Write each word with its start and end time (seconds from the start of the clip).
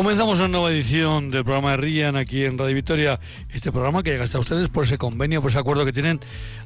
Comenzamos 0.00 0.38
una 0.38 0.48
nueva 0.48 0.70
edición 0.70 1.30
del 1.30 1.44
programa 1.44 1.72
de 1.72 1.76
Rian 1.76 2.16
aquí 2.16 2.46
en 2.46 2.56
Radio 2.56 2.74
Victoria. 2.74 3.20
Este 3.52 3.70
programa 3.70 4.02
que 4.02 4.12
llega 4.12 4.24
hasta 4.24 4.38
ustedes 4.38 4.70
por 4.70 4.84
ese 4.84 4.96
convenio, 4.96 5.42
por 5.42 5.50
ese 5.50 5.58
acuerdo 5.58 5.84
que 5.84 5.92
tienen 5.92 6.20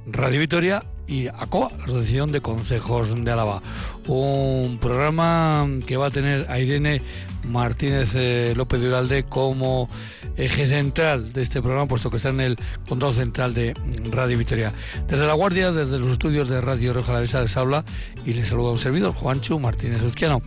Radio 0.06 0.38
Victoria 0.38 0.84
y 1.08 1.26
ACOA, 1.26 1.72
la 1.78 1.84
Asociación 1.84 2.30
de 2.30 2.40
Consejos 2.40 3.12
de 3.24 3.32
Álava. 3.32 3.60
Un 4.06 4.78
programa 4.80 5.66
que 5.84 5.96
va 5.96 6.06
a 6.06 6.10
tener 6.12 6.46
a 6.48 6.60
Irene 6.60 7.02
Martínez 7.44 8.14
eh, 8.14 8.54
López 8.56 8.80
de 8.80 8.88
Uralde 8.88 9.24
como 9.24 9.88
eje 10.36 10.66
central 10.66 11.32
de 11.32 11.42
este 11.42 11.60
programa, 11.62 11.86
puesto 11.86 12.10
que 12.10 12.16
está 12.16 12.30
en 12.30 12.40
el 12.40 12.56
control 12.88 13.14
central 13.14 13.54
de 13.54 13.74
Radio 14.10 14.38
Victoria. 14.38 14.72
Desde 15.08 15.26
La 15.26 15.34
Guardia, 15.34 15.72
desde 15.72 15.98
los 15.98 16.10
estudios 16.10 16.48
de 16.48 16.60
Radio 16.60 16.92
Roja 16.92 17.12
La 17.12 17.20
les 17.20 17.56
habla 17.56 17.84
y 18.24 18.32
les 18.32 18.48
saluda 18.48 18.72
un 18.72 18.78
servidor, 18.78 19.12
Juancho 19.12 19.58
Martínez 19.58 20.02
Uzquiano. 20.02 20.42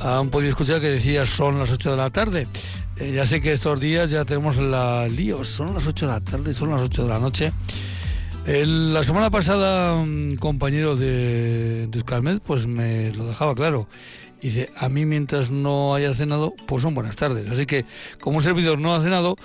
Han 0.00 0.30
podido 0.30 0.50
escuchar 0.50 0.80
que 0.80 0.88
decía 0.88 1.24
son 1.24 1.58
las 1.58 1.70
8 1.70 1.92
de 1.92 1.96
la 1.96 2.10
tarde. 2.10 2.46
Eh, 2.96 3.12
ya 3.14 3.24
sé 3.26 3.40
que 3.40 3.52
estos 3.52 3.80
días 3.80 4.10
ya 4.10 4.24
tenemos 4.24 4.58
la 4.58 5.08
lío, 5.08 5.44
son 5.44 5.74
las 5.74 5.86
8 5.86 6.06
de 6.06 6.12
la 6.12 6.20
tarde, 6.20 6.54
son 6.54 6.70
las 6.70 6.82
8 6.82 7.02
de 7.04 7.08
la 7.08 7.18
noche. 7.18 7.52
la 8.46 9.04
semana 9.04 9.30
pasada, 9.30 9.94
un 9.94 10.36
compañero 10.38 10.96
de, 10.96 11.88
de 11.88 12.40
pues 12.44 12.66
me 12.66 13.12
lo 13.12 13.26
dejaba 13.26 13.54
claro. 13.54 13.88
Y 14.42 14.48
dice, 14.48 14.70
a 14.76 14.88
mí 14.88 15.06
mientras 15.06 15.50
no 15.50 15.94
haya 15.94 16.14
cenado, 16.14 16.52
pues 16.66 16.82
son 16.82 16.94
buenas 16.94 17.16
tardes. 17.16 17.48
Así 17.48 17.64
que 17.64 17.84
como 18.20 18.38
un 18.38 18.42
servidor 18.42 18.78
no 18.78 18.94
ha 18.94 19.00
cenado, 19.00 19.36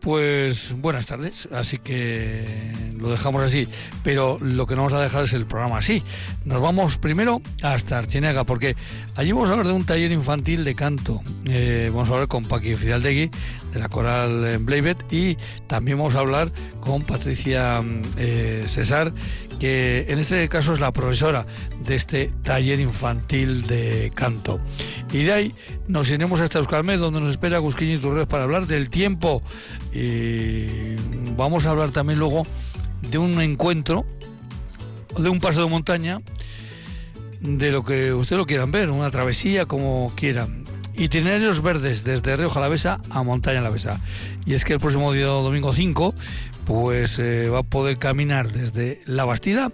pues 0.00 0.74
buenas 0.78 1.06
tardes, 1.06 1.46
así 1.52 1.76
que 1.78 2.72
lo 2.98 3.10
dejamos 3.10 3.42
así, 3.42 3.68
pero 4.02 4.38
lo 4.40 4.66
que 4.66 4.74
no 4.74 4.82
vamos 4.82 4.98
a 4.98 5.02
dejar 5.02 5.24
es 5.24 5.34
el 5.34 5.44
programa 5.44 5.78
así. 5.78 6.02
Nos 6.44 6.60
vamos 6.60 6.96
primero 6.96 7.42
hasta 7.62 7.98
Archinega, 7.98 8.44
porque 8.44 8.76
allí 9.14 9.32
vamos 9.32 9.50
a 9.50 9.52
hablar 9.52 9.66
de 9.66 9.74
un 9.74 9.84
taller 9.84 10.10
infantil 10.10 10.64
de 10.64 10.74
canto. 10.74 11.20
Eh, 11.44 11.90
vamos 11.92 12.08
a 12.08 12.12
hablar 12.12 12.28
con 12.28 12.44
Paqui 12.44 12.76
Fidaldegui, 12.76 13.30
de 13.72 13.78
la 13.78 13.88
coral 13.88 14.58
Blaybet, 14.58 15.04
y 15.10 15.36
también 15.66 15.98
vamos 15.98 16.14
a 16.14 16.20
hablar 16.20 16.50
con 16.80 17.02
Patricia 17.02 17.82
eh, 18.16 18.64
César, 18.66 19.12
que 19.58 20.06
en 20.08 20.18
este 20.18 20.48
caso 20.48 20.72
es 20.72 20.80
la 20.80 20.90
profesora 20.90 21.46
de 21.84 21.94
este 21.94 22.32
taller 22.42 22.80
infantil 22.80 23.66
de 23.66 24.10
canto. 24.14 24.60
Y 25.12 25.24
de 25.24 25.32
ahí 25.32 25.54
nos 25.86 26.08
iremos 26.10 26.40
hasta 26.40 26.58
Euskalmed, 26.58 26.98
donde 26.98 27.20
nos 27.20 27.30
espera 27.30 27.56
Agustín 27.56 28.00
Turres 28.00 28.26
para 28.26 28.44
hablar 28.44 28.66
del 28.66 28.88
tiempo. 28.88 29.42
Y 29.92 30.96
vamos 31.36 31.66
a 31.66 31.70
hablar 31.70 31.90
también 31.90 32.18
luego 32.18 32.46
de 33.02 33.18
un 33.18 33.40
encuentro, 33.40 34.06
de 35.18 35.28
un 35.28 35.40
paso 35.40 35.62
de 35.62 35.68
montaña, 35.68 36.20
de 37.40 37.70
lo 37.70 37.84
que 37.84 38.12
ustedes 38.12 38.38
lo 38.38 38.46
quieran 38.46 38.70
ver, 38.70 38.90
una 38.90 39.10
travesía, 39.10 39.66
como 39.66 40.12
quieran. 40.16 40.59
Itinerarios 41.00 41.62
verdes 41.62 42.04
desde 42.04 42.36
Río 42.36 42.50
Jalavesa 42.50 43.00
a 43.08 43.22
Montaña 43.22 43.60
Alavesa. 43.60 43.98
Y 44.44 44.52
es 44.52 44.66
que 44.66 44.74
el 44.74 44.80
próximo 44.80 45.14
día 45.14 45.24
domingo 45.24 45.72
5 45.72 46.14
pues 46.66 47.18
eh, 47.18 47.48
va 47.48 47.60
a 47.60 47.62
poder 47.62 47.96
caminar 47.96 48.52
desde 48.52 49.00
La 49.06 49.24
Bastida 49.24 49.72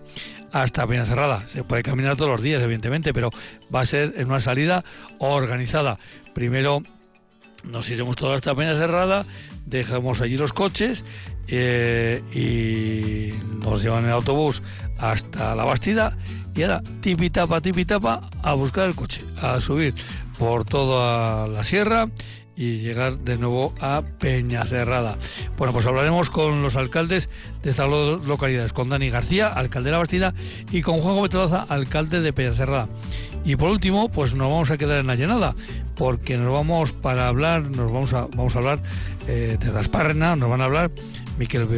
hasta 0.52 0.86
Peñacerrada. 0.86 1.42
Se 1.48 1.64
puede 1.64 1.82
caminar 1.82 2.16
todos 2.16 2.30
los 2.30 2.42
días, 2.42 2.62
evidentemente, 2.62 3.12
pero 3.12 3.32
va 3.74 3.80
a 3.80 3.86
ser 3.86 4.14
en 4.18 4.28
una 4.28 4.38
salida 4.38 4.84
organizada. 5.18 5.98
Primero 6.32 6.84
nos 7.64 7.90
iremos 7.90 8.14
todos 8.14 8.36
hasta 8.36 8.54
Peñacerrada, 8.54 9.26
dejamos 9.64 10.20
allí 10.20 10.36
los 10.36 10.52
coches 10.52 11.04
eh, 11.48 12.22
y 12.32 13.34
nos 13.64 13.82
llevan 13.82 14.04
el 14.04 14.12
autobús 14.12 14.62
hasta 14.96 15.56
La 15.56 15.64
Bastida 15.64 16.16
y 16.56 16.62
ahora 16.62 16.82
tipi 17.00 17.28
tapa, 17.28 17.60
tipi 17.60 17.84
tapa 17.84 18.22
a 18.42 18.54
buscar 18.54 18.88
el 18.88 18.94
coche, 18.94 19.22
a 19.42 19.60
subir 19.60 19.94
por 20.38 20.64
toda 20.64 21.48
la 21.48 21.64
sierra 21.64 22.08
y 22.56 22.78
llegar 22.78 23.18
de 23.18 23.36
nuevo 23.36 23.74
a 23.80 24.02
Peñacerrada. 24.18 25.18
Bueno, 25.58 25.72
pues 25.72 25.86
hablaremos 25.86 26.30
con 26.30 26.62
los 26.62 26.76
alcaldes 26.76 27.28
de 27.62 27.70
estas 27.70 27.88
localidades, 27.88 28.72
con 28.72 28.88
Dani 28.88 29.10
García, 29.10 29.48
alcalde 29.48 29.88
de 29.88 29.92
la 29.92 29.98
Bastida, 29.98 30.34
y 30.72 30.80
con 30.80 31.00
Juan 31.00 31.16
Gómez 31.16 31.34
alcalde 31.68 32.20
de 32.20 32.32
Peñacerrada. 32.32 32.88
Y 33.44 33.56
por 33.56 33.70
último, 33.70 34.08
pues 34.08 34.34
nos 34.34 34.50
vamos 34.50 34.70
a 34.70 34.78
quedar 34.78 34.98
en 34.98 35.06
la 35.06 35.14
llenada, 35.14 35.54
porque 35.94 36.36
nos 36.36 36.52
vamos 36.52 36.92
para 36.92 37.28
hablar, 37.28 37.62
nos 37.62 37.92
vamos 37.92 38.12
a, 38.12 38.26
vamos 38.26 38.56
a 38.56 38.58
hablar 38.58 38.80
eh, 39.28 39.56
de 39.60 39.70
Raspárrena, 39.70 40.34
nos 40.34 40.48
van 40.48 40.62
a 40.62 40.64
hablar 40.64 40.90
Miquel 41.38 41.68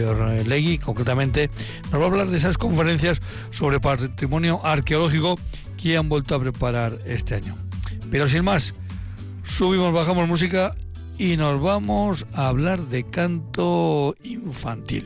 Legui, 0.48 0.78
concretamente, 0.78 1.50
nos 1.90 2.00
va 2.00 2.04
a 2.04 2.08
hablar 2.08 2.28
de 2.28 2.36
esas 2.36 2.56
conferencias 2.56 3.20
sobre 3.50 3.80
patrimonio 3.80 4.64
arqueológico 4.64 5.38
que 5.76 5.96
han 5.96 6.08
vuelto 6.08 6.34
a 6.36 6.40
preparar 6.40 6.98
este 7.04 7.34
año. 7.34 7.67
Pero 8.10 8.26
sin 8.26 8.44
más, 8.44 8.74
subimos, 9.44 9.92
bajamos 9.92 10.28
música 10.28 10.74
y 11.18 11.36
nos 11.36 11.60
vamos 11.60 12.26
a 12.32 12.48
hablar 12.48 12.78
de 12.80 13.04
canto 13.04 14.14
infantil. 14.22 15.04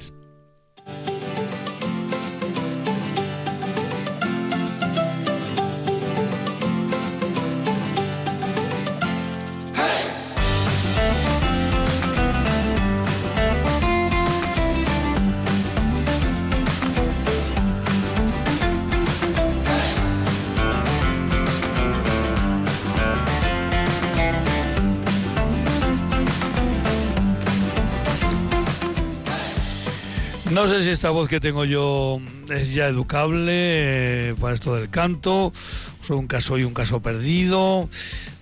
No 30.63 30.69
sé 30.69 30.85
si 30.85 30.91
esta 30.91 31.11
voz 31.11 31.29
que 31.29 31.41
tengo 31.41 31.65
yo 31.65 32.21
es 32.49 32.73
ya 32.73 32.87
educable 32.87 33.51
eh, 34.29 34.35
para 34.41 34.55
esto 34.55 34.77
del 34.77 34.91
canto, 34.91 35.53
soy 36.03 36.17
un 36.17 36.29
caso 36.29 36.57
y 36.57 36.63
un 36.63 36.73
caso 36.73 37.01
perdido. 37.01 37.89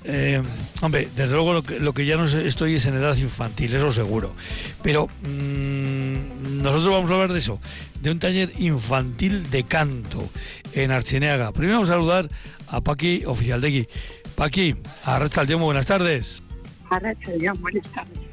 Eh, 0.04 0.42
hombre, 0.82 1.08
desde 1.16 1.32
luego 1.32 1.54
lo 1.54 1.92
que, 1.94 2.04
ya 2.04 2.18
no 2.18 2.24
estoy 2.24 2.74
es 2.74 2.84
en 2.84 2.96
edad 2.96 3.16
infantil, 3.16 3.74
eso 3.74 3.90
seguro. 3.90 4.34
Pero 4.82 5.06
mm, 5.22 6.60
nosotros 6.62 6.90
vamos 6.90 7.10
a 7.10 7.14
hablar 7.14 7.32
de 7.32 7.38
eso, 7.38 7.58
de 8.02 8.10
un 8.10 8.18
taller 8.18 8.52
infantil 8.58 9.48
de 9.48 9.62
canto 9.62 10.28
en 10.74 10.90
Archineaga. 10.90 11.52
Primero 11.52 11.76
vamos 11.76 11.88
a 11.88 11.94
saludar 11.94 12.28
a 12.68 12.82
Paqui, 12.82 13.24
oficial 13.24 13.62
de 13.62 13.68
aquí. 13.68 13.88
Paqui, 14.34 14.76
a 15.04 15.18
Rachaldeón, 15.18 15.62
buenas 15.62 15.86
tardes. 15.86 16.42
A 16.90 16.98
buenas 16.98 17.88
tardes. 17.94 18.29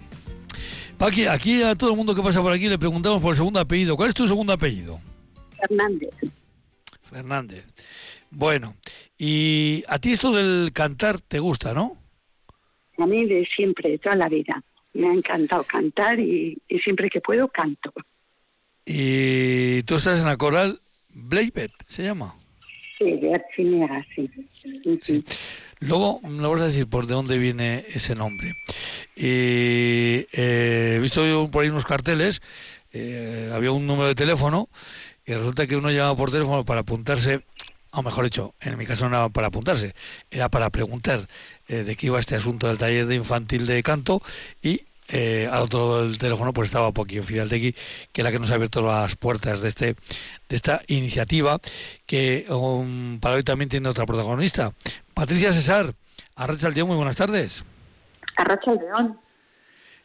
Paqui, 0.97 1.25
aquí 1.27 1.61
a 1.61 1.75
todo 1.75 1.91
el 1.91 1.95
mundo 1.95 2.15
que 2.15 2.23
pasa 2.23 2.41
por 2.41 2.51
aquí 2.51 2.67
le 2.67 2.79
preguntamos 2.79 3.21
por 3.21 3.31
el 3.31 3.37
segundo 3.37 3.59
apellido. 3.59 3.95
¿Cuál 3.95 4.09
es 4.09 4.15
tu 4.15 4.27
segundo 4.27 4.53
apellido? 4.53 4.99
Fernández. 5.59 6.15
Fernández. 7.03 7.65
Bueno, 8.31 8.75
y 9.17 9.83
a 9.87 9.99
ti 9.99 10.13
esto 10.13 10.31
del 10.31 10.71
cantar 10.73 11.21
te 11.21 11.39
gusta, 11.39 11.73
¿no? 11.73 11.97
A 12.97 13.05
mí 13.05 13.25
de 13.25 13.47
siempre, 13.55 13.97
toda 13.99 14.15
la 14.15 14.27
vida. 14.27 14.63
Me 14.93 15.07
ha 15.07 15.13
encantado 15.13 15.63
cantar 15.63 16.19
y, 16.19 16.57
siempre 16.83 17.09
que 17.11 17.21
puedo 17.21 17.47
canto. 17.47 17.93
¿Y 18.83 19.83
tú 19.83 19.95
estás 19.95 20.19
en 20.21 20.25
la 20.25 20.37
coral 20.37 20.81
Blaybet, 21.09 21.71
se 21.85 22.03
llama? 22.03 22.35
Sí, 22.97 23.11
de 23.11 23.35
Archinera, 23.35 24.03
sí. 24.15 24.29
sí. 24.99 25.23
Luego 25.79 26.19
me 26.21 26.47
vas 26.47 26.61
a 26.61 26.67
decir 26.67 26.87
por 26.87 27.05
de 27.07 27.13
dónde 27.13 27.37
viene 27.37 27.85
ese 27.93 28.15
nombre. 28.15 28.55
Y 29.15 30.25
eh, 30.31 30.95
he 30.95 30.99
visto 30.99 31.49
por 31.51 31.63
ahí 31.63 31.69
unos 31.69 31.85
carteles, 31.85 32.41
eh, 32.93 33.51
había 33.53 33.71
un 33.71 33.85
número 33.85 34.07
de 34.07 34.15
teléfono 34.15 34.69
y 35.25 35.33
resulta 35.33 35.67
que 35.67 35.75
uno 35.75 35.91
llamaba 35.91 36.15
por 36.15 36.31
teléfono 36.31 36.65
para 36.65 36.81
apuntarse, 36.81 37.41
o 37.91 38.01
mejor 38.01 38.23
dicho, 38.23 38.55
en 38.59 38.77
mi 38.77 38.85
caso 38.85 39.07
no 39.09 39.17
era 39.17 39.29
para 39.29 39.47
apuntarse, 39.47 39.93
era 40.31 40.49
para 40.49 40.69
preguntar 40.69 41.27
eh, 41.67 41.83
de 41.83 41.95
qué 41.95 42.07
iba 42.07 42.19
este 42.19 42.35
asunto 42.35 42.67
del 42.67 42.77
taller 42.77 43.05
de 43.05 43.15
infantil 43.15 43.65
de 43.65 43.83
canto 43.83 44.21
y 44.61 44.81
eh, 45.09 45.47
al 45.51 45.63
otro 45.63 45.79
lado 45.79 46.03
del 46.03 46.19
teléfono 46.19 46.51
pues 46.53 46.67
estaba 46.67 46.91
Poquio 46.91 47.23
Fidaltegui, 47.23 47.73
que 48.11 48.21
es 48.21 48.23
la 48.23 48.31
que 48.31 48.39
nos 48.39 48.51
ha 48.51 48.55
abierto 48.55 48.81
las 48.81 49.15
puertas 49.15 49.61
de 49.61 49.69
este 49.69 49.95
de 50.49 50.55
esta 50.55 50.81
iniciativa, 50.87 51.59
que 52.05 52.45
um, 52.49 53.19
para 53.19 53.35
hoy 53.35 53.43
también 53.43 53.69
tiene 53.69 53.87
otra 53.89 54.05
protagonista. 54.05 54.73
Patricia 55.13 55.51
César, 55.51 55.93
Arracha 56.35 56.69
León, 56.69 56.87
muy 56.89 56.97
buenas 56.97 57.15
tardes. 57.15 57.65
Arracha 58.35 58.73
León. 58.73 59.19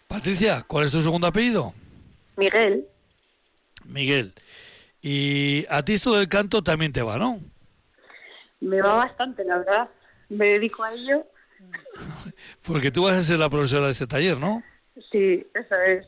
Patricia, 0.06 0.62
¿cuál 0.66 0.86
es 0.86 0.92
tu 0.92 1.02
segundo 1.02 1.26
apellido? 1.26 1.74
Miguel. 2.36 2.86
Miguel. 3.84 4.34
Y 5.00 5.66
a 5.68 5.84
ti 5.84 5.94
esto 5.94 6.14
del 6.14 6.28
canto 6.28 6.62
también 6.62 6.92
te 6.92 7.02
va, 7.02 7.18
¿no? 7.18 7.40
Me 8.60 8.80
va 8.80 8.96
bastante, 8.96 9.44
la 9.44 9.58
verdad. 9.58 9.88
Me 10.28 10.48
dedico 10.48 10.84
a 10.84 10.94
ello. 10.94 11.26
Porque 12.62 12.92
tú 12.92 13.04
vas 13.04 13.16
a 13.16 13.22
ser 13.22 13.38
la 13.38 13.50
profesora 13.50 13.86
de 13.86 13.92
este 13.92 14.06
taller, 14.06 14.38
¿no? 14.38 14.62
Sí, 15.10 15.46
eso 15.54 15.74
es. 15.86 16.06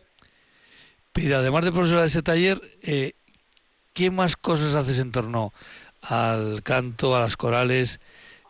Pero 1.13 1.37
además 1.37 1.65
de 1.65 1.73
profesora 1.73 2.03
de 2.03 2.09
ese 2.09 2.23
taller, 2.23 2.61
eh, 2.83 3.13
¿qué 3.93 4.11
más 4.11 4.37
cosas 4.37 4.75
haces 4.75 4.99
en 4.99 5.13
torno 5.13 5.53
al 6.03 6.63
canto, 6.63 7.15
a 7.15 7.21
las 7.21 7.37
corales? 7.37 8.01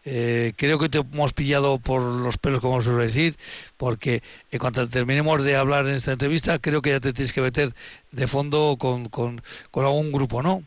Eh, 0.07 0.53
creo 0.57 0.79
que 0.79 0.89
te 0.89 0.99
hemos 0.99 1.33
pillado 1.33 1.79
por 1.79 2.03
los 2.03 2.37
pelos, 2.37 2.61
como 2.61 2.81
suelo 2.83 2.99
decir, 2.99 3.37
porque 3.77 4.23
en 4.51 4.59
cuanto 4.59 4.89
terminemos 4.89 5.43
de 5.43 5.57
hablar 5.57 5.87
en 5.87 5.95
esta 5.95 6.13
entrevista, 6.13 6.59
creo 6.59 6.83
que 6.83 6.91
ya 6.91 7.01
te 7.01 7.13
tienes 7.13 7.33
que 7.33 7.41
meter 7.41 7.71
de 8.13 8.27
fondo 8.27 8.77
con, 8.79 9.09
con, 9.09 9.43
con 9.71 9.85
algún 9.85 10.13
grupo, 10.13 10.43
¿no? 10.43 10.63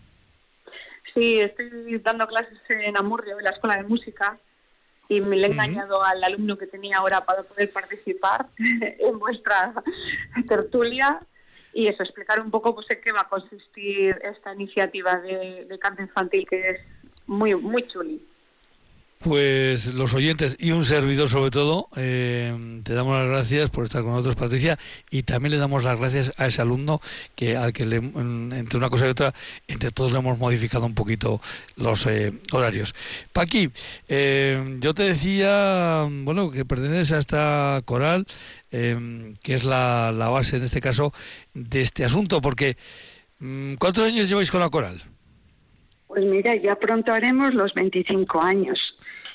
Sí, 1.13 1.39
estoy 1.39 1.99
dando 2.03 2.27
clases 2.27 2.57
en 2.69 2.97
Amurrio, 2.97 3.37
en 3.37 3.43
la 3.43 3.51
Escuela 3.51 3.77
de 3.77 3.83
Música, 3.83 4.39
y 5.09 5.21
me 5.21 5.38
le 5.38 5.48
he 5.48 5.51
engañado 5.51 6.04
al 6.04 6.24
alumno 6.24 6.57
que 6.57 6.68
tenía 6.68 6.98
ahora 6.98 7.25
para 7.25 7.44
poder 7.44 7.71
participar 7.71 8.48
en 8.57 9.19
vuestra 9.19 9.74
tertulia 10.48 11.19
y 11.74 11.88
eso, 11.88 12.04
explicar 12.04 12.42
un 12.42 12.50
poco 12.50 12.74
pues 12.74 12.89
en 12.89 13.01
qué 13.01 13.12
va 13.12 13.21
a 13.21 13.30
consistir 13.30 14.19
esta 14.24 14.54
iniciativa 14.54 15.18
de, 15.18 15.65
de 15.65 15.80
canto 15.80 16.01
infantil 16.01 16.48
que 16.50 16.71
es 16.71 16.80
muy, 17.27 17.54
muy 17.56 17.83
chuli. 17.88 18.21
Pues 19.19 19.87
los 19.93 20.13
oyentes 20.13 20.55
y 20.59 20.71
un 20.71 20.85
servidor 20.85 21.27
sobre 21.27 21.49
todo, 21.49 21.89
eh, 21.95 22.81
te 22.83 22.93
damos 22.93 23.17
las 23.17 23.27
gracias 23.27 23.71
por 23.71 23.83
estar 23.83 24.03
con 24.03 24.11
nosotros, 24.11 24.35
Patricia, 24.35 24.77
y 25.09 25.23
también 25.23 25.53
le 25.53 25.57
damos 25.57 25.83
las 25.83 25.99
gracias 25.99 26.33
a 26.37 26.45
ese 26.45 26.61
alumno 26.61 27.01
que 27.35 27.57
al 27.57 27.73
que 27.73 27.87
le, 27.87 27.95
entre 27.97 28.77
una 28.77 28.91
cosa 28.91 29.07
y 29.07 29.09
otra, 29.09 29.33
entre 29.67 29.89
todos 29.89 30.11
le 30.11 30.19
hemos 30.19 30.37
modificado 30.37 30.85
un 30.85 30.93
poquito 30.93 31.41
los 31.77 32.05
eh, 32.05 32.31
horarios. 32.51 32.93
Paqui, 33.33 33.71
eh, 34.07 34.77
yo 34.81 34.93
te 34.93 35.03
decía, 35.03 36.07
bueno, 36.09 36.51
que 36.51 36.63
perteneces 36.63 37.13
a 37.13 37.17
esta 37.17 37.81
coral, 37.85 38.27
que 38.69 39.35
es 39.55 39.63
la, 39.63 40.11
la, 40.15 40.29
base 40.29 40.57
en 40.57 40.63
este 40.63 40.79
caso 40.79 41.11
de 41.55 41.81
este 41.81 42.05
asunto, 42.05 42.39
porque 42.39 42.77
mm, 43.39 43.75
¿cuántos 43.75 44.03
años 44.03 44.29
lleváis 44.29 44.51
con 44.51 44.59
la 44.59 44.69
coral? 44.69 45.16
Pues 46.07 46.24
mira, 46.25 46.56
ya 46.56 46.75
pronto 46.75 47.13
haremos 47.13 47.54
los 47.54 47.74
25 47.74 48.42
años. 48.42 48.80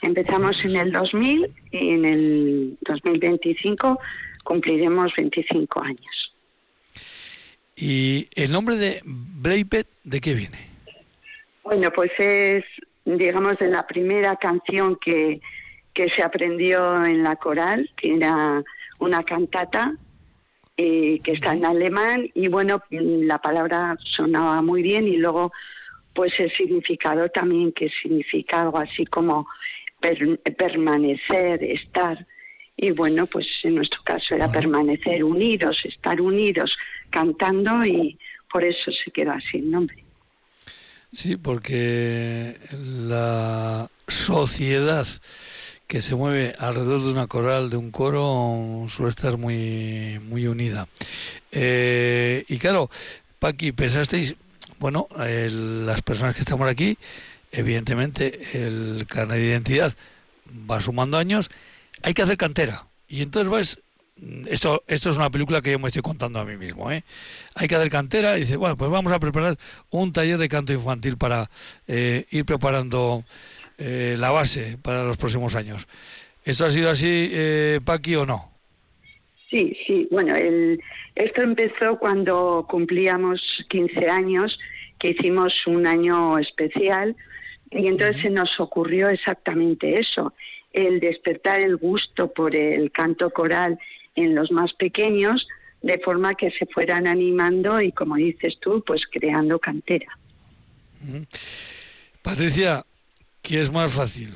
Empezamos 0.00 0.64
en 0.64 0.76
el 0.76 0.92
2000 0.92 1.52
y 1.70 1.90
en 1.90 2.04
el 2.04 2.78
2025 2.80 3.98
cumpliremos 4.42 5.12
25 5.16 5.82
años. 5.82 6.34
¿Y 7.76 8.28
el 8.34 8.52
nombre 8.52 8.76
de 8.76 9.00
Bleipet 9.04 9.86
de 10.04 10.20
qué 10.20 10.34
viene? 10.34 10.58
Bueno, 11.62 11.90
pues 11.90 12.10
es, 12.18 12.64
digamos, 13.04 13.58
de 13.58 13.68
la 13.68 13.86
primera 13.86 14.36
canción 14.36 14.96
que, 14.96 15.40
que 15.94 16.08
se 16.10 16.22
aprendió 16.22 17.04
en 17.04 17.22
la 17.22 17.36
coral, 17.36 17.90
que 17.96 18.14
era 18.14 18.62
una 18.98 19.22
cantata 19.22 19.94
eh, 20.76 21.20
que 21.22 21.32
está 21.32 21.52
en 21.52 21.66
alemán 21.66 22.30
y 22.34 22.48
bueno, 22.48 22.82
la 22.90 23.38
palabra 23.38 23.96
sonaba 24.16 24.62
muy 24.62 24.82
bien 24.82 25.06
y 25.06 25.16
luego 25.16 25.52
pues 26.14 26.32
el 26.38 26.50
significado 26.52 27.28
también 27.28 27.72
que 27.72 27.88
significa 28.02 28.62
algo 28.62 28.78
así 28.78 29.06
como 29.06 29.46
permanecer, 30.56 31.62
estar. 31.62 32.26
Y 32.76 32.90
bueno, 32.90 33.26
pues 33.26 33.46
en 33.62 33.76
nuestro 33.76 34.02
caso 34.02 34.34
era 34.34 34.50
permanecer 34.50 35.22
unidos, 35.22 35.78
estar 35.84 36.20
unidos, 36.20 36.76
cantando 37.10 37.84
y 37.84 38.18
por 38.50 38.64
eso 38.64 38.90
se 38.90 39.10
quedó 39.10 39.32
así 39.32 39.58
el 39.58 39.70
nombre. 39.70 40.02
Sí, 41.12 41.36
porque 41.36 42.56
la 42.72 43.88
sociedad 44.08 45.06
que 45.86 46.00
se 46.00 46.14
mueve 46.14 46.54
alrededor 46.58 47.04
de 47.04 47.10
una 47.10 47.26
coral, 47.26 47.68
de 47.68 47.76
un 47.76 47.90
coro, 47.90 48.86
suele 48.88 49.10
estar 49.10 49.36
muy, 49.36 50.18
muy 50.26 50.46
unida. 50.46 50.88
Eh, 51.50 52.46
y 52.48 52.56
claro, 52.56 52.88
Paqui, 53.38 53.72
pensasteis, 53.72 54.34
bueno, 54.82 55.06
las 55.16 56.02
personas 56.02 56.34
que 56.34 56.40
estamos 56.40 56.68
aquí, 56.68 56.98
evidentemente 57.52 58.40
el 58.52 59.06
carnet 59.08 59.38
de 59.38 59.46
identidad 59.46 59.94
va 60.68 60.80
sumando 60.80 61.18
años, 61.18 61.50
hay 62.02 62.14
que 62.14 62.22
hacer 62.22 62.36
cantera. 62.36 62.86
Y 63.08 63.22
entonces 63.22 63.48
vas, 63.48 63.80
esto, 64.50 64.82
esto 64.88 65.10
es 65.10 65.16
una 65.16 65.30
película 65.30 65.62
que 65.62 65.70
yo 65.70 65.78
me 65.78 65.86
estoy 65.86 66.02
contando 66.02 66.40
a 66.40 66.44
mí 66.44 66.56
mismo, 66.56 66.90
¿eh? 66.90 67.04
Hay 67.54 67.68
que 67.68 67.76
hacer 67.76 67.90
cantera 67.90 68.36
y 68.36 68.40
dice, 68.40 68.56
bueno, 68.56 68.76
pues 68.76 68.90
vamos 68.90 69.12
a 69.12 69.20
preparar 69.20 69.56
un 69.90 70.12
taller 70.12 70.36
de 70.38 70.48
canto 70.48 70.72
infantil 70.72 71.16
para 71.16 71.48
eh, 71.86 72.26
ir 72.32 72.44
preparando 72.44 73.22
eh, 73.78 74.16
la 74.18 74.32
base 74.32 74.78
para 74.82 75.04
los 75.04 75.16
próximos 75.16 75.54
años. 75.54 75.86
¿Esto 76.44 76.64
ha 76.64 76.70
sido 76.70 76.90
así, 76.90 77.30
eh, 77.32 77.78
Paqui, 77.84 78.16
o 78.16 78.26
no? 78.26 78.50
Sí, 79.48 79.76
sí. 79.86 80.08
Bueno, 80.10 80.34
el, 80.34 80.80
esto 81.14 81.42
empezó 81.42 81.98
cuando 81.98 82.66
cumplíamos 82.68 83.40
15 83.68 84.08
años, 84.08 84.58
que 85.02 85.08
hicimos 85.08 85.52
un 85.66 85.84
año 85.84 86.38
especial, 86.38 87.16
y 87.72 87.88
entonces 87.88 88.22
se 88.22 88.30
nos 88.30 88.48
ocurrió 88.60 89.08
exactamente 89.08 89.98
eso, 89.98 90.32
el 90.72 91.00
despertar 91.00 91.60
el 91.60 91.76
gusto 91.76 92.32
por 92.32 92.54
el 92.54 92.92
canto 92.92 93.30
coral 93.30 93.80
en 94.14 94.36
los 94.36 94.52
más 94.52 94.72
pequeños, 94.74 95.48
de 95.82 95.98
forma 95.98 96.34
que 96.34 96.52
se 96.52 96.66
fueran 96.66 97.08
animando 97.08 97.80
y, 97.80 97.90
como 97.90 98.14
dices 98.14 98.58
tú, 98.60 98.84
pues 98.86 99.02
creando 99.10 99.58
cantera. 99.58 100.16
Patricia, 102.22 102.84
¿qué 103.42 103.60
es 103.60 103.72
más 103.72 103.92
fácil? 103.92 104.32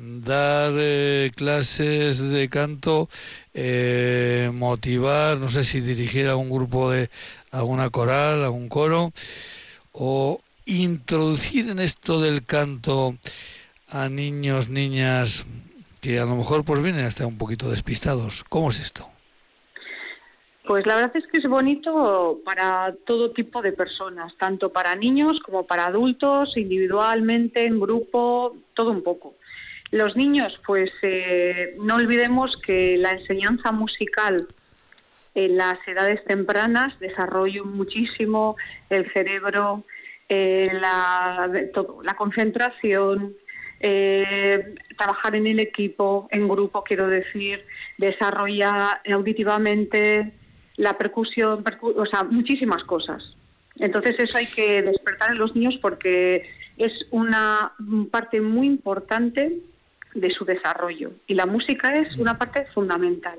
dar 0.00 0.74
eh, 0.76 1.32
clases 1.34 2.20
de 2.20 2.48
canto, 2.48 3.08
eh, 3.52 4.48
motivar, 4.54 5.38
no 5.38 5.48
sé 5.48 5.64
si 5.64 5.80
dirigir 5.80 6.28
a 6.28 6.36
un 6.36 6.50
grupo 6.50 6.88
de 6.92 7.10
alguna 7.50 7.90
coral, 7.90 8.44
algún 8.44 8.68
coro, 8.68 9.12
o 10.00 10.40
introducir 10.64 11.70
en 11.70 11.80
esto 11.80 12.20
del 12.20 12.44
canto 12.44 13.16
a 13.88 14.08
niños, 14.08 14.68
niñas 14.68 15.44
que 16.00 16.20
a 16.20 16.24
lo 16.24 16.36
mejor 16.36 16.64
pues 16.64 16.80
vienen 16.82 17.04
hasta 17.04 17.26
un 17.26 17.36
poquito 17.36 17.68
despistados. 17.68 18.44
¿Cómo 18.48 18.68
es 18.68 18.78
esto? 18.78 19.08
Pues 20.64 20.86
la 20.86 20.96
verdad 20.96 21.16
es 21.16 21.26
que 21.26 21.38
es 21.38 21.48
bonito 21.48 22.40
para 22.44 22.94
todo 23.06 23.32
tipo 23.32 23.60
de 23.60 23.72
personas, 23.72 24.36
tanto 24.36 24.70
para 24.70 24.94
niños 24.94 25.40
como 25.40 25.66
para 25.66 25.86
adultos, 25.86 26.56
individualmente, 26.56 27.64
en 27.64 27.80
grupo, 27.80 28.54
todo 28.74 28.90
un 28.90 29.02
poco. 29.02 29.34
Los 29.90 30.14
niños, 30.14 30.60
pues 30.64 30.90
eh, 31.02 31.74
no 31.80 31.96
olvidemos 31.96 32.56
que 32.58 32.98
la 32.98 33.12
enseñanza 33.12 33.72
musical 33.72 34.46
en 35.34 35.56
las 35.56 35.78
edades 35.86 36.22
tempranas 36.24 36.98
desarrolla 37.00 37.62
muchísimo 37.62 38.56
el 38.90 39.10
cerebro, 39.12 39.84
eh, 40.28 40.70
la, 40.72 42.14
concentración, 42.16 43.34
eh, 43.80 44.74
trabajar 44.96 45.34
en 45.36 45.46
el 45.46 45.60
equipo, 45.60 46.28
en 46.30 46.48
grupo, 46.48 46.84
quiero 46.84 47.08
decir, 47.08 47.64
desarrolla 47.96 49.00
auditivamente 49.10 50.32
la 50.76 50.98
percusión, 50.98 51.64
o 51.82 52.06
sea, 52.06 52.24
muchísimas 52.24 52.84
cosas. 52.84 53.34
Entonces 53.76 54.16
eso 54.18 54.38
hay 54.38 54.46
que 54.46 54.82
despertar 54.82 55.30
en 55.32 55.38
los 55.38 55.54
niños 55.54 55.78
porque 55.80 56.48
es 56.76 56.92
una 57.10 57.72
parte 58.10 58.40
muy 58.40 58.66
importante 58.66 59.58
de 60.14 60.30
su 60.30 60.44
desarrollo. 60.44 61.12
Y 61.26 61.34
la 61.34 61.46
música 61.46 61.92
es 61.94 62.16
una 62.16 62.38
parte 62.38 62.66
fundamental. 62.74 63.38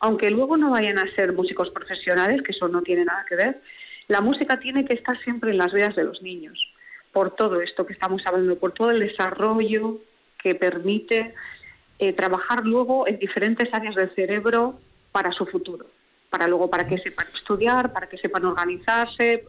Aunque 0.00 0.30
luego 0.30 0.56
no 0.56 0.70
vayan 0.70 0.98
a 0.98 1.10
ser 1.14 1.32
músicos 1.32 1.70
profesionales, 1.70 2.42
que 2.42 2.52
eso 2.52 2.68
no 2.68 2.82
tiene 2.82 3.04
nada 3.04 3.24
que 3.28 3.36
ver, 3.36 3.60
la 4.08 4.20
música 4.20 4.58
tiene 4.58 4.84
que 4.84 4.94
estar 4.94 5.18
siempre 5.22 5.50
en 5.50 5.58
las 5.58 5.72
veas 5.72 5.96
de 5.96 6.04
los 6.04 6.22
niños, 6.22 6.58
por 7.12 7.34
todo 7.34 7.60
esto 7.60 7.86
que 7.86 7.92
estamos 7.92 8.22
hablando, 8.26 8.58
por 8.58 8.72
todo 8.72 8.90
el 8.90 9.00
desarrollo 9.00 9.98
que 10.38 10.54
permite 10.54 11.34
eh, 11.98 12.12
trabajar 12.12 12.64
luego 12.64 13.06
en 13.06 13.18
diferentes 13.18 13.72
áreas 13.72 13.94
del 13.94 14.14
cerebro 14.14 14.78
para 15.12 15.32
su 15.32 15.46
futuro, 15.46 15.86
para 16.28 16.48
luego 16.48 16.68
para 16.68 16.86
que 16.86 16.98
sepan 16.98 17.26
estudiar, 17.34 17.92
para 17.92 18.08
que 18.08 18.18
sepan 18.18 18.44
organizarse, 18.44 19.46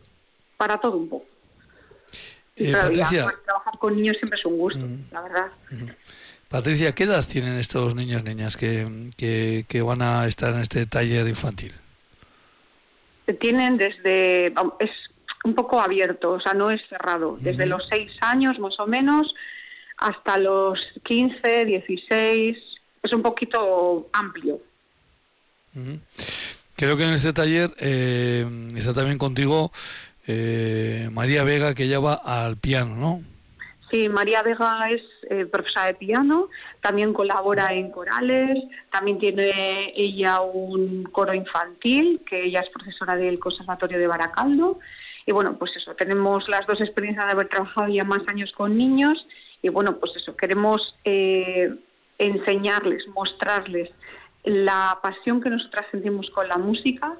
para 0.57 0.77
todo 0.79 0.97
un 0.97 1.09
poco. 1.09 1.25
Eh, 2.55 2.71
trabajar 2.71 3.77
con 3.79 3.95
niños 3.95 4.15
siempre 4.17 4.39
es 4.39 4.45
un 4.45 4.57
gusto, 4.57 4.79
mm. 4.79 5.11
la 5.11 5.21
verdad. 5.21 5.51
Patricia, 6.47 6.93
¿qué 6.93 7.03
edad 7.03 7.25
tienen 7.27 7.55
estos 7.55 7.95
niños 7.95 8.23
niñas 8.23 8.55
que, 8.55 9.11
que, 9.67 9.81
van 9.81 10.01
a 10.01 10.25
estar 10.27 10.53
en 10.53 10.61
este 10.61 10.85
taller 10.85 11.27
infantil? 11.27 11.73
Tienen 13.33 13.77
desde, 13.77 14.47
es 14.79 14.91
un 15.43 15.55
poco 15.55 15.79
abierto, 15.79 16.31
o 16.31 16.39
sea, 16.39 16.53
no 16.53 16.71
es 16.71 16.81
cerrado, 16.87 17.37
desde 17.39 17.65
los 17.65 17.87
seis 17.89 18.11
años 18.21 18.59
más 18.59 18.79
o 18.79 18.87
menos 18.87 19.33
hasta 19.97 20.37
los 20.37 20.79
15, 21.03 21.65
16, 21.65 22.57
es 23.03 23.13
un 23.13 23.21
poquito 23.21 24.09
amplio. 24.13 24.59
Creo 26.75 26.97
que 26.97 27.03
en 27.03 27.13
este 27.13 27.33
taller 27.33 27.69
eh, 27.79 28.45
está 28.75 28.93
también 28.93 29.17
contigo 29.17 29.71
eh, 30.27 31.09
María 31.11 31.43
Vega, 31.43 31.73
que 31.75 31.87
ya 31.87 31.99
va 31.99 32.13
al 32.13 32.57
piano, 32.57 32.95
¿no? 32.95 33.34
Sí, 33.91 34.09
María 34.09 34.41
Vega 34.41 34.89
es 34.89 35.03
eh, 35.29 35.45
profesora 35.45 35.85
de 35.85 35.93
piano, 35.93 36.49
también 36.81 37.13
colabora 37.13 37.71
en 37.71 37.91
corales, 37.91 38.63
también 38.91 39.19
tiene 39.19 39.93
ella 39.95 40.41
un 40.41 41.03
coro 41.03 41.33
infantil, 41.33 42.21
que 42.27 42.45
ella 42.45 42.61
es 42.61 42.69
profesora 42.69 43.15
del 43.15 43.37
Conservatorio 43.37 43.99
de 43.99 44.07
Baracaldo, 44.07 44.79
Y 45.27 45.31
bueno, 45.31 45.57
pues 45.57 45.75
eso, 45.75 45.95
tenemos 45.95 46.47
las 46.49 46.65
dos 46.67 46.81
experiencias 46.81 47.25
de 47.25 47.31
haber 47.31 47.47
trabajado 47.47 47.87
ya 47.87 48.03
más 48.03 48.21
años 48.27 48.51
con 48.53 48.77
niños. 48.77 49.25
Y 49.61 49.69
bueno, 49.69 49.97
pues 49.97 50.15
eso, 50.15 50.35
queremos 50.35 50.95
eh, 51.03 51.73
enseñarles, 52.17 53.07
mostrarles 53.07 53.89
la 54.43 54.99
pasión 55.01 55.41
que 55.41 55.49
nosotras 55.49 55.85
sentimos 55.91 56.29
con 56.29 56.47
la 56.47 56.57
música, 56.57 57.15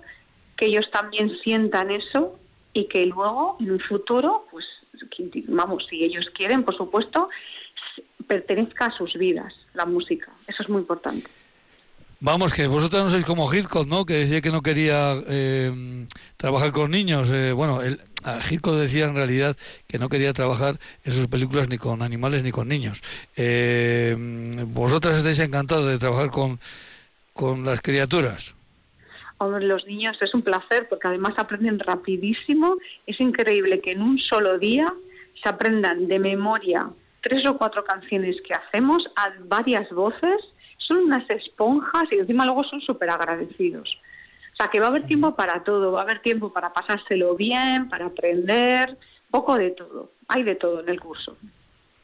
que 0.57 0.67
ellos 0.67 0.89
también 0.91 1.29
sientan 1.43 1.89
eso 1.91 2.39
y 2.73 2.85
que 2.85 3.05
luego 3.05 3.57
en 3.59 3.71
un 3.71 3.79
futuro, 3.79 4.45
pues 4.51 4.65
vamos, 5.47 5.85
si 5.89 6.03
ellos 6.03 6.29
quieren, 6.35 6.63
por 6.63 6.75
supuesto, 6.75 7.29
pertenezca 8.27 8.85
a 8.85 8.91
sus 8.91 9.13
vidas 9.15 9.53
la 9.73 9.85
música. 9.85 10.31
Eso 10.47 10.63
es 10.63 10.69
muy 10.69 10.79
importante. 10.79 11.29
Vamos, 12.21 12.53
que 12.53 12.65
vosotros 12.67 13.03
no 13.03 13.09
sois 13.09 13.25
como 13.25 13.53
Hitchcock, 13.53 13.87
¿no? 13.87 14.05
Que 14.05 14.15
decía 14.15 14.41
que 14.41 14.49
no 14.49 14.61
quería 14.61 15.21
eh, 15.27 16.07
trabajar 16.37 16.71
con 16.71 16.89
niños. 16.91 17.29
Eh, 17.31 17.51
bueno, 17.51 17.81
el, 17.81 17.99
Hitchcock 18.49 18.75
decía 18.75 19.05
en 19.05 19.15
realidad 19.15 19.55
que 19.85 19.99
no 19.99 20.09
quería 20.09 20.33
trabajar 20.33 20.79
en 21.03 21.11
sus 21.11 21.27
películas 21.27 21.69
ni 21.69 21.77
con 21.77 22.01
animales 22.01 22.41
ni 22.41 22.51
con 22.51 22.67
niños. 22.67 23.03
Eh, 23.35 24.15
¿Vosotras 24.69 25.17
estáis 25.17 25.39
encantados 25.39 25.87
de 25.87 25.99
trabajar 25.99 26.31
con, 26.31 26.59
con 27.33 27.65
las 27.65 27.81
criaturas? 27.81 28.54
Hombre, 29.37 29.65
los 29.65 29.85
niños 29.85 30.17
es 30.21 30.33
un 30.33 30.41
placer 30.41 30.87
porque 30.89 31.07
además 31.07 31.33
aprenden 31.37 31.79
rapidísimo. 31.79 32.77
Es 33.05 33.19
increíble 33.19 33.81
que 33.81 33.91
en 33.91 34.01
un 34.01 34.17
solo 34.17 34.57
día 34.57 34.93
se 35.41 35.49
aprendan 35.49 36.07
de 36.07 36.19
memoria 36.19 36.89
tres 37.21 37.45
o 37.47 37.57
cuatro 37.57 37.83
canciones 37.83 38.39
que 38.41 38.53
hacemos 38.53 39.09
a 39.15 39.33
varias 39.39 39.89
voces 39.89 40.41
son 40.77 40.97
unas 40.97 41.27
esponjas 41.29 42.03
y 42.11 42.19
encima 42.19 42.45
luego 42.45 42.63
son 42.63 42.81
súper 42.81 43.09
agradecidos. 43.09 43.97
O 44.53 44.55
sea, 44.55 44.67
que 44.67 44.79
va 44.79 44.85
a 44.85 44.89
haber 44.89 45.05
tiempo 45.05 45.35
para 45.35 45.63
todo, 45.63 45.91
va 45.91 46.01
a 46.01 46.03
haber 46.03 46.21
tiempo 46.21 46.53
para 46.53 46.71
pasárselo 46.71 47.35
bien, 47.35 47.89
para 47.89 48.05
aprender, 48.05 48.97
poco 49.31 49.57
de 49.57 49.71
todo. 49.71 50.11
Hay 50.27 50.43
de 50.43 50.55
todo 50.55 50.81
en 50.81 50.89
el 50.89 50.99
curso. 50.99 51.35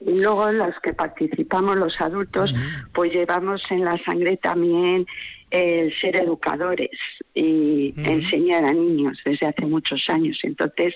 Y 0.05 0.20
luego 0.20 0.51
los 0.51 0.79
que 0.81 0.93
participamos, 0.93 1.77
los 1.77 2.00
adultos, 2.01 2.53
pues 2.93 3.13
llevamos 3.13 3.62
en 3.70 3.86
la 3.86 3.98
sangre 4.03 4.38
también 4.38 5.05
el 5.51 5.93
ser 6.00 6.15
educadores 6.15 6.89
y 7.36 7.93
enseñar 7.98 8.65
a 8.65 8.74
niños 8.74 9.20
desde 9.24 9.48
hace 9.48 9.65
muchos 9.65 10.01
años. 10.08 10.39
Entonces, 10.43 10.96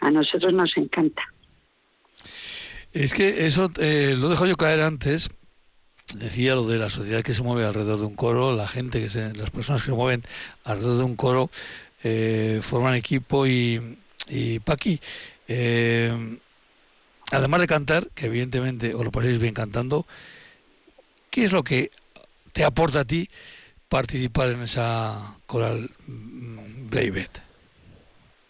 a 0.00 0.10
nosotros 0.10 0.52
nos 0.52 0.76
encanta. 0.76 1.22
Es 2.92 3.12
que 3.12 3.46
eso 3.46 3.70
eh, 3.80 4.14
lo 4.16 4.28
dejo 4.28 4.46
yo 4.46 4.56
caer 4.56 4.80
antes, 4.80 5.30
decía 6.14 6.54
lo 6.54 6.66
de 6.66 6.78
la 6.78 6.90
sociedad 6.90 7.22
que 7.22 7.34
se 7.34 7.42
mueve 7.42 7.66
alrededor 7.66 7.98
de 7.98 8.06
un 8.06 8.14
coro, 8.14 8.54
la 8.54 8.68
gente 8.68 9.00
que 9.00 9.08
se, 9.08 9.34
las 9.34 9.50
personas 9.50 9.82
que 9.82 9.90
se 9.90 9.96
mueven 9.96 10.22
alrededor 10.62 10.98
de 10.98 11.04
un 11.04 11.16
coro 11.16 11.50
eh, 12.04 12.60
forman 12.62 12.94
equipo 12.94 13.46
y, 13.46 13.98
y 14.28 14.60
Paqui, 14.60 15.00
eh, 15.48 16.38
además 17.30 17.60
de 17.60 17.66
cantar, 17.66 18.08
que 18.14 18.26
evidentemente 18.26 18.94
os 18.94 19.04
lo 19.04 19.10
paséis 19.10 19.38
bien 19.38 19.54
cantando, 19.54 20.06
¿qué 21.30 21.44
es 21.44 21.52
lo 21.52 21.62
que 21.62 21.90
te 22.52 22.64
aporta 22.64 23.00
a 23.00 23.04
ti 23.04 23.28
participar 23.88 24.50
en 24.50 24.62
esa 24.62 25.36
coral 25.46 25.90
Blaybet? 26.06 27.38
Mm, 27.38 27.44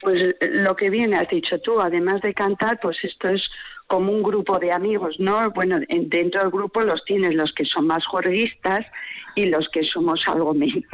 pues 0.01 0.37
lo 0.41 0.77
que 0.77 0.91
viene 0.91 1.17
has 1.17 1.29
dicho 1.29 1.59
tú, 1.61 1.81
además 1.81 2.21
de 2.21 2.35
cantar, 2.35 2.79
pues 2.81 2.99
esto 3.03 3.29
es 3.29 3.43
como 3.87 4.13
un 4.13 4.23
grupo 4.23 4.59
de 4.59 4.73
amigos, 4.73 5.17
¿no? 5.19 5.51
Bueno, 5.51 5.81
dentro 5.89 6.43
del 6.43 6.51
grupo 6.51 6.81
los 6.83 7.05
tienes 7.05 7.35
los 7.35 7.53
que 7.53 7.65
son 7.65 7.87
más 7.87 8.05
jorguistas 8.07 8.87
y 9.35 9.47
los 9.47 9.69
que 9.71 9.83
somos 9.85 10.23
algo 10.27 10.53
menos. 10.55 10.85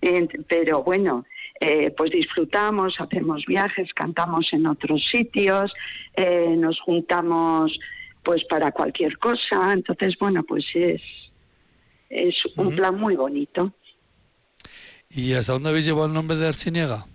Pero 0.48 0.82
bueno, 0.82 1.24
eh, 1.64 1.94
pues 1.96 2.10
disfrutamos, 2.10 2.96
hacemos 2.98 3.44
viajes, 3.46 3.94
cantamos 3.94 4.52
en 4.52 4.66
otros 4.66 5.00
sitios, 5.12 5.72
eh, 6.16 6.56
nos 6.58 6.80
juntamos 6.80 7.78
pues 8.24 8.42
para 8.46 8.72
cualquier 8.72 9.16
cosa. 9.18 9.72
Entonces, 9.72 10.16
bueno, 10.18 10.42
pues 10.42 10.64
es, 10.74 11.00
es 12.10 12.34
un 12.56 12.74
plan 12.74 12.98
muy 12.98 13.14
bonito. 13.14 13.72
¿Y 15.08 15.34
hasta 15.34 15.52
dónde 15.52 15.68
habéis 15.68 15.86
llevado 15.86 16.06
el 16.06 16.14
nombre 16.14 16.36
de 16.36 16.48
Arciniega? 16.48 17.06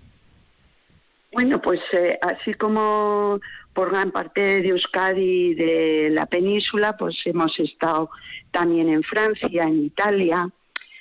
Bueno, 1.33 1.61
pues 1.61 1.81
eh, 1.91 2.17
así 2.21 2.53
como 2.53 3.41
por 3.73 3.91
gran 3.91 4.11
parte 4.11 4.61
de 4.61 4.69
Euskadi 4.69 5.49
y 5.49 5.55
de 5.55 6.09
la 6.09 6.25
península, 6.25 6.95
pues 6.95 7.17
hemos 7.25 7.59
estado 7.59 8.09
también 8.51 8.87
en 8.87 9.03
Francia, 9.03 9.63
en 9.63 9.83
Italia. 9.83 10.49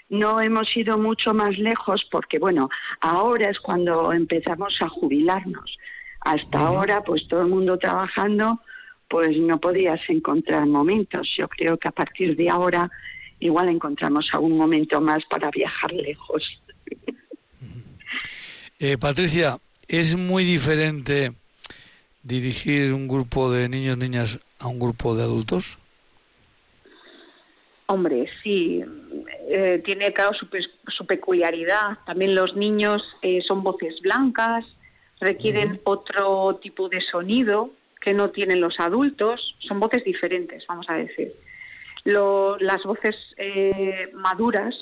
No 0.08 0.40
hemos 0.40 0.74
ido 0.76 0.98
mucho 0.98 1.34
más 1.34 1.58
lejos 1.58 2.06
porque, 2.10 2.38
bueno, 2.38 2.68
ahora 3.00 3.50
es 3.50 3.58
cuando 3.58 4.12
empezamos 4.12 4.76
a 4.80 4.88
jubilarnos. 4.88 5.78
Hasta 6.20 6.58
ahora, 6.58 7.02
pues 7.02 7.26
todo 7.28 7.42
el 7.42 7.48
mundo 7.48 7.78
trabajando, 7.78 8.60
pues 9.08 9.36
no 9.36 9.58
podías 9.58 10.00
encontrar 10.08 10.66
momentos. 10.66 11.28
Yo 11.36 11.48
creo 11.48 11.76
que 11.76 11.88
a 11.88 11.92
partir 11.92 12.36
de 12.36 12.48
ahora 12.48 12.90
igual 13.40 13.68
encontramos 13.68 14.28
algún 14.32 14.56
momento 14.56 15.00
más 15.00 15.24
para 15.26 15.50
viajar 15.50 15.92
lejos. 15.92 16.60
Eh, 18.78 18.98
Patricia, 18.98 19.58
es 19.88 20.16
muy 20.16 20.44
diferente 20.44 21.32
dirigir 22.22 22.92
un 22.92 23.06
grupo 23.06 23.50
de 23.52 23.68
niños, 23.68 23.96
niñas 23.96 24.38
a 24.58 24.66
un 24.66 24.78
grupo 24.78 25.14
de 25.14 25.22
adultos? 25.22 25.78
Hombre, 27.86 28.26
sí, 28.42 28.82
eh, 29.48 29.80
tiene 29.84 30.12
claro 30.12 30.32
su, 30.34 31.06
peculiaridad. 31.06 31.98
También 32.04 32.34
los 32.34 32.56
niños 32.56 33.02
eh, 33.22 33.40
son 33.42 33.62
voces 33.62 34.00
blancas, 34.00 34.64
requieren 35.20 35.80
otro 35.84 36.58
tipo 36.62 36.88
de 36.88 37.00
sonido 37.00 37.70
que 38.00 38.12
no 38.12 38.30
tienen 38.30 38.60
los 38.60 38.78
adultos, 38.80 39.56
son 39.60 39.80
voces 39.80 40.04
diferentes, 40.04 40.66
vamos 40.66 40.86
a 40.88 40.94
decir. 40.94 41.32
las 42.04 42.82
voces 42.84 43.16
eh, 43.36 44.10
maduras 44.14 44.74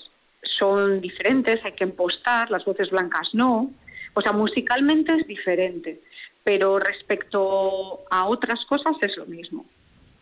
son 0.42 1.00
diferentes, 1.00 1.64
hay 1.64 1.72
que 1.72 1.84
empostar, 1.84 2.50
las 2.50 2.64
voces 2.64 2.90
blancas 2.90 3.30
no. 3.34 3.70
O 4.14 4.20
sea, 4.20 4.32
musicalmente 4.32 5.14
es 5.14 5.26
diferente 5.26 6.00
pero 6.44 6.78
respecto 6.78 8.00
a 8.10 8.26
otras 8.26 8.64
cosas 8.66 8.96
es 9.00 9.16
lo 9.16 9.24
mismo. 9.24 9.64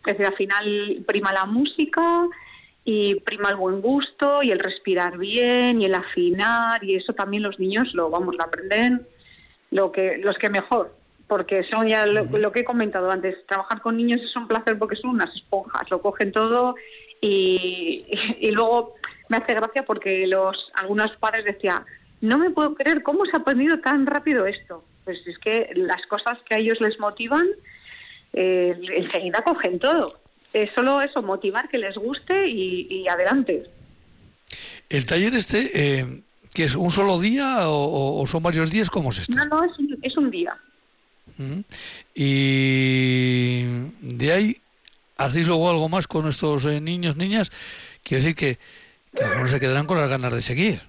Es 0.07 0.17
decir, 0.17 0.27
al 0.27 0.37
final 0.37 1.05
prima 1.07 1.33
la 1.33 1.45
música 1.45 2.27
y 2.85 3.17
prima 3.21 3.51
el 3.51 3.57
buen 3.57 3.81
gusto 3.81 4.43
y 4.43 4.51
el 4.51 4.59
respirar 4.59 5.19
bien 5.19 5.81
y 5.81 5.85
el 5.85 5.95
afinar 5.95 6.83
y 6.83 6.97
eso 6.97 7.12
también 7.12 7.43
los 7.43 7.59
niños 7.59 7.95
lo 7.95 8.11
vamos 8.11 8.35
a 8.39 8.45
aprender 8.45 9.01
lo 9.71 9.93
que 9.93 10.19
los 10.19 10.37
que 10.39 10.51
mejor 10.51 10.95
porque 11.29 11.62
son 11.65 11.89
ya 11.89 12.07
lo, 12.07 12.53
que 12.53 12.61
he 12.61 12.65
comentado 12.65 13.11
antes 13.11 13.47
trabajar 13.47 13.81
con 13.81 13.97
niños 13.97 14.21
es 14.21 14.35
un 14.35 14.49
placer 14.49 14.79
porque 14.79 14.97
son 14.97 15.11
unas 15.11 15.35
esponjas 15.35 15.89
lo 15.91 16.03
cogen 16.03 16.33
todo 16.33 16.75
y, 17.21 18.05
y 18.41 18.51
luego 18.51 18.95
me 19.29 19.37
hace 19.37 19.55
gracia 19.55 19.85
porque 19.85 20.27
los 20.27 20.73
algunos 20.75 21.12
padres 21.17 21.45
decían 21.45 21.85
no 22.21 22.39
me 22.39 22.51
puedo 22.51 22.75
creer 22.75 23.03
cómo 23.03 23.25
se 23.27 23.37
ha 23.37 23.41
aprendido 23.41 23.79
tan 23.79 24.07
rápido 24.07 24.47
esto 24.47 24.83
pues 25.05 25.27
es 25.27 25.39
que 25.39 25.71
las 25.75 26.05
cosas 26.07 26.39
que 26.49 26.55
a 26.55 26.59
ellos 26.59 26.81
les 26.81 26.99
motivan, 26.99 27.47
eh, 28.33 28.79
enseguida 28.95 29.43
cogen 29.43 29.79
todo. 29.79 30.21
Es 30.53 30.71
solo 30.75 31.01
eso, 31.01 31.23
motivar 31.23 31.69
que 31.69 31.79
les 31.79 31.97
guste 31.97 32.49
y, 32.49 33.07
adelante. 33.09 33.65
¿El 34.89 35.07
taller 35.07 35.35
este, 35.35 35.71
eh, 35.75 36.23
que 36.53 36.65
es 36.65 36.77
un 36.77 36.91
solo 36.91 37.19
día 37.19 37.69
o, 37.69 38.25
son 38.27 38.43
varios 38.43 38.71
días? 38.71 38.91
¿Cómo 38.91 39.11
es 39.11 39.21
esto? 39.21 39.35
No, 39.35 39.45
no, 39.47 39.65
es 39.65 39.79
un, 39.79 39.99
es 40.03 40.17
un 40.17 40.31
día. 40.31 40.57
Y 42.15 43.65
de 44.01 44.33
ahí, 44.33 44.57
¿hacéis 45.17 45.47
luego 45.47 45.71
algo 45.71 45.89
más 45.89 46.07
con 46.07 46.29
estos 46.29 46.67
eh, 46.67 46.81
niños, 46.81 47.17
niñas? 47.17 47.51
Quiero 48.05 48.23
decir 48.23 48.37
que, 48.37 48.59
que 49.17 49.25
algunos 49.25 49.51
se 49.51 49.61
quedarán 49.61 49.87
con 49.87 49.99
las 49.99 50.11
ganas 50.11 50.35
de 50.35 50.41
seguir. 50.43 50.81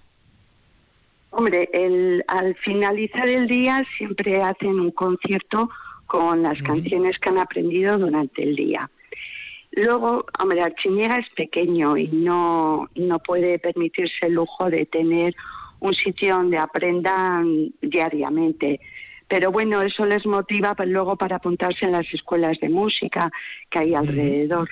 Hombre, 1.32 1.70
el, 1.74 2.24
al 2.28 2.56
finalizar 2.56 3.28
el 3.28 3.48
día 3.48 3.84
siempre 3.98 4.42
hacen 4.44 4.80
un 4.80 4.92
concierto 4.92 5.70
con 6.06 6.44
las 6.44 6.62
canciones 6.62 7.18
que 7.18 7.30
han 7.30 7.40
aprendido 7.40 7.98
durante 7.98 8.44
el 8.44 8.56
día. 8.56 8.88
Luego, 9.76 10.26
hombre, 10.40 10.62
Archiniega 10.62 11.18
es 11.18 11.30
pequeño 11.32 11.98
y 11.98 12.08
no, 12.08 12.90
no 12.96 13.20
puede 13.20 13.58
permitirse 13.58 14.28
el 14.28 14.34
lujo 14.34 14.70
de 14.70 14.86
tener 14.86 15.36
un 15.80 15.94
sitio 15.94 16.36
donde 16.36 16.58
aprendan 16.58 17.74
diariamente. 17.82 18.80
Pero 19.28 19.52
bueno, 19.52 19.82
eso 19.82 20.06
les 20.06 20.26
motiva 20.28 20.76
pues, 20.76 20.90
luego 20.90 21.16
para 21.16 21.38
apuntarse 21.38 21.86
en 21.86 21.94
las 21.94 22.06
escuelas 22.14 22.60
de 22.60 22.70
música 22.70 23.32
que 23.72 23.80
hay 23.80 23.96
alrededor. 23.96 24.70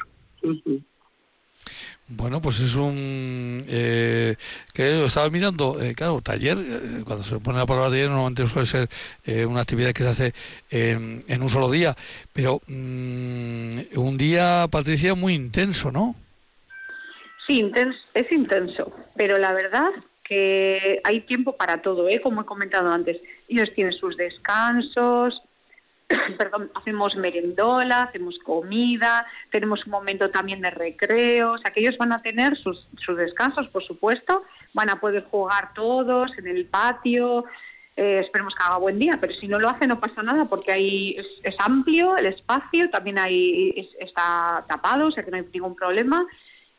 Bueno, 2.13 2.41
pues 2.41 2.59
es 2.59 2.75
un... 2.75 3.63
Eh, 3.69 4.35
que 4.73 5.05
estaba 5.05 5.29
mirando, 5.29 5.81
eh, 5.81 5.93
claro, 5.95 6.19
taller, 6.21 6.57
eh, 6.57 7.03
cuando 7.05 7.23
se 7.23 7.39
pone 7.39 7.57
la 7.57 7.65
palabra 7.65 7.89
taller 7.89 8.09
normalmente 8.09 8.47
suele 8.47 8.65
ser 8.65 8.89
eh, 9.23 9.45
una 9.45 9.61
actividad 9.61 9.93
que 9.93 10.03
se 10.03 10.09
hace 10.09 10.33
en, 10.69 11.41
un 11.41 11.49
solo 11.49 11.71
día, 11.71 11.95
pero 12.33 12.61
mm, 12.67 13.79
un 13.95 14.17
día, 14.17 14.67
Patricia, 14.69 15.15
muy 15.15 15.35
intenso, 15.35 15.89
¿no? 15.89 16.15
Sí, 17.47 17.71
es 18.13 18.31
intenso, 18.31 18.91
pero 19.15 19.37
la 19.37 19.53
verdad 19.53 19.91
que 20.23 20.99
hay 21.05 21.21
tiempo 21.21 21.55
para 21.55 21.81
todo, 21.81 22.09
¿eh? 22.09 22.19
como 22.21 22.41
he 22.41 22.45
comentado 22.45 22.91
antes. 22.91 23.21
Ellos 23.47 23.69
tienen 23.73 23.93
sus 23.93 24.17
descansos, 24.17 25.41
perdón, 26.37 26.71
hacemos 26.75 27.15
merendola, 27.15 28.03
hacemos 28.03 28.37
comida, 28.39 29.25
tenemos 29.49 29.85
un 29.85 29.91
momento 29.91 30.29
también 30.29 30.61
de 30.61 30.71
recreo, 30.71 31.53
o 31.53 31.57
sea 31.57 31.71
que 31.71 31.81
ellos 31.81 31.97
van 31.97 32.13
a 32.13 32.21
tener 32.21 32.57
sus, 32.57 32.87
sus 32.97 33.17
descansos, 33.17 33.67
por 33.69 33.83
supuesto, 33.83 34.43
van 34.73 34.89
a 34.89 34.99
poder 34.99 35.25
jugar 35.25 35.73
todos 35.73 36.37
en 36.37 36.47
el 36.47 36.65
patio, 36.65 37.45
eh, 37.97 38.19
esperemos 38.19 38.55
que 38.55 38.63
haga 38.63 38.77
buen 38.77 38.97
día, 38.99 39.17
pero 39.19 39.33
si 39.33 39.47
no 39.47 39.59
lo 39.59 39.69
hace 39.69 39.85
no 39.85 39.99
pasa 39.99 40.23
nada 40.23 40.45
porque 40.45 40.71
ahí 40.71 41.17
es, 41.43 41.55
amplio 41.59 42.15
el 42.17 42.27
espacio, 42.27 42.89
también 42.89 43.19
hay, 43.19 43.89
está 43.99 44.63
tapado, 44.67 45.07
o 45.07 45.11
sea 45.11 45.23
que 45.23 45.31
no 45.31 45.37
hay 45.37 45.45
ningún 45.53 45.75
problema. 45.75 46.25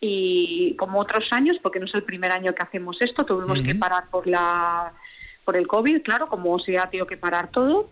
Y 0.01 0.75
como 0.79 0.99
otros 0.99 1.33
años, 1.33 1.59
porque 1.63 1.79
no 1.79 1.87
es 1.87 1.95
el 1.95 2.03
primer 2.03 2.33
año 2.33 2.55
que 2.55 2.63
hacemos 2.63 3.01
esto, 3.01 3.25
tuvimos 3.25 3.61
que 3.61 3.77
parar 3.77 4.09
por, 4.11 4.27
la, 4.27 4.93
por 5.45 5.57
el 5.57 5.69
COVID, 5.69 6.03
claro, 6.03 6.27
como 6.27 6.59
se 6.59 6.77
ha 6.77 6.91
tenido 6.91 7.07
que 7.07 7.17
parar 7.17 7.53
todo. 7.53 7.89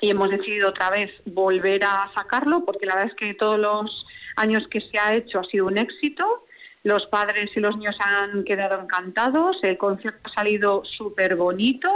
Y 0.00 0.10
hemos 0.10 0.30
decidido 0.30 0.70
otra 0.70 0.90
vez 0.90 1.10
volver 1.26 1.84
a 1.84 2.10
sacarlo 2.14 2.64
porque 2.64 2.86
la 2.86 2.94
verdad 2.94 3.10
es 3.10 3.16
que 3.16 3.34
todos 3.34 3.58
los 3.58 4.06
años 4.36 4.66
que 4.68 4.80
se 4.80 4.98
ha 4.98 5.14
hecho 5.14 5.40
ha 5.40 5.44
sido 5.44 5.66
un 5.66 5.78
éxito. 5.78 6.46
Los 6.82 7.06
padres 7.06 7.50
y 7.54 7.60
los 7.60 7.76
niños 7.76 7.96
han 8.00 8.44
quedado 8.44 8.80
encantados, 8.80 9.58
el 9.62 9.76
concierto 9.76 10.20
ha 10.24 10.32
salido 10.32 10.82
súper 10.84 11.36
bonito 11.36 11.90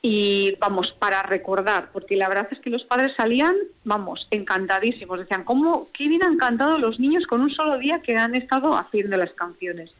y 0.00 0.56
vamos, 0.60 0.92
para 0.98 1.22
recordar, 1.22 1.90
porque 1.92 2.16
la 2.16 2.28
verdad 2.28 2.48
es 2.52 2.60
que 2.60 2.70
los 2.70 2.84
padres 2.84 3.12
salían, 3.16 3.54
vamos, 3.84 4.28
encantadísimos, 4.30 5.18
decían, 5.18 5.42
¿cómo, 5.42 5.88
qué 5.92 6.08
bien 6.08 6.22
han 6.22 6.38
cantado 6.38 6.78
los 6.78 7.00
niños 7.00 7.26
con 7.26 7.40
un 7.40 7.50
solo 7.50 7.78
día 7.78 8.00
que 8.00 8.16
han 8.16 8.34
estado 8.36 8.76
haciendo 8.76 9.16
las 9.16 9.32
canciones? 9.32 9.90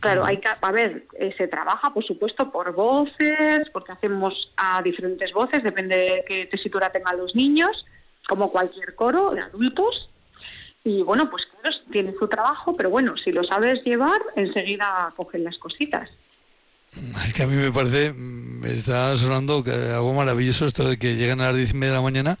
Claro, 0.00 0.24
hay 0.24 0.38
que, 0.38 0.48
a 0.60 0.72
ver, 0.72 1.06
eh, 1.18 1.34
se 1.36 1.48
trabaja, 1.48 1.92
por 1.92 2.04
supuesto, 2.04 2.50
por 2.50 2.72
voces, 2.74 3.68
porque 3.72 3.92
hacemos 3.92 4.52
a 4.56 4.82
diferentes 4.82 5.32
voces, 5.32 5.62
depende 5.62 5.96
de 5.96 6.24
qué 6.26 6.46
tesitura 6.46 6.90
tengan 6.90 7.16
los 7.16 7.34
niños, 7.34 7.86
como 8.28 8.50
cualquier 8.50 8.94
coro 8.94 9.30
de 9.30 9.40
adultos. 9.40 10.10
Y 10.84 11.02
bueno, 11.02 11.30
pues 11.30 11.46
claro, 11.46 11.76
tiene 11.90 12.14
su 12.18 12.28
trabajo, 12.28 12.76
pero 12.76 12.90
bueno, 12.90 13.16
si 13.16 13.32
lo 13.32 13.42
sabes 13.42 13.82
llevar, 13.84 14.20
enseguida 14.36 15.12
cogen 15.16 15.44
las 15.44 15.58
cositas. 15.58 16.10
Es 17.24 17.34
que 17.34 17.42
a 17.42 17.46
mí 17.46 17.56
me 17.56 17.72
parece, 17.72 18.12
me 18.12 18.70
está 18.70 19.16
sonando 19.16 19.62
que 19.62 19.70
algo 19.70 20.12
maravilloso 20.14 20.66
esto 20.66 20.88
de 20.88 20.98
que 20.98 21.16
lleguen 21.16 21.40
a 21.40 21.48
las 21.48 21.56
diez 21.56 21.72
y 21.72 21.74
media 21.74 21.92
de 21.92 21.98
la 21.98 22.02
mañana 22.02 22.38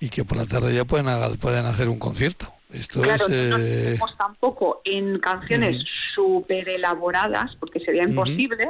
y 0.00 0.08
que 0.08 0.24
por 0.24 0.36
la 0.36 0.46
tarde 0.46 0.74
ya 0.74 0.84
pueden, 0.84 1.06
pueden 1.38 1.66
hacer 1.66 1.88
un 1.88 1.98
concierto. 1.98 2.52
Esto 2.74 3.02
claro, 3.02 3.26
es, 3.28 3.48
no 3.48 3.58
eh... 3.58 3.98
tampoco 4.18 4.82
en 4.84 5.18
canciones 5.18 5.84
súper 6.14 6.68
elaboradas, 6.68 7.56
porque 7.56 7.80
sería 7.80 8.02
imposible, 8.02 8.68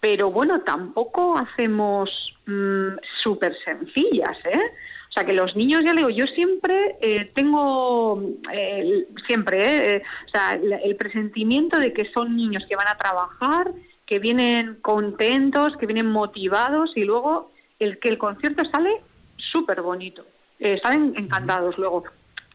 pero 0.00 0.30
bueno, 0.30 0.60
tampoco 0.62 1.36
hacemos 1.36 2.10
mm, 2.46 2.96
súper 3.22 3.56
sencillas, 3.64 4.38
¿eh? 4.44 4.60
O 5.08 5.12
sea, 5.12 5.24
que 5.24 5.34
los 5.34 5.54
niños, 5.56 5.84
ya 5.84 5.92
le 5.92 5.98
digo, 5.98 6.10
yo 6.10 6.26
siempre 6.26 6.96
eh, 7.02 7.30
tengo, 7.34 8.22
eh, 8.50 9.06
siempre, 9.26 9.96
eh, 9.96 10.02
o 10.26 10.28
sea, 10.30 10.54
el 10.54 10.96
presentimiento 10.96 11.78
de 11.78 11.92
que 11.92 12.10
son 12.12 12.34
niños 12.34 12.64
que 12.66 12.76
van 12.76 12.88
a 12.88 12.96
trabajar, 12.96 13.72
que 14.06 14.18
vienen 14.18 14.76
contentos, 14.80 15.76
que 15.76 15.86
vienen 15.86 16.06
motivados 16.06 16.92
y 16.96 17.04
luego 17.04 17.52
el 17.78 17.98
que 17.98 18.08
el 18.08 18.18
concierto 18.18 18.64
sale 18.64 19.02
súper 19.36 19.82
bonito. 19.82 20.24
Eh, 20.58 20.78
salen 20.82 21.14
encantados 21.16 21.76
luego. 21.76 22.04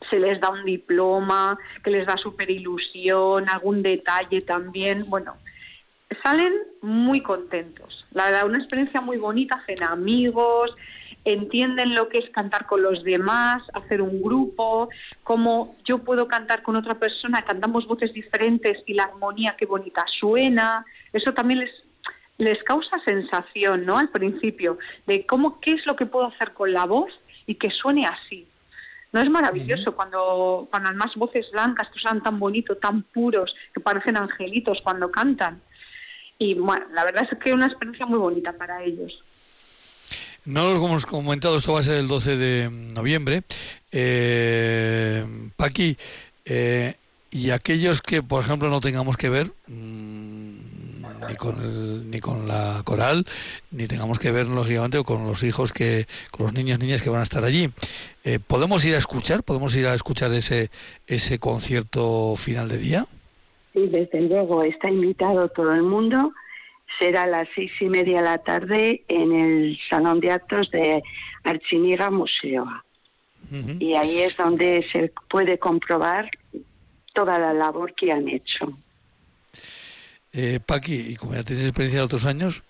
Se 0.09 0.19
les 0.19 0.39
da 0.39 0.49
un 0.49 0.65
diploma, 0.65 1.57
que 1.83 1.91
les 1.91 2.05
da 2.05 2.17
súper 2.17 2.49
ilusión, 2.49 3.49
algún 3.49 3.81
detalle 3.81 4.41
también. 4.41 5.05
Bueno, 5.09 5.37
salen 6.23 6.53
muy 6.81 7.21
contentos. 7.21 8.05
La 8.11 8.25
verdad, 8.25 8.45
una 8.45 8.59
experiencia 8.59 9.01
muy 9.01 9.17
bonita, 9.17 9.55
hacen 9.55 9.83
amigos, 9.83 10.75
entienden 11.25 11.93
lo 11.93 12.07
que 12.07 12.19
es 12.19 12.29
cantar 12.29 12.65
con 12.67 12.81
los 12.81 13.03
demás, 13.03 13.63
hacer 13.73 14.01
un 14.01 14.21
grupo, 14.21 14.89
cómo 15.23 15.75
yo 15.83 15.99
puedo 15.99 16.27
cantar 16.27 16.63
con 16.63 16.75
otra 16.75 16.99
persona, 16.99 17.43
cantamos 17.43 17.85
voces 17.85 18.13
diferentes 18.13 18.81
y 18.85 18.93
la 18.93 19.03
armonía 19.03 19.55
qué 19.57 19.65
bonita 19.65 20.05
suena. 20.19 20.85
Eso 21.11 21.33
también 21.33 21.59
les 21.59 21.71
les 22.37 22.63
causa 22.63 22.99
sensación, 23.03 23.85
¿no? 23.85 23.97
Al 23.97 24.09
principio 24.09 24.77
de 25.05 25.25
cómo 25.25 25.59
qué 25.59 25.71
es 25.71 25.85
lo 25.85 25.95
que 25.95 26.05
puedo 26.05 26.27
hacer 26.27 26.53
con 26.53 26.71
la 26.71 26.85
voz 26.85 27.11
y 27.45 27.55
que 27.55 27.71
suene 27.71 28.05
así. 28.05 28.46
¿No 29.17 29.23
es 29.23 29.31
maravilloso 29.31 29.95
cuando, 29.95 30.67
cuando 30.69 30.89
además 30.89 31.15
voces 31.15 31.49
blancas 31.51 31.89
que 31.91 31.99
suenan 31.99 32.21
tan 32.21 32.37
bonitos, 32.37 32.79
tan 32.79 33.01
puros, 33.01 33.55
que 33.73 33.79
parecen 33.79 34.15
angelitos 34.15 34.77
cuando 34.83 35.09
cantan? 35.09 35.59
Y 36.37 36.53
bueno, 36.53 36.85
la 36.93 37.03
verdad 37.03 37.27
es 37.27 37.39
que 37.39 37.49
es 37.49 37.55
una 37.55 37.65
experiencia 37.65 38.05
muy 38.05 38.19
bonita 38.19 38.53
para 38.53 38.83
ellos. 38.83 39.23
No 40.45 40.71
lo 40.71 40.75
hemos 40.75 41.07
comentado, 41.07 41.57
esto 41.57 41.73
va 41.73 41.79
a 41.79 41.83
ser 41.83 41.95
el 41.95 42.07
12 42.07 42.37
de 42.37 42.69
noviembre. 42.69 43.41
Eh, 43.91 45.25
Paqui, 45.55 45.97
eh, 46.45 46.93
y 47.31 47.49
aquellos 47.49 48.03
que, 48.03 48.21
por 48.21 48.43
ejemplo, 48.43 48.69
no 48.69 48.81
tengamos 48.81 49.17
que 49.17 49.29
ver 49.29 49.51
mm, 49.65 50.66
ni, 51.27 51.35
con 51.35 52.11
ni 52.11 52.19
con 52.19 52.47
la 52.47 52.81
coral, 52.83 53.25
ni 53.71 53.87
tengamos 53.87 54.19
que 54.19 54.31
ver, 54.31 54.47
lógicamente, 54.47 55.03
con 55.03 55.25
los 55.27 55.43
hijos, 55.43 55.73
que 55.73 56.07
con 56.31 56.45
los 56.45 56.53
niños 56.53 56.79
niñas 56.79 57.01
que 57.01 57.09
van 57.09 57.21
a 57.21 57.23
estar 57.23 57.43
allí, 57.43 57.69
eh, 58.23 58.39
¿podemos 58.45 58.83
ir 58.85 58.95
a 58.95 58.97
escuchar? 58.97 59.43
¿Podemos 59.43 59.75
ir 59.75 59.87
a 59.87 59.93
escuchar 59.93 60.33
ese, 60.33 60.69
ese 61.07 61.39
concierto 61.39 62.35
final 62.35 62.67
de 62.69 62.77
día? 62.77 63.05
Sí, 63.73 63.87
desde 63.87 64.21
luego, 64.21 64.63
está 64.63 64.89
invitado 64.89 65.49
todo 65.49 65.73
el 65.73 65.83
mundo 65.83 66.33
será 66.99 67.23
a 67.23 67.27
las 67.27 67.47
seis 67.53 67.71
y 67.79 67.85
media 67.85 68.17
de 68.17 68.23
la 68.23 68.37
tarde 68.39 69.03
en 69.07 69.33
el 69.33 69.79
Salón 69.89 70.19
de 70.19 70.31
Actos 70.31 70.71
de 70.71 71.03
Archiniga 71.43 72.09
Museo. 72.09 72.65
Y 73.79 73.93
ahí 73.93 74.19
es 74.19 74.35
donde 74.35 74.85
se 74.91 75.13
puede 75.29 75.57
comprobar 75.57 76.29
toda 77.13 77.39
la 77.39 77.53
labor 77.53 77.93
que 77.93 78.11
han 78.11 78.27
hecho. 78.27 78.77
Eh, 80.39 80.59
Paqui, 80.63 80.93
y 80.93 81.15
como 81.15 81.33
ya 81.33 81.41
tenéis 81.41 81.65
experiencia 81.65 81.97
de 81.97 82.05
otros 82.05 82.23
años, 82.27 82.61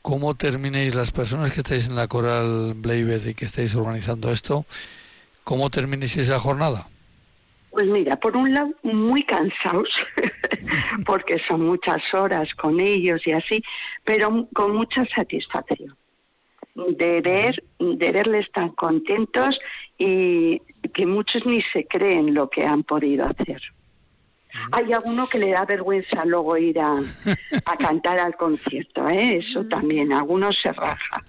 ¿cómo 0.00 0.32
terminéis 0.32 0.94
las 0.94 1.12
personas 1.12 1.52
que 1.52 1.60
estáis 1.60 1.86
en 1.86 1.96
la 1.96 2.08
Coral 2.08 2.72
Bleibed 2.74 3.26
y 3.26 3.34
que 3.34 3.44
estáis 3.44 3.74
organizando 3.74 4.32
esto? 4.32 4.64
¿Cómo 5.44 5.68
terminéis 5.68 6.16
esa 6.16 6.38
jornada? 6.38 6.88
Pues 7.72 7.86
mira, 7.88 8.16
por 8.16 8.38
un 8.38 8.54
lado, 8.54 8.70
muy 8.82 9.22
cansados, 9.24 9.90
porque 11.04 11.38
son 11.46 11.60
muchas 11.66 12.02
horas 12.14 12.48
con 12.54 12.80
ellos 12.80 13.20
y 13.26 13.32
así, 13.32 13.62
pero 14.02 14.48
con 14.54 14.76
mucha 14.76 15.04
satisfacción 15.14 15.94
de 16.74 17.20
ver, 17.20 17.62
de 17.78 18.12
verles 18.12 18.50
tan 18.52 18.70
contentos 18.70 19.58
y 19.98 20.62
que 20.94 21.04
muchos 21.04 21.44
ni 21.44 21.60
se 21.74 21.86
creen 21.86 22.32
lo 22.32 22.48
que 22.48 22.64
han 22.64 22.82
podido 22.82 23.26
hacer. 23.26 23.60
Hay 24.72 24.92
alguno 24.92 25.26
que 25.26 25.38
le 25.38 25.50
da 25.50 25.64
vergüenza 25.64 26.24
luego 26.24 26.56
ir 26.56 26.78
a, 26.80 27.00
cantar 27.78 28.18
al 28.18 28.36
concierto, 28.36 29.08
¿eh? 29.08 29.38
eso 29.38 29.64
también, 29.66 30.12
algunos 30.12 30.56
se 30.60 30.72
raja, 30.72 31.24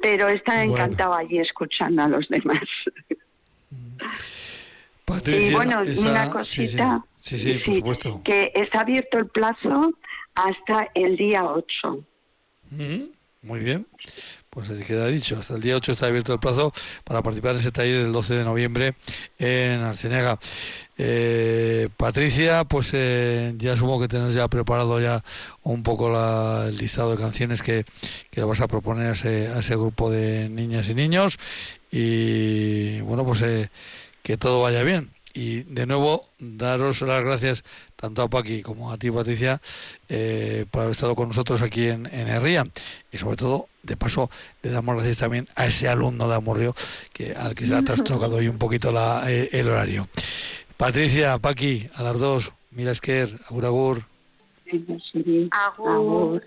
pero 0.00 0.28
está 0.28 0.62
encantado 0.64 1.14
allí 1.14 1.38
escuchando 1.38 2.02
a 2.02 2.08
los 2.08 2.28
demás 2.28 2.60
y 5.26 5.52
bueno, 5.52 5.82
una 5.98 6.30
cosita. 6.30 7.04
Sí, 7.18 7.38
sí, 7.38 7.60
por 7.64 7.74
supuesto. 7.74 8.20
Que 8.24 8.52
está 8.54 8.80
abierto 8.80 9.18
el 9.18 9.26
plazo 9.26 9.92
hasta 10.34 10.88
el 10.94 11.16
día 11.16 11.44
8. 11.44 12.04
muy 13.42 13.60
bien. 13.60 13.86
Pues 14.54 14.68
queda 14.86 15.06
dicho, 15.06 15.38
hasta 15.40 15.54
el 15.54 15.62
día 15.62 15.76
8 15.76 15.92
está 15.92 16.08
abierto 16.08 16.34
el 16.34 16.38
plazo 16.38 16.74
para 17.04 17.22
participar 17.22 17.52
en 17.52 17.60
ese 17.60 17.72
taller 17.72 18.02
del 18.02 18.12
12 18.12 18.34
de 18.34 18.44
noviembre 18.44 18.94
en 19.38 19.80
Arsenega. 19.80 20.38
Eh, 20.98 21.88
Patricia, 21.96 22.64
pues 22.64 22.90
eh, 22.92 23.54
ya 23.56 23.78
supongo 23.78 24.02
que 24.02 24.08
tenés 24.08 24.34
ya 24.34 24.48
preparado 24.48 25.00
ya 25.00 25.24
un 25.62 25.82
poco 25.82 26.14
el 26.66 26.76
listado 26.76 27.12
de 27.12 27.16
canciones 27.16 27.62
que, 27.62 27.86
que 28.30 28.44
vas 28.44 28.60
a 28.60 28.68
proponer 28.68 29.06
a 29.06 29.12
ese, 29.12 29.48
a 29.48 29.60
ese 29.60 29.74
grupo 29.74 30.10
de 30.10 30.50
niñas 30.50 30.86
y 30.90 30.94
niños. 30.96 31.38
Y 31.90 33.00
bueno, 33.00 33.24
pues 33.24 33.40
eh, 33.40 33.70
que 34.22 34.36
todo 34.36 34.60
vaya 34.60 34.82
bien. 34.82 35.11
Y 35.34 35.62
de 35.62 35.86
nuevo, 35.86 36.28
daros 36.38 37.00
las 37.02 37.24
gracias 37.24 37.64
tanto 37.96 38.22
a 38.22 38.28
Paqui 38.28 38.62
como 38.62 38.92
a 38.92 38.98
ti, 38.98 39.10
Patricia, 39.10 39.60
eh, 40.08 40.66
por 40.70 40.82
haber 40.82 40.92
estado 40.92 41.14
con 41.14 41.28
nosotros 41.28 41.62
aquí 41.62 41.88
en, 41.88 42.06
en 42.06 42.28
Herría. 42.28 42.66
Y 43.10 43.18
sobre 43.18 43.36
todo, 43.36 43.68
de 43.82 43.96
paso, 43.96 44.30
le 44.62 44.70
damos 44.70 44.96
gracias 44.96 45.18
también 45.18 45.48
a 45.54 45.66
ese 45.66 45.88
alumno 45.88 46.28
de 46.28 46.34
Amorrio 46.34 46.74
que, 47.12 47.32
al 47.32 47.54
que 47.54 47.64
se 47.64 47.70
le 47.70 47.78
ha 47.78 47.82
trastocado 47.84 48.36
hoy 48.36 48.48
un 48.48 48.58
poquito 48.58 48.92
la, 48.92 49.24
eh, 49.30 49.48
el 49.52 49.68
horario. 49.68 50.08
Patricia, 50.76 51.38
Paqui, 51.38 51.88
a 51.94 52.02
las 52.02 52.18
dos, 52.18 52.52
mira 52.70 52.90
Esquer, 52.90 53.38
agur 53.48 53.64
agur. 53.64 54.04
Agur. 55.50 56.42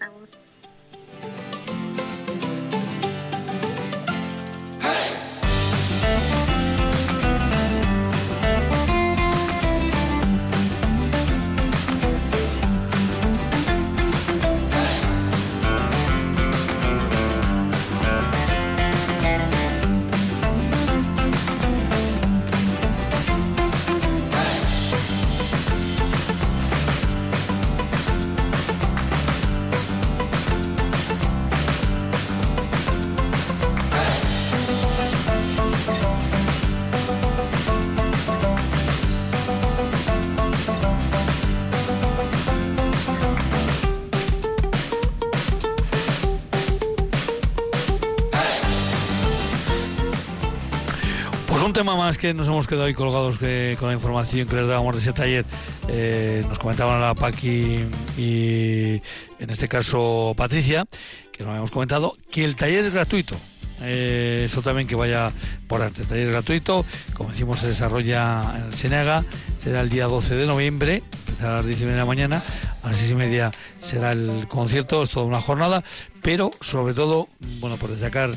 Tema 51.75 51.97
más 51.97 52.17
que 52.17 52.33
nos 52.33 52.47
hemos 52.47 52.67
quedado 52.67 52.85
ahí 52.85 52.93
colgados 52.93 53.37
que, 53.37 53.75
con 53.77 53.89
la 53.89 53.95
información 53.95 54.47
que 54.47 54.55
les 54.55 54.65
dábamos 54.65 54.95
de 54.95 55.01
ese 55.01 55.11
taller. 55.11 55.43
Eh, 55.89 56.41
nos 56.47 56.57
comentaban 56.57 57.01
la 57.01 57.13
Paqui 57.13 57.81
y 58.17 59.01
en 59.39 59.49
este 59.49 59.67
caso 59.67 60.31
Patricia, 60.37 60.85
que 61.33 61.43
nos 61.43 61.49
habíamos 61.49 61.71
comentado, 61.71 62.13
que 62.31 62.45
el 62.45 62.55
taller 62.55 62.85
es 62.85 62.93
gratuito. 62.93 63.35
Eh, 63.81 64.43
eso 64.45 64.61
también 64.61 64.87
que 64.87 64.95
vaya 64.95 65.33
por 65.67 65.81
arte. 65.81 66.05
Taller 66.05 66.31
gratuito, 66.31 66.85
como 67.13 67.31
decimos, 67.31 67.59
se 67.59 67.67
desarrolla 67.67 68.53
en 68.55 68.67
el 68.67 68.73
Senega, 68.73 69.25
será 69.57 69.81
el 69.81 69.89
día 69.89 70.05
12 70.05 70.33
de 70.33 70.45
noviembre, 70.45 71.03
empezará 71.27 71.55
a 71.55 71.57
las 71.57 71.65
10 71.65 71.79
de 71.81 71.95
la 71.97 72.05
mañana, 72.05 72.41
a 72.83 72.87
las 72.87 72.95
6 72.95 73.11
y 73.11 73.15
media 73.15 73.51
será 73.81 74.13
el 74.13 74.45
concierto, 74.47 75.03
es 75.03 75.09
toda 75.09 75.25
una 75.25 75.41
jornada, 75.41 75.83
pero 76.21 76.51
sobre 76.61 76.93
todo, 76.93 77.27
bueno, 77.59 77.75
por 77.75 77.89
destacar 77.89 78.31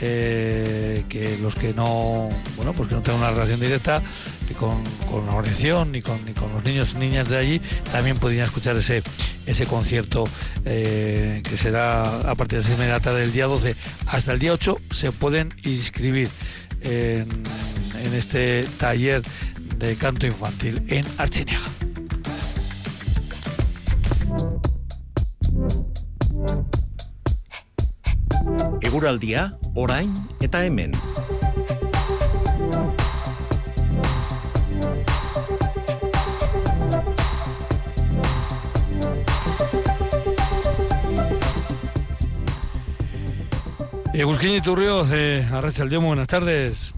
eh, 0.00 1.04
que 1.08 1.38
los 1.38 1.54
que 1.54 1.74
no, 1.74 2.28
bueno, 2.56 2.72
pues 2.72 2.88
que 2.88 2.94
no 2.94 3.02
tengan 3.02 3.22
una 3.22 3.30
relación 3.30 3.60
directa 3.60 4.02
con, 4.58 4.82
con, 5.10 5.26
la 5.26 5.34
organización 5.34 5.92
ni 5.92 6.02
con, 6.02 6.18
con 6.34 6.52
los 6.52 6.64
niños 6.64 6.94
y 6.94 6.98
niñas 6.98 7.28
de 7.28 7.36
allí, 7.36 7.60
también 7.92 8.18
podrían 8.18 8.46
escuchar 8.46 8.76
ese, 8.76 9.02
ese 9.46 9.66
concierto 9.66 10.24
eh, 10.64 11.42
que 11.48 11.56
será 11.56 12.20
a 12.20 12.34
partir 12.34 12.58
de 12.58 12.62
las 12.62 12.66
6 12.66 12.78
de 12.78 12.88
la 12.88 13.00
tarde 13.00 13.20
del 13.20 13.32
día 13.32 13.46
12 13.46 13.76
hasta 14.06 14.32
el 14.32 14.38
día 14.38 14.52
8, 14.52 14.78
se 14.90 15.12
pueden 15.12 15.54
inscribir 15.64 16.28
en, 16.82 17.28
en 18.02 18.14
este 18.14 18.64
taller 18.78 19.22
de 19.78 19.96
canto 19.96 20.26
infantil 20.26 20.82
en 20.88 21.04
Archineja. 21.18 21.70
Eguraldia, 28.80 29.56
orain 29.74 30.14
eta 30.40 30.64
hemen. 30.64 30.92
Egusquín 44.18 44.56
Iturrioz, 44.56 45.10
eh, 45.12 45.46
Arrachaldeón, 45.52 46.04
buenas 46.04 46.26
tardes. 46.26 46.92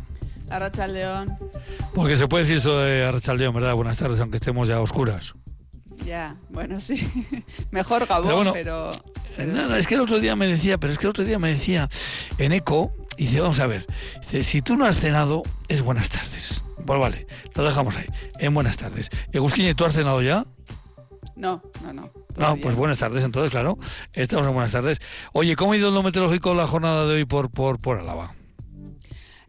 Arrachaldeón. 0.49 1.37
Porque 1.95 2.17
se 2.17 2.27
puede 2.29 2.45
decir 2.45 2.59
eso 2.59 2.79
de 2.79 3.05
Arrachaldeón, 3.05 3.55
¿verdad? 3.55 3.75
Buenas 3.75 3.99
tardes, 3.99 4.21
aunque 4.21 4.39
estemos 4.39 4.69
ya 4.69 4.77
a 4.77 4.81
oscuras. 4.81 5.35
Ya, 6.07 6.37
bueno, 6.49 6.81
sí. 6.81 7.07
Mejor 7.71 8.07
Gabón, 8.07 8.53
pero... 8.53 8.53
pero, 8.55 8.91
es 9.41 9.87
que 9.87 9.95
el 9.95 10.01
otro 10.01 10.21
día 10.21 10.37
me 10.37 10.47
decía, 10.47 10.79
pero 10.79 10.93
es 10.93 10.99
que 10.99 11.07
el 11.07 11.11
otro 11.11 11.25
día 11.25 11.39
me 11.39 11.51
decía 11.51 11.89
en 12.39 12.53
ECO, 12.53 12.93
y 13.17 13.25
dice, 13.25 13.41
vamos 13.41 13.61
a 13.61 13.67
ver, 13.67 13.87
dice, 14.23 14.43
si 14.43 14.63
tú 14.63 14.77
no 14.77 14.87
has 14.87 14.99
cenado, 14.99 15.43
es 15.69 15.83
buenas 15.83 16.11
tardes. 16.11 16.65
Pues 16.87 16.99
vale, 16.99 17.27
lo 17.55 17.65
dejamos 17.65 17.97
ahí, 17.97 18.07
en 18.39 18.55
buenas 18.55 18.77
tardes. 18.77 19.11
Egusquín, 19.33 19.75
¿tú 19.75 19.85
has 19.85 19.95
cenado 19.95 20.23
ya? 20.23 20.47
No, 21.37 21.63
no, 21.83 21.93
no. 21.93 22.11
No, 22.37 22.57
pues 22.57 22.75
buenas 22.75 22.99
tardes, 22.99 23.23
entonces, 23.25 23.51
claro. 23.51 23.79
Estamos 24.13 24.47
en 24.47 24.55
buenas 24.55 24.73
tardes. 24.73 25.01
Oye, 25.33 25.57
¿cómo 25.57 25.73
ha 25.73 25.77
ido 25.77 25.91
lo 25.91 26.03
meteorológico 26.03 26.55
la 26.55 26.67
jornada 26.67 27.07
de 27.07 27.15
hoy 27.15 27.25
por, 27.25 27.51
por, 27.51 27.79
por 27.79 27.99
Álava? 27.99 28.35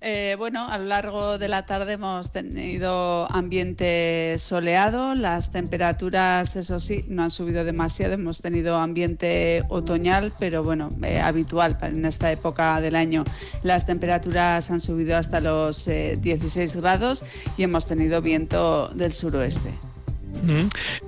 Eh, 0.03 0.35
bueno, 0.39 0.67
a 0.67 0.79
lo 0.79 0.85
largo 0.85 1.37
de 1.37 1.47
la 1.47 1.67
tarde 1.67 1.93
hemos 1.93 2.31
tenido 2.31 3.31
ambiente 3.31 4.35
soleado, 4.39 5.13
las 5.13 5.51
temperaturas, 5.51 6.55
eso 6.55 6.79
sí, 6.79 7.05
no 7.07 7.21
han 7.21 7.29
subido 7.29 7.63
demasiado, 7.63 8.15
hemos 8.15 8.41
tenido 8.41 8.77
ambiente 8.77 9.63
otoñal, 9.69 10.33
pero 10.39 10.63
bueno, 10.63 10.89
eh, 11.03 11.19
habitual 11.19 11.77
en 11.83 12.05
esta 12.05 12.31
época 12.31 12.81
del 12.81 12.95
año. 12.95 13.25
Las 13.61 13.85
temperaturas 13.85 14.71
han 14.71 14.79
subido 14.79 15.15
hasta 15.15 15.39
los 15.39 15.87
eh, 15.87 16.17
16 16.19 16.77
grados 16.77 17.23
y 17.55 17.61
hemos 17.61 17.85
tenido 17.85 18.23
viento 18.23 18.87
del 18.95 19.13
suroeste. 19.13 19.71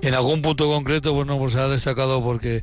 En 0.02 0.14
algún 0.14 0.42
punto 0.42 0.68
concreto, 0.68 1.12
bueno, 1.12 1.36
pues 1.38 1.56
ha 1.56 1.66
destacado 1.68 2.22
porque, 2.22 2.62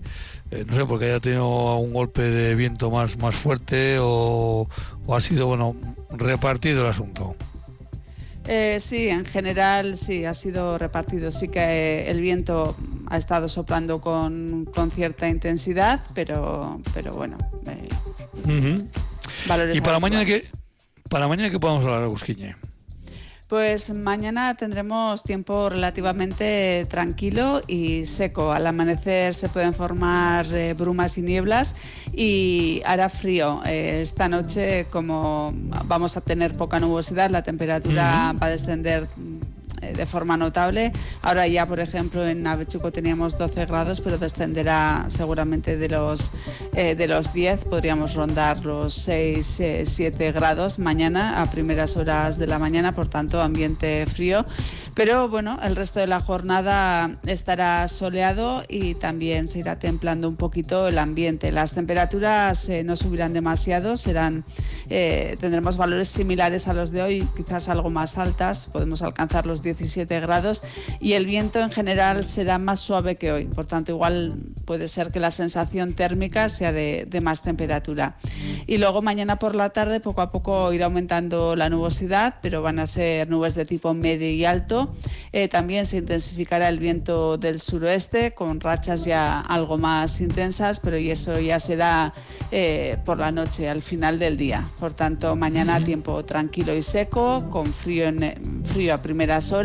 eh, 0.52 0.66
no 0.68 0.76
sé, 0.76 0.86
porque 0.86 1.06
haya 1.06 1.20
tenido 1.20 1.78
un 1.78 1.94
golpe 1.94 2.22
de 2.22 2.56
viento 2.56 2.92
más, 2.92 3.18
más 3.18 3.36
fuerte 3.36 3.98
o, 4.00 4.68
o 5.06 5.16
ha 5.16 5.22
sido, 5.22 5.48
bueno, 5.48 5.76
repartido 6.10 6.82
el 6.82 6.88
asunto. 6.88 7.36
Eh, 8.48 8.80
sí, 8.80 9.08
en 9.08 9.24
general 9.24 9.98
sí, 9.98 10.26
ha 10.26 10.34
sido 10.34 10.78
repartido. 10.78 11.32
Sí 11.32 11.48
que 11.48 11.60
eh, 11.60 12.12
el 12.12 12.20
viento 12.20 12.76
ha 13.08 13.18
estado 13.18 13.48
soplando 13.48 14.02
con, 14.02 14.68
con 14.74 14.92
cierta 14.92 15.28
intensidad, 15.28 16.02
pero, 16.14 16.82
pero 16.94 17.14
bueno. 17.14 17.38
Eh, 17.68 17.90
uh 18.46 18.50
-huh. 18.50 18.88
¿Y 19.76 19.82
para 19.82 20.00
mañana, 20.00 20.26
qué, 20.26 20.34
habituales. 20.34 20.54
para 21.10 21.28
mañana 21.28 21.50
qué 21.50 21.60
podemos 21.60 21.84
hablar, 21.84 22.04
Agusquiñe? 22.04 22.56
Pues 23.52 23.94
mañana 23.94 24.54
tendremos 24.56 25.26
tiempo 25.26 25.68
relativamente 25.68 26.86
tranquilo 26.90 27.60
y 27.68 28.06
seco. 28.06 28.54
Al 28.54 28.66
amanecer 28.66 29.36
se 29.36 29.50
pueden 29.50 29.74
formar 29.74 30.46
eh, 30.54 30.74
brumas 30.74 31.18
y 31.18 31.22
nieblas 31.22 31.76
y 32.14 32.82
hará 32.86 33.10
frío. 33.10 33.62
Eh, 33.66 34.00
esta 34.04 34.30
noche, 34.30 34.88
como 34.90 35.54
vamos 35.84 36.16
a 36.16 36.22
tener 36.22 36.56
poca 36.56 36.80
nubosidad, 36.80 37.30
la 37.30 37.44
temperatura 37.44 38.34
va 38.42 38.48
a 38.48 38.50
descender 38.50 39.10
eh, 39.82 39.94
de 39.96 40.06
forma 40.06 40.38
notable. 40.38 40.92
Ahora 41.22 41.48
ya, 41.48 41.66
por 41.66 41.80
ejemplo, 41.80 42.26
en 42.26 42.46
Avechuco 42.46 42.92
teníamos 42.92 43.38
12 43.38 43.66
grados, 43.66 44.02
pero 44.02 44.18
descenderá 44.18 45.06
seguramente 45.10 45.78
de 45.78 45.90
los, 45.90 46.34
eh, 46.74 46.96
de 46.96 47.08
los 47.08 47.34
10, 47.34 47.66
podríamos 47.66 48.16
rondar 48.16 48.66
los 48.66 48.94
6, 48.94 49.60
eh, 49.60 49.84
7 49.86 50.32
grados 50.32 50.80
mañana 50.80 51.42
a 51.42 51.50
primeras 51.50 51.98
horas 51.98 52.38
de 52.38 52.48
la 52.48 52.60
mañana, 52.60 52.96
por 52.96 53.08
tanto, 53.08 53.42
ambiente 53.42 54.06
frío. 54.06 54.46
Pero 54.94 55.30
bueno, 55.30 55.58
el 55.64 55.76
resto 55.76 56.00
de 56.02 56.08
la 56.08 56.20
jornada 56.20 57.18
estará 57.26 57.88
soleado 57.88 58.64
y 58.68 58.96
también 58.96 59.48
se 59.48 59.60
irá 59.60 59.80
templando 59.80 60.28
un 60.28 60.36
poquito 60.36 60.88
el 60.88 60.98
ambiente. 60.98 61.52
Las 61.52 61.74
temperaturas 61.74 62.68
eh, 62.68 62.84
no 62.84 62.96
subirán 62.96 63.34
demasiado, 63.34 63.96
serán, 63.96 64.44
eh, 64.90 65.38
tendremos 65.40 65.78
valores 65.78 66.10
similares 66.10 66.68
a 66.68 66.74
los 66.74 66.92
de 66.92 67.02
hoy, 67.02 67.28
quizás 67.36 67.70
algo 67.70 67.90
más 67.90 68.18
altas, 68.18 68.68
podemos 68.68 69.02
alcanzar 69.02 69.46
los 69.46 69.62
17 69.74 70.20
grados 70.20 70.64
y 71.00 71.14
el 71.14 71.26
viento 71.26 71.60
en 71.60 71.72
general 71.72 72.26
será 72.26 72.58
más 72.58 72.80
suave 72.80 73.16
que 73.16 73.32
hoy, 73.32 73.46
por 73.46 73.66
tanto 73.66 73.92
igual 73.92 74.36
puede 74.66 74.88
ser 74.88 75.12
que 75.12 75.20
la 75.20 75.32
sensación 75.32 75.94
térmica 75.94 76.50
sea 76.50 76.72
de, 76.72 77.06
de 77.10 77.22
más 77.22 77.42
temperatura. 77.42 78.16
Y 78.68 78.78
luego 78.78 79.02
mañana 79.02 79.38
por 79.40 79.56
la 79.56 79.70
tarde 79.70 80.00
poco 80.00 80.22
a 80.22 80.32
poco 80.32 80.72
irá 80.74 80.86
aumentando 80.86 81.56
la 81.56 81.70
nubosidad, 81.70 82.36
pero 82.42 82.62
van 82.62 82.80
a 82.80 82.88
ser 82.88 83.30
nubes 83.30 83.56
de 83.56 83.66
tipo 83.66 83.94
medio 83.94 84.30
y 84.30 84.46
alto. 84.46 84.94
Eh, 85.32 85.48
también 85.48 85.86
se 85.86 85.98
intensificará 85.98 86.70
el 86.70 86.80
viento 86.80 87.38
del 87.38 87.60
suroeste 87.60 88.34
con 88.34 88.60
rachas 88.60 89.06
ya 89.06 89.40
algo 89.40 89.78
más 89.78 90.22
intensas, 90.22 90.80
pero 90.80 90.98
y 90.98 91.12
eso 91.12 91.40
ya 91.40 91.60
será 91.60 92.14
eh, 92.52 92.98
por 93.06 93.18
la 93.18 93.32
noche, 93.32 93.70
al 93.70 93.82
final 93.82 94.20
del 94.20 94.38
día. 94.38 94.70
Por 94.80 94.94
tanto, 94.94 95.36
mañana 95.36 95.84
tiempo 95.84 96.24
tranquilo 96.26 96.76
y 96.76 96.82
seco, 96.82 97.50
con 97.50 97.74
frío, 97.74 98.06
en, 98.06 98.62
frío 98.66 98.94
a 98.94 99.02
primeras 99.02 99.52
horas. 99.52 99.61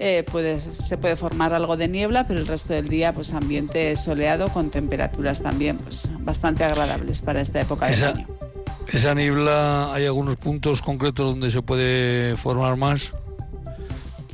Eh, 0.00 0.24
puede, 0.30 0.60
se 0.60 0.96
puede 0.96 1.16
formar 1.16 1.52
algo 1.54 1.76
de 1.76 1.88
niebla, 1.88 2.26
pero 2.28 2.38
el 2.38 2.46
resto 2.46 2.72
del 2.72 2.88
día 2.88 3.12
pues 3.12 3.32
ambiente 3.34 3.96
soleado 3.96 4.48
con 4.50 4.70
temperaturas 4.70 5.42
también 5.42 5.76
pues 5.78 6.08
bastante 6.20 6.62
agradables 6.62 7.20
para 7.20 7.40
esta 7.40 7.60
época 7.60 7.86
del 7.86 7.94
Esa- 7.94 8.08
año. 8.10 8.28
Esa 8.92 9.14
niebla, 9.14 9.92
¿hay 9.92 10.06
algunos 10.06 10.36
puntos 10.36 10.80
concretos 10.82 11.30
donde 11.32 11.50
se 11.50 11.60
puede 11.62 12.36
formar 12.36 12.76
más? 12.76 13.12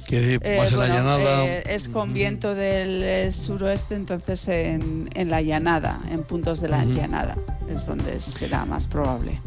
Decir, 0.08 0.38
Eh, 0.44 0.58
más 0.58 0.70
en 0.70 0.76
bueno, 0.76 0.92
la 0.92 0.94
llanada. 1.00 1.44
eh, 1.44 1.64
es 1.66 1.88
con 1.88 2.12
viento 2.14 2.54
del 2.54 3.02
eh, 3.02 3.32
suroeste, 3.32 3.96
entonces 3.96 4.46
en, 4.46 5.10
en 5.14 5.28
la 5.30 5.42
llanada, 5.42 5.98
en 6.08 6.22
puntos 6.22 6.60
de 6.60 6.68
la 6.68 6.84
llanada, 6.84 7.36
es 7.68 7.84
donde 7.86 8.20
será 8.20 8.64
más 8.64 8.86
probable. 8.86 9.40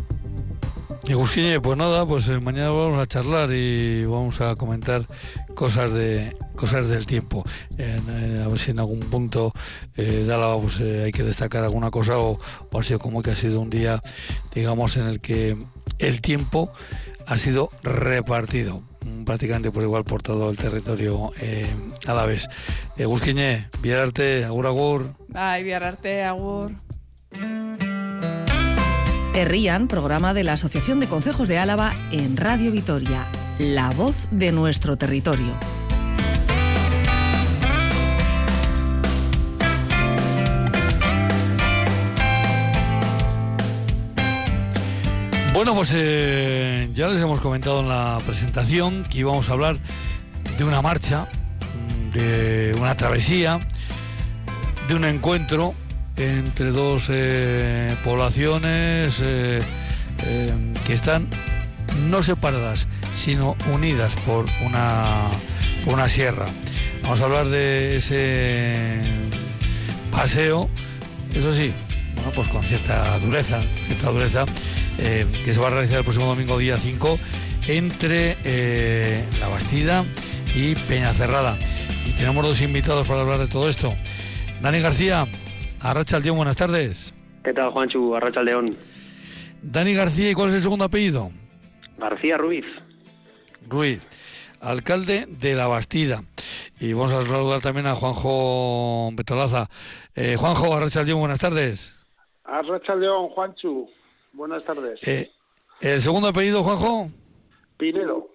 Y 1.05 1.11
Agustín, 1.13 1.61
pues 1.61 1.77
nada, 1.77 2.05
pues 2.05 2.27
eh, 2.27 2.39
mañana 2.39 2.69
vamos 2.69 2.99
a 2.99 3.07
charlar 3.07 3.51
y 3.51 4.05
vamos 4.05 4.41
a 4.41 4.55
comentar 4.55 5.07
cosas 5.55 5.93
de 5.93 6.35
cosas 6.55 6.89
del 6.89 7.05
tiempo. 7.05 7.43
En, 7.77 8.03
eh, 8.09 8.43
a 8.43 8.47
ver 8.47 8.59
si 8.59 8.71
en 8.71 8.79
algún 8.79 8.99
punto 9.01 9.53
eh, 9.95 10.25
pues, 10.61 10.79
eh, 10.79 11.03
hay 11.05 11.11
que 11.11 11.23
destacar 11.23 11.63
alguna 11.63 11.91
cosa 11.91 12.17
o, 12.17 12.39
ha 12.73 12.83
sido 12.83 12.99
como 12.99 13.21
que 13.21 13.31
ha 13.31 13.35
sido 13.35 13.61
un 13.61 13.69
día, 13.69 14.01
digamos, 14.53 14.97
en 14.97 15.07
el 15.07 15.21
que 15.21 15.55
el 15.99 16.21
tiempo 16.21 16.71
ha 17.27 17.35
sido 17.35 17.69
repartido 17.83 18.81
mm, 19.05 19.23
prácticamente 19.25 19.69
por 19.69 19.83
igual 19.83 20.05
por 20.05 20.21
todo 20.21 20.49
el 20.49 20.57
territorio 20.57 21.31
eh, 21.39 21.67
alavés. 22.07 22.47
Eh, 22.95 23.05
Gusquiñe, 23.05 23.67
Viararte, 23.81 24.45
Agur 24.45 24.67
Agur. 24.67 25.13
Ay, 25.33 25.63
Biararte, 25.63 26.23
Agur. 26.23 26.71
Herrían, 29.37 29.87
programa 29.87 30.33
de 30.33 30.43
la 30.43 30.53
Asociación 30.53 30.99
de 30.99 31.05
Concejos 31.05 31.47
de 31.47 31.59
Álava 31.59 31.93
en 32.11 32.37
Radio 32.37 32.71
Vitoria, 32.71 33.27
la 33.59 33.91
voz 33.91 34.15
de 34.31 34.51
nuestro 34.51 34.97
territorio. 34.97 35.55
Bueno, 45.53 45.75
pues 45.75 45.91
eh, 45.93 46.89
ya 46.95 47.07
les 47.07 47.21
hemos 47.21 47.39
comentado 47.39 47.81
en 47.81 47.89
la 47.89 48.19
presentación 48.25 49.03
que 49.03 49.19
íbamos 49.19 49.49
a 49.49 49.53
hablar 49.53 49.77
de 50.57 50.63
una 50.63 50.81
marcha, 50.81 51.27
de 52.11 52.75
una 52.75 52.97
travesía, 52.97 53.59
de 54.87 54.95
un 54.95 55.05
encuentro 55.05 55.75
entre 56.17 56.71
dos 56.71 57.07
eh, 57.09 57.95
poblaciones 58.03 59.19
eh, 59.21 59.61
que 60.85 60.93
están 60.93 61.27
no 62.09 62.23
separadas, 62.23 62.87
sino 63.13 63.55
unidas 63.73 64.15
por 64.25 64.45
una, 64.61 65.27
por 65.85 65.93
una 65.93 66.09
sierra. 66.09 66.45
Vamos 67.03 67.21
a 67.21 67.25
hablar 67.25 67.47
de 67.47 67.97
ese 67.97 69.01
paseo, 70.11 70.69
eso 71.33 71.53
sí, 71.53 71.71
bueno, 72.15 72.31
pues 72.31 72.47
con 72.49 72.63
cierta 72.63 73.17
dureza, 73.19 73.61
cierta 73.85 74.11
dureza, 74.11 74.45
eh, 74.97 75.25
que 75.45 75.53
se 75.53 75.59
va 75.59 75.67
a 75.67 75.69
realizar 75.69 75.99
el 75.99 76.03
próximo 76.03 76.25
domingo 76.25 76.57
día 76.57 76.77
5 76.77 77.19
entre 77.67 78.35
eh, 78.43 79.23
La 79.39 79.47
Bastida 79.47 80.03
y 80.55 80.75
Peñacerrada. 80.75 81.55
Y 82.05 82.11
tenemos 82.11 82.45
dos 82.45 82.61
invitados 82.61 83.07
para 83.07 83.21
hablar 83.21 83.39
de 83.39 83.47
todo 83.47 83.69
esto. 83.69 83.93
Dani 84.61 84.79
García, 84.79 85.27
Arracha 85.81 86.19
León, 86.19 86.37
buenas 86.37 86.55
tardes. 86.57 87.13
¿Qué 87.43 87.53
tal, 87.53 87.71
Juanchu? 87.71 88.15
Arracha 88.15 88.41
León. 88.41 88.65
Dani 89.61 89.93
García, 89.93 90.31
¿y 90.31 90.33
cuál 90.33 90.49
es 90.49 90.55
el 90.55 90.61
segundo 90.61 90.85
apellido? 90.85 91.31
García 91.97 92.37
Ruiz. 92.37 92.65
Ruiz, 93.67 94.07
alcalde 94.59 95.25
de 95.27 95.55
La 95.55 95.67
Bastida. 95.67 96.23
Y 96.79 96.93
vamos 96.93 97.11
a 97.11 97.25
saludar 97.25 97.61
también 97.61 97.87
a 97.87 97.95
Juanjo 97.95 99.09
Betolaza. 99.13 99.67
Eh, 100.15 100.35
Juanjo, 100.37 100.75
Arracha 100.75 101.03
León, 101.03 101.19
buenas 101.19 101.39
tardes. 101.39 101.95
Arracha 102.43 102.95
León, 102.95 103.29
Juanchu, 103.29 103.89
buenas 104.33 104.63
tardes. 104.63 104.99
Eh, 105.07 105.29
¿El 105.81 106.01
segundo 106.01 106.27
apellido, 106.29 106.63
Juanjo? 106.63 107.09
Pinedo. 107.77 108.29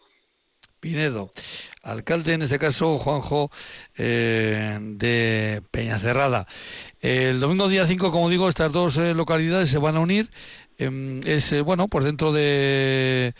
Pinedo. 0.83 1.31
Alcalde, 1.85 2.33
en 2.33 2.43
este 2.43 2.59
caso, 2.59 2.99
Juanjo 2.99 3.53
eh, 3.97 4.79
de 4.81 5.63
Peñacerrada. 5.71 6.49
El 7.01 7.39
domingo 7.39 7.69
día 7.69 7.87
5, 7.87 8.11
como 8.11 8.29
digo, 8.29 8.49
estas 8.49 8.73
dos 8.73 8.99
eh, 8.99 9.15
localidades 9.15 9.71
se 9.71 9.79
van 9.79 9.97
a 9.97 10.01
unir. 10.01 10.29
Em, 10.79 11.21
es, 11.25 11.53
eh, 11.53 11.61
bueno, 11.61 11.87
pues 11.87 12.05
dentro 12.05 12.33
de, 12.33 13.33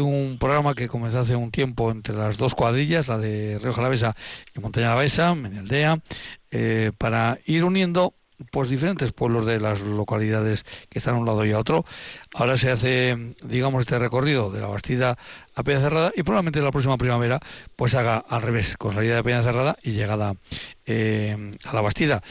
un 0.00 0.38
programa 0.40 0.74
que 0.74 0.88
comenzó 0.88 1.20
hace 1.20 1.36
un 1.36 1.52
tiempo 1.52 1.92
entre 1.92 2.16
las 2.16 2.36
dos 2.36 2.56
cuadrillas, 2.56 3.06
la 3.06 3.18
de 3.18 3.60
Río 3.60 3.72
Jalavesa 3.72 4.16
y 4.52 4.58
Montaña 4.58 4.88
Jalavesa, 4.88 5.36
Meneldea, 5.36 6.00
eh, 6.50 6.90
para 6.98 7.38
ir 7.46 7.62
uniendo 7.62 8.14
pues 8.50 8.68
diferentes 8.68 9.12
pueblos 9.12 9.46
de 9.46 9.60
las 9.60 9.80
localidades 9.80 10.64
que 10.88 10.98
están 10.98 11.14
a 11.14 11.18
un 11.18 11.26
lado 11.26 11.44
y 11.44 11.52
a 11.52 11.58
otro. 11.58 11.84
Ahora 12.34 12.56
se 12.56 12.70
hace, 12.70 13.34
digamos, 13.44 13.80
este 13.80 13.98
recorrido 13.98 14.50
de 14.50 14.60
la 14.60 14.68
Bastida 14.68 15.18
a 15.54 15.62
Peña 15.62 15.80
Cerrada 15.80 16.12
y 16.16 16.22
probablemente 16.22 16.60
la 16.60 16.70
próxima 16.70 16.96
primavera 16.96 17.40
pues 17.76 17.94
haga 17.94 18.18
al 18.18 18.42
revés, 18.42 18.76
con 18.76 18.94
salida 18.94 19.16
de 19.16 19.22
Peña 19.22 19.42
Cerrada 19.42 19.76
y 19.82 19.92
llegada 19.92 20.34
eh, 20.86 21.52
a 21.64 21.74
la 21.74 21.80
Bastida. 21.80 22.22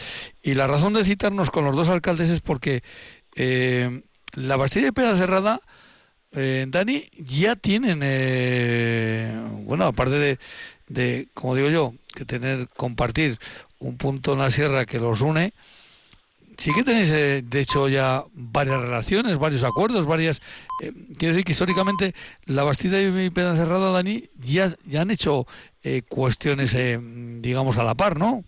Y 0.42 0.56
la 0.56 0.68
razón 0.68 0.94
de 0.94 1.04
citarnos 1.04 1.52
con 1.52 1.66
los 1.66 1.76
dos 1.76 1.90
alcaldes 1.90 2.30
es 2.30 2.42
porque 2.42 2.84
eh, 3.36 4.02
la 4.34 4.58
Bastida 4.58 4.88
y 4.88 4.92
Peña 4.92 5.16
Cerrada 5.16 5.62
eh, 6.34 6.66
Dani, 6.70 7.04
ya 7.18 7.58
tienen, 7.58 8.00
eh, 8.04 9.38
bueno, 9.66 9.86
aparte 9.86 10.16
de, 10.16 10.40
de, 10.88 11.28
como 11.34 11.56
digo 11.56 11.70
yo, 11.70 11.94
que 12.16 12.24
tener, 12.24 12.70
compartir 12.70 13.38
un 13.80 13.98
punto 13.98 14.34
en 14.34 14.40
la 14.40 14.50
sierra 14.50 14.86
que 14.86 15.00
los 15.00 15.20
une, 15.22 15.54
sí 16.58 16.72
que 16.74 16.84
tenéis, 16.84 17.12
eh, 17.12 17.42
de 17.44 17.60
hecho, 17.62 17.88
ya 17.88 18.24
varias 18.34 18.82
relaciones, 18.82 19.38
varios 19.38 19.64
acuerdos, 19.64 20.06
varias... 20.06 20.42
Eh, 20.82 20.92
quiero 21.18 21.34
decir 21.34 21.44
que 21.44 21.52
históricamente 21.52 22.14
la 22.46 22.64
Bastida 22.64 23.02
y 23.02 23.30
Pedancerrada, 23.30 23.92
Dani, 23.92 24.24
ya, 24.36 24.68
ya 24.86 25.02
han 25.02 25.12
hecho 25.12 25.46
eh, 25.84 26.04
cuestiones, 26.08 26.76
eh, 26.76 27.00
digamos, 27.02 27.80
a 27.80 27.84
la 27.84 27.96
par, 27.96 28.20
¿no? 28.20 28.44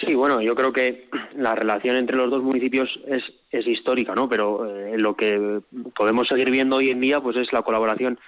Sí, 0.00 0.14
bueno, 0.14 0.40
yo 0.40 0.54
creo 0.54 0.72
que 0.72 1.08
la 1.34 1.54
relación 1.54 1.96
entre 1.96 2.16
los 2.16 2.30
dos 2.30 2.42
municipios 2.42 2.88
es, 3.08 3.24
es 3.50 3.66
histórica, 3.66 4.14
¿no? 4.14 4.28
Pero 4.28 4.70
eh, 4.70 4.98
lo 4.98 5.16
que 5.16 5.62
podemos 5.96 6.28
seguir 6.28 6.50
viendo 6.50 6.76
hoy 6.76 6.90
en 6.90 7.00
día, 7.00 7.20
pues 7.20 7.36
es 7.36 7.52
la 7.52 7.62
colaboración 7.62 8.20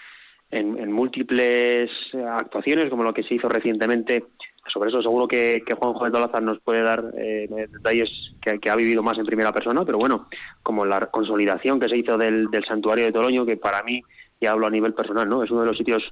en, 0.50 0.78
en 0.78 0.90
múltiples 0.90 1.90
actuaciones, 2.32 2.90
como 2.90 3.04
lo 3.04 3.14
que 3.14 3.22
se 3.22 3.34
hizo 3.34 3.48
recientemente. 3.48 4.24
Sobre 4.72 4.90
eso 4.90 5.02
seguro 5.02 5.26
que, 5.26 5.62
que 5.66 5.74
Juanjo 5.74 6.04
de 6.04 6.10
Tolazar 6.10 6.42
nos 6.42 6.60
puede 6.60 6.82
dar 6.82 7.04
eh, 7.16 7.48
detalles 7.70 8.10
que, 8.40 8.58
que, 8.58 8.70
ha 8.70 8.76
vivido 8.76 9.02
más 9.02 9.18
en 9.18 9.24
primera 9.24 9.52
persona, 9.52 9.84
pero 9.84 9.98
bueno, 9.98 10.28
como 10.62 10.84
la 10.84 11.06
consolidación 11.06 11.80
que 11.80 11.88
se 11.88 11.96
hizo 11.96 12.18
del, 12.18 12.48
santuario 12.66 13.06
de 13.06 13.12
Toloño, 13.12 13.46
que 13.46 13.56
para 13.56 13.82
mí, 13.82 14.02
ya 14.40 14.52
hablo 14.52 14.66
a 14.66 14.70
nivel 14.70 14.94
personal, 14.94 15.28
¿no? 15.28 15.42
Es 15.42 15.50
uno 15.50 15.62
de 15.62 15.66
los 15.66 15.78
sitios 15.78 16.02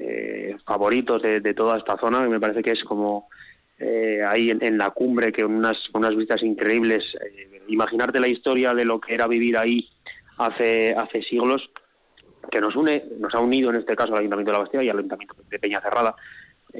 eh, 0.00 0.56
favoritos 0.66 1.22
de, 1.22 1.54
toda 1.54 1.78
esta 1.78 1.96
zona, 1.98 2.26
y 2.26 2.30
me 2.30 2.40
parece 2.40 2.62
que 2.62 2.70
es 2.70 2.82
como 2.84 3.28
eh, 3.78 4.22
ahí 4.26 4.50
en, 4.50 4.78
la 4.78 4.90
cumbre, 4.90 5.32
que 5.32 5.44
unas, 5.44 5.76
unas 5.92 6.16
vistas 6.16 6.42
increíbles. 6.42 7.04
Eh, 7.14 7.62
imaginarte 7.68 8.18
la 8.20 8.28
historia 8.28 8.74
de 8.74 8.84
lo 8.84 9.00
que 9.00 9.14
era 9.14 9.26
vivir 9.26 9.56
ahí 9.56 9.88
hace, 10.38 10.94
hace 10.94 11.22
siglos, 11.22 11.70
que 12.50 12.60
nos 12.60 12.74
une, 12.76 13.04
nos 13.18 13.34
ha 13.34 13.40
unido 13.40 13.70
en 13.70 13.76
este 13.76 13.94
caso 13.94 14.12
al 14.12 14.20
Ayuntamiento 14.20 14.50
de 14.50 14.56
la 14.56 14.62
Bastilla 14.62 14.82
y 14.82 14.88
al 14.88 14.98
Ayuntamiento 14.98 15.36
de 15.48 15.58
Peña 15.58 15.80
Cerrada, 15.80 16.14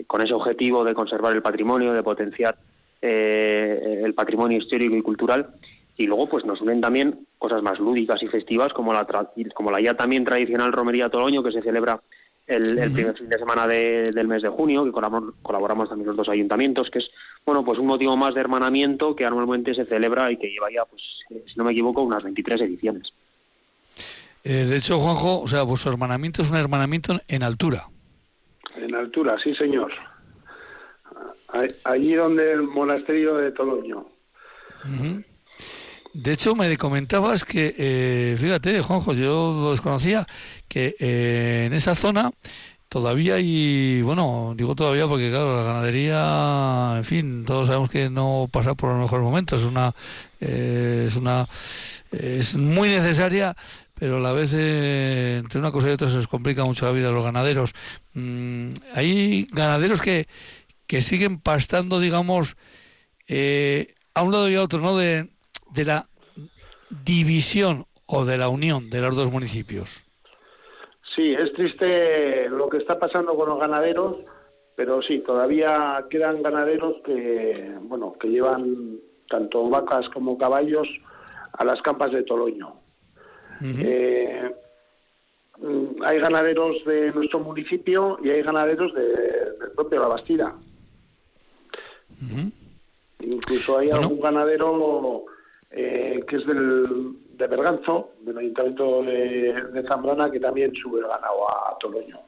con 0.07 0.23
ese 0.23 0.35
objetivo 0.35 0.85
de 0.85 0.95
conservar 0.95 1.35
el 1.35 1.43
patrimonio, 1.43 1.93
de 1.93 2.03
potenciar 2.03 2.57
eh, 3.01 4.03
el 4.05 4.15
patrimonio 4.15 4.59
histórico 4.59 4.97
y 4.97 5.03
cultural. 5.03 5.49
Y 5.97 6.07
luego 6.07 6.29
pues 6.29 6.45
nos 6.45 6.61
unen 6.61 6.81
también 6.81 7.27
cosas 7.39 7.63
más 7.63 7.79
lúdicas 7.79 8.23
y 8.23 8.29
festivas, 8.29 8.73
como 8.73 8.93
la, 8.93 9.07
como 9.55 9.71
la 9.71 9.81
ya 9.81 9.95
también 9.95 10.25
tradicional 10.25 10.73
Romería 10.73 11.09
Toloño, 11.09 11.43
que 11.43 11.53
se 11.53 11.63
celebra 11.63 12.01
el, 12.47 12.79
el, 12.79 12.93
primer 12.93 13.17
fin 13.17 13.29
de 13.29 13.39
semana 13.39 13.67
de, 13.67 14.05
del 14.15 14.27
mes 14.27 14.43
de 14.43 14.49
junio, 14.49 14.85
que 14.85 14.93
colaboramos, 14.93 15.35
colaboramos, 15.43 15.89
también 15.89 16.09
los 16.09 16.17
dos 16.17 16.29
ayuntamientos, 16.29 16.89
que 16.91 17.01
es 17.01 17.11
bueno 17.45 17.65
pues 17.65 17.79
un 17.79 17.87
motivo 17.87 18.17
más 18.17 18.35
de 18.35 18.41
hermanamiento 18.41 19.15
que 19.15 19.27
anualmente 19.27 19.75
se 19.75 19.85
celebra 19.85 20.31
y 20.33 20.39
que 20.39 20.49
lleva 20.49 20.69
ya, 20.73 20.85
pues, 20.85 21.03
eh, 21.31 21.45
si 21.47 21.55
no 21.57 21.65
me 21.65 21.73
equivoco, 21.73 22.03
unas 22.03 22.23
23 22.23 22.63
ediciones. 22.63 23.13
Eh, 24.45 24.65
de 24.67 24.77
hecho, 24.77 24.99
Juanjo, 24.99 25.41
o 25.41 25.49
sea, 25.49 25.63
vuestro 25.65 25.93
hermanamiento 25.93 26.43
es 26.43 26.51
un 26.51 26.57
hermanamiento 26.57 27.21
en 27.29 27.43
altura. 27.43 27.89
Altura, 28.99 29.37
sí, 29.43 29.55
señor. 29.55 29.93
Allí 31.85 32.15
donde 32.15 32.53
el 32.53 32.63
monasterio 32.63 33.37
de 33.37 33.53
Toloño. 33.53 34.07
De 36.13 36.33
hecho, 36.33 36.55
me 36.55 36.77
comentabas 36.77 37.45
que, 37.45 37.75
eh, 37.79 38.37
fíjate, 38.39 38.81
Juanjo, 38.83 39.13
yo 39.13 39.55
lo 39.61 39.71
desconocía, 39.71 40.27
que 40.67 40.97
eh, 40.99 41.65
en 41.67 41.73
esa 41.73 41.95
zona 41.95 42.33
todavía 42.89 43.35
hay, 43.35 44.03
bueno, 44.03 44.55
digo 44.57 44.75
todavía 44.75 45.07
porque, 45.07 45.31
claro, 45.31 45.57
la 45.57 45.63
ganadería, 45.65 46.95
en 46.97 47.05
fin, 47.05 47.45
todos 47.45 47.67
sabemos 47.69 47.91
que 47.91 48.11
no 48.11 48.49
pasa 48.51 48.75
por 48.75 48.91
los 48.91 49.01
mejores 49.01 49.25
momentos, 49.25 49.61
es 49.61 49.67
una, 49.67 49.95
eh, 50.41 51.05
es 51.07 51.17
una, 51.17 51.47
es 52.11 52.57
muy 52.57 52.89
necesaria, 52.89 53.55
pero 53.99 54.17
a 54.17 54.21
la 54.21 54.33
vez 54.33 54.55
eh, 54.55 55.39
entre 55.39 55.59
una 55.59 55.73
cosa 55.73 55.89
y 55.89 55.93
otra 55.93 56.09
se 56.09 56.17
les 56.17 56.29
complica 56.29 56.65
mucho 56.65 56.87
la 56.87 56.93
vida 56.93 57.09
a 57.09 57.13
los 57.13 57.25
ganaderos. 57.25 57.75
Mm, 58.15 58.71
hay 58.95 59.47
ganaderos 59.53 60.01
que, 60.01 60.27
que 60.87 61.01
siguen 61.01 61.41
pastando, 61.41 62.01
digamos, 62.01 62.57
eh, 63.27 63.95
a 64.15 64.23
un 64.23 64.33
lado 64.33 64.49
y 64.49 64.55
a 64.55 64.63
otro, 64.63 64.81
¿no? 64.81 64.97
De, 64.97 65.29
de 65.73 65.85
la 65.85 66.07
división 67.05 67.87
o 68.07 68.25
de 68.25 68.39
la 68.39 68.49
unión 68.49 68.89
de 68.91 69.01
los 69.01 69.17
dos 69.17 69.31
municipios. 69.31 70.03
Sí, 71.15 71.35
es 71.35 71.53
triste 71.53 72.49
lo 72.49 72.69
que 72.69 72.79
está 72.79 72.99
pasando 72.99 73.35
con 73.35 73.49
los 73.49 73.59
ganaderos, 73.59 74.17
pero 74.77 75.03
sí, 75.03 75.19
todavía 75.27 76.05
quedan 76.09 76.43
ganaderos 76.43 76.97
que, 77.05 77.75
bueno, 77.83 78.15
que 78.21 78.29
llevan 78.29 78.99
tanto 79.29 79.69
vacas 79.69 80.09
como 80.11 80.39
caballos 80.39 80.89
a 81.53 81.65
las 81.65 81.83
campas 81.83 82.13
de 82.13 82.23
Toloño. 82.23 82.81
Uh 83.61 83.65
-huh. 83.65 83.83
eh, 83.85 84.53
hay 86.05 86.19
ganaderos 86.21 86.85
de 86.85 87.13
nuestro 87.13 87.41
municipio 87.41 88.19
y 88.23 88.31
hay 88.31 88.43
ganaderos 88.43 88.95
de, 88.95 89.03
del 89.03 89.71
propio 89.75 90.01
La 90.01 90.09
Bastida. 90.09 90.55
Uh 92.23 92.25
-huh. 92.25 92.53
Incluso 93.21 93.79
hay 93.79 93.89
bueno. 93.89 94.03
algún 94.03 94.21
ganadero 94.21 95.25
eh, 95.71 96.25
que 96.27 96.37
es 96.37 96.47
del, 96.47 97.17
de 97.37 97.47
Berganzo, 97.47 98.13
del 98.21 98.39
Ayuntamiento 98.39 99.03
de, 99.03 99.53
de, 99.73 99.83
Zambrana, 99.87 100.31
que 100.31 100.41
también 100.41 100.73
sube 100.75 101.01
el 101.01 101.07
ganado 101.07 101.51
a 101.51 101.77
Toloño. 101.79 102.19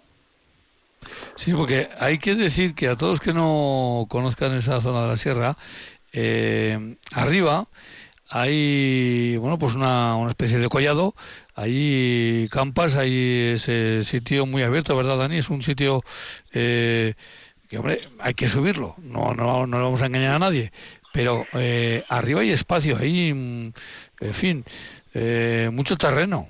Sí, 1.36 1.52
porque 1.54 1.88
hay 1.98 2.18
que 2.18 2.34
decir 2.34 2.74
que 2.74 2.88
a 2.88 2.96
todos 2.96 3.20
que 3.20 3.32
no 3.32 4.06
conozcan 4.08 4.52
esa 4.52 4.80
zona 4.80 5.02
de 5.02 5.08
la 5.08 5.16
sierra, 5.16 5.56
eh, 6.12 6.96
arriba 7.14 7.66
hay 8.30 9.36
bueno 9.36 9.58
pues 9.58 9.74
una, 9.74 10.16
una, 10.16 10.30
especie 10.30 10.58
de 10.58 10.68
collado, 10.68 11.14
hay 11.54 12.48
campas, 12.50 12.96
hay 12.96 13.52
ese 13.54 14.04
sitio 14.04 14.46
muy 14.46 14.62
abierto, 14.62 14.96
¿verdad, 14.96 15.18
Dani? 15.18 15.36
Es 15.36 15.50
un 15.50 15.62
sitio 15.62 16.02
eh, 16.52 17.14
que, 17.68 17.78
hombre, 17.78 18.00
hay 18.20 18.34
que 18.34 18.48
subirlo, 18.48 18.94
no, 19.02 19.34
no, 19.34 19.66
no 19.66 19.78
le 19.78 19.84
vamos 19.84 20.02
a 20.02 20.06
engañar 20.06 20.36
a 20.36 20.38
nadie, 20.38 20.72
pero 21.12 21.44
eh, 21.54 22.04
arriba 22.08 22.40
hay 22.40 22.50
espacio, 22.50 22.96
hay, 22.96 23.30
en 23.30 23.74
fin, 24.32 24.64
eh, 25.12 25.68
mucho 25.72 25.96
terreno. 25.96 26.48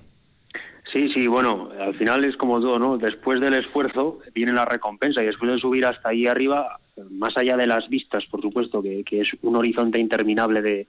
Sí, 0.92 1.08
sí, 1.14 1.28
bueno, 1.28 1.70
al 1.78 1.94
final 1.94 2.24
es 2.24 2.36
como 2.36 2.60
todo, 2.60 2.78
¿no? 2.78 2.98
Después 2.98 3.40
del 3.40 3.54
esfuerzo 3.54 4.18
viene 4.34 4.52
la 4.52 4.64
recompensa 4.64 5.22
y 5.22 5.26
después 5.26 5.52
de 5.52 5.58
subir 5.58 5.86
hasta 5.86 6.08
ahí 6.08 6.26
arriba, 6.26 6.80
más 7.10 7.36
allá 7.36 7.56
de 7.56 7.68
las 7.68 7.88
vistas, 7.88 8.24
por 8.26 8.42
supuesto, 8.42 8.82
que, 8.82 9.04
es 9.08 9.28
un 9.42 9.56
horizonte 9.56 10.00
interminable 10.00 10.62
de 10.62 10.88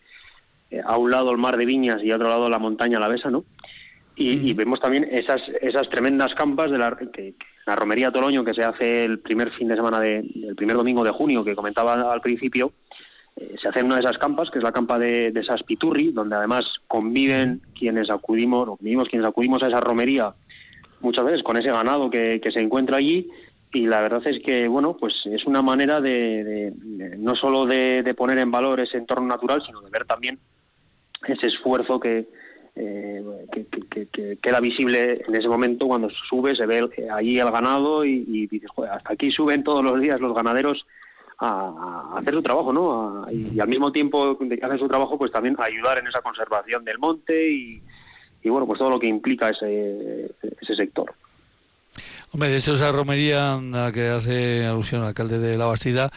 a 0.83 0.97
un 0.97 1.11
lado 1.11 1.31
el 1.31 1.37
mar 1.37 1.57
de 1.57 1.65
Viñas 1.65 2.03
y 2.03 2.11
a 2.11 2.15
otro 2.15 2.27
lado 2.27 2.49
la 2.49 2.59
montaña 2.59 2.99
la 2.99 3.07
Besa, 3.07 3.29
¿no? 3.29 3.45
Y, 4.15 4.53
vemos 4.53 4.79
también 4.79 5.07
esas 5.09 5.41
esas 5.61 5.89
tremendas 5.89 6.35
campas 6.35 6.69
de 6.69 6.77
la, 6.77 6.95
la 7.65 7.75
romería 7.75 8.11
Toloño 8.11 8.43
que 8.43 8.53
se 8.53 8.63
hace 8.63 9.03
el 9.03 9.19
primer 9.19 9.51
fin 9.51 9.67
de 9.67 9.75
semana 9.75 9.99
de 9.99 10.19
el 10.19 10.55
primer 10.55 10.75
domingo 10.75 11.03
de 11.03 11.09
junio 11.09 11.43
que 11.43 11.55
comentaba 11.55 11.93
al 11.93 12.21
principio 12.21 12.73
eh, 13.35 13.55
se 13.59 13.69
hace 13.69 13.79
en 13.79 13.87
una 13.87 13.95
de 13.95 14.01
esas 14.01 14.19
campas, 14.19 14.51
que 14.51 14.59
es 14.59 14.63
la 14.63 14.73
campa 14.73 14.99
de, 14.99 15.31
de 15.31 15.43
Saspiturri, 15.43 16.11
donde 16.11 16.35
además 16.35 16.65
conviven 16.87 17.61
quienes 17.73 18.11
acudimos, 18.11 18.67
o 18.67 18.75
convivimos 18.75 19.07
quienes 19.07 19.27
acudimos 19.27 19.63
a 19.63 19.67
esa 19.67 19.79
romería 19.79 20.35
muchas 21.01 21.25
veces 21.25 21.43
con 21.43 21.57
ese 21.57 21.71
ganado 21.71 22.09
que, 22.09 22.39
se 22.51 22.59
encuentra 22.59 22.97
allí 22.97 23.29
y 23.73 23.87
la 23.87 24.01
verdad 24.01 24.21
es 24.25 24.41
que 24.43 24.67
bueno 24.67 24.97
pues 24.97 25.13
es 25.25 25.45
una 25.45 25.61
manera 25.61 26.01
de, 26.01 26.73
no 27.17 27.35
solo 27.35 27.65
de, 27.65 28.13
poner 28.15 28.39
en 28.39 28.51
valor 28.51 28.79
ese 28.79 28.97
entorno 28.97 29.27
natural 29.27 29.63
sino 29.65 29.81
de 29.81 29.89
ver 29.89 30.05
también 30.05 30.39
ese 31.27 31.47
esfuerzo 31.47 31.99
que, 31.99 32.27
eh, 32.75 33.23
que, 33.51 34.37
queda 34.41 34.59
visible 34.59 35.23
en 35.27 35.35
ese 35.35 35.47
momento 35.47 35.87
cuando 35.87 36.09
sube 36.09 36.55
se 36.55 36.65
ve 36.65 36.89
allí 37.11 37.39
el 37.39 37.51
ganado 37.51 38.05
y, 38.05 38.23
y 38.27 38.47
dices 38.47 38.69
hasta 38.91 39.13
aquí 39.13 39.31
suben 39.31 39.63
todos 39.63 39.83
los 39.83 39.99
días 39.99 40.19
los 40.19 40.33
ganaderos 40.33 40.85
a, 41.41 42.17
hacer 42.17 42.33
su 42.33 42.43
trabajo, 42.43 42.71
¿no? 42.71 43.25
y, 43.31 43.59
al 43.59 43.67
mismo 43.67 43.91
tiempo 43.91 44.37
que 44.37 44.59
hacen 44.61 44.79
su 44.79 44.87
trabajo, 44.87 45.17
pues 45.17 45.31
también 45.31 45.55
ayudar 45.59 45.99
en 45.99 46.07
esa 46.07 46.21
conservación 46.21 46.85
del 46.85 46.99
monte 46.99 47.51
y, 47.51 47.81
bueno, 48.45 48.65
pues 48.67 48.79
todo 48.79 48.89
lo 48.89 48.99
que 48.99 49.07
implica 49.07 49.49
ese, 49.49 50.31
ese 50.61 50.75
sector. 50.75 51.13
Hombre, 52.31 52.49
de 52.49 52.57
esa 52.57 52.91
romería 52.91 53.55
a 53.55 53.61
la 53.61 53.91
que 53.91 54.07
hace 54.07 54.65
alusión 54.65 55.01
el 55.01 55.07
alcalde 55.07 55.39
de 55.39 55.57
La 55.57 55.65
Bastida 55.65 56.11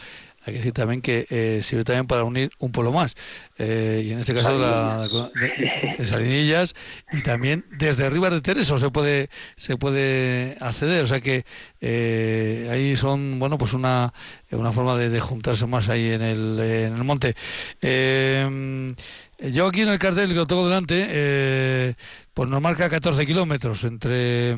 hay 0.45 0.53
que 0.53 0.59
decir 0.59 0.73
también 0.73 1.01
que 1.01 1.25
eh, 1.31 1.61
sirve 1.63 1.83
también 1.83 2.05
para 2.05 2.23
unir 2.23 2.51
un 2.59 2.71
pueblo 2.71 2.91
más. 2.91 3.15
Eh, 3.57 4.03
y 4.05 4.11
en 4.11 4.19
este 4.19 4.35
caso 4.35 4.57
la, 4.59 5.07
de, 5.07 6.05
Salinillas 6.05 6.75
y 7.13 7.23
también 7.23 7.65
desde 7.71 8.09
Rivas 8.11 8.31
de 8.31 8.41
Tereso 8.41 8.77
se 8.77 8.91
puede 8.91 9.29
se 9.55 9.75
puede 9.75 10.55
acceder. 10.59 11.03
O 11.03 11.07
sea 11.07 11.19
que 11.19 11.45
eh, 11.81 12.69
ahí 12.71 12.95
son, 12.95 13.39
bueno, 13.39 13.57
pues 13.57 13.73
una, 13.73 14.13
una 14.51 14.71
forma 14.71 14.95
de, 14.97 15.19
juntarse 15.19 15.65
más 15.65 15.89
ahí 15.89 16.11
en 16.11 16.21
el, 16.21 16.59
en 16.59 16.93
el 16.93 17.03
monte. 17.03 17.35
yo 17.81 19.67
aquí 19.67 19.81
en 19.81 19.89
el 19.89 19.97
cartel 19.97 20.29
que 20.29 20.35
lo 20.35 20.45
tengo 20.45 20.67
delante, 20.67 21.95
pues 22.35 22.49
nos 22.49 22.61
marca 22.61 22.87
14 22.87 23.25
kilómetros 23.25 23.83
entre 23.83 24.55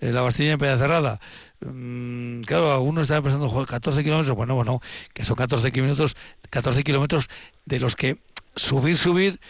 La 0.00 0.22
Bastilla 0.22 0.54
y 0.54 0.56
Peña 0.56 0.78
Cerrada. 0.78 1.20
Mm, 1.64 2.42
claro, 2.42 2.72
algunos 2.72 3.02
están 3.02 3.22
pensando, 3.22 3.66
14 3.66 4.02
kilómetros, 4.02 4.36
bueno, 4.36 4.54
bueno, 4.54 4.80
que 5.12 5.24
son 5.24 5.36
14 5.36 5.70
kilómetros, 5.72 6.16
14 6.50 6.82
kilómetros 6.82 7.28
de 7.64 7.80
los 7.80 7.96
que 7.96 8.18
subir, 8.56 8.98
subir, 8.98 9.40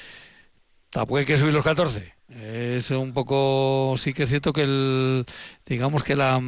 tampoco 0.90 1.18
hay 1.18 1.24
que 1.24 1.38
subir 1.38 1.52
los 1.52 1.64
14. 1.64 2.14
Es 2.28 2.90
un 2.90 3.12
poco, 3.12 3.94
sí 3.98 4.14
que 4.14 4.22
es 4.22 4.28
cierto 4.30 4.54
que 4.54 4.62
el, 4.62 5.26
digamos 5.66 6.02
que 6.02 6.16
la, 6.16 6.40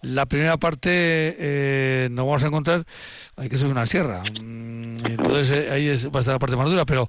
la 0.00 0.26
primera 0.26 0.56
parte 0.56 0.90
eh, 0.90 2.08
nos 2.10 2.26
vamos 2.26 2.42
a 2.42 2.48
encontrar, 2.48 2.84
hay 3.36 3.48
que 3.48 3.56
subir 3.56 3.72
una 3.72 3.86
sierra. 3.86 4.22
Mm, 4.24 4.94
entonces 5.06 5.50
eh, 5.50 5.70
ahí 5.70 5.86
va 5.86 6.18
a 6.18 6.20
estar 6.20 6.34
la 6.34 6.38
parte 6.40 6.56
más 6.56 6.68
dura, 6.68 6.84
pero 6.84 7.08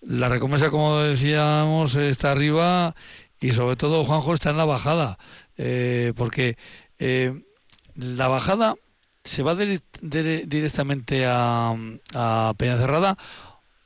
la 0.00 0.28
recompensa, 0.28 0.70
como 0.70 0.98
decíamos, 1.00 1.96
está 1.96 2.30
arriba 2.30 2.94
y 3.40 3.52
sobre 3.52 3.76
todo, 3.76 4.04
Juanjo, 4.04 4.32
está 4.32 4.50
en 4.50 4.56
la 4.56 4.64
bajada. 4.64 5.18
Eh, 5.56 6.12
porque 6.16 6.56
eh, 7.00 7.42
la 7.96 8.28
bajada 8.28 8.74
se 9.24 9.42
va 9.42 9.54
directamente 9.54 11.24
a, 11.26 11.74
a 12.14 12.54
Peñacerrada 12.56 13.16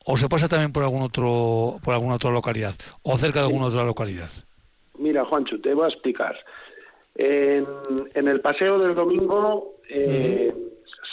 o 0.04 0.16
se 0.16 0.28
pasa 0.28 0.48
también 0.48 0.72
por 0.72 0.82
algún 0.82 1.02
otro 1.02 1.78
por 1.82 1.94
alguna 1.94 2.16
otra 2.16 2.30
localidad 2.30 2.74
o 3.02 3.16
cerca 3.16 3.40
de 3.40 3.46
alguna 3.46 3.66
otra 3.66 3.84
localidad. 3.84 4.30
Mira, 4.98 5.24
Juancho, 5.24 5.60
te 5.60 5.74
voy 5.74 5.86
a 5.86 5.88
explicar. 5.88 6.36
En, 7.16 7.66
el 8.28 8.40
paseo 8.40 8.78
del 8.78 8.94
domingo 8.94 9.74
eh, 9.88 10.52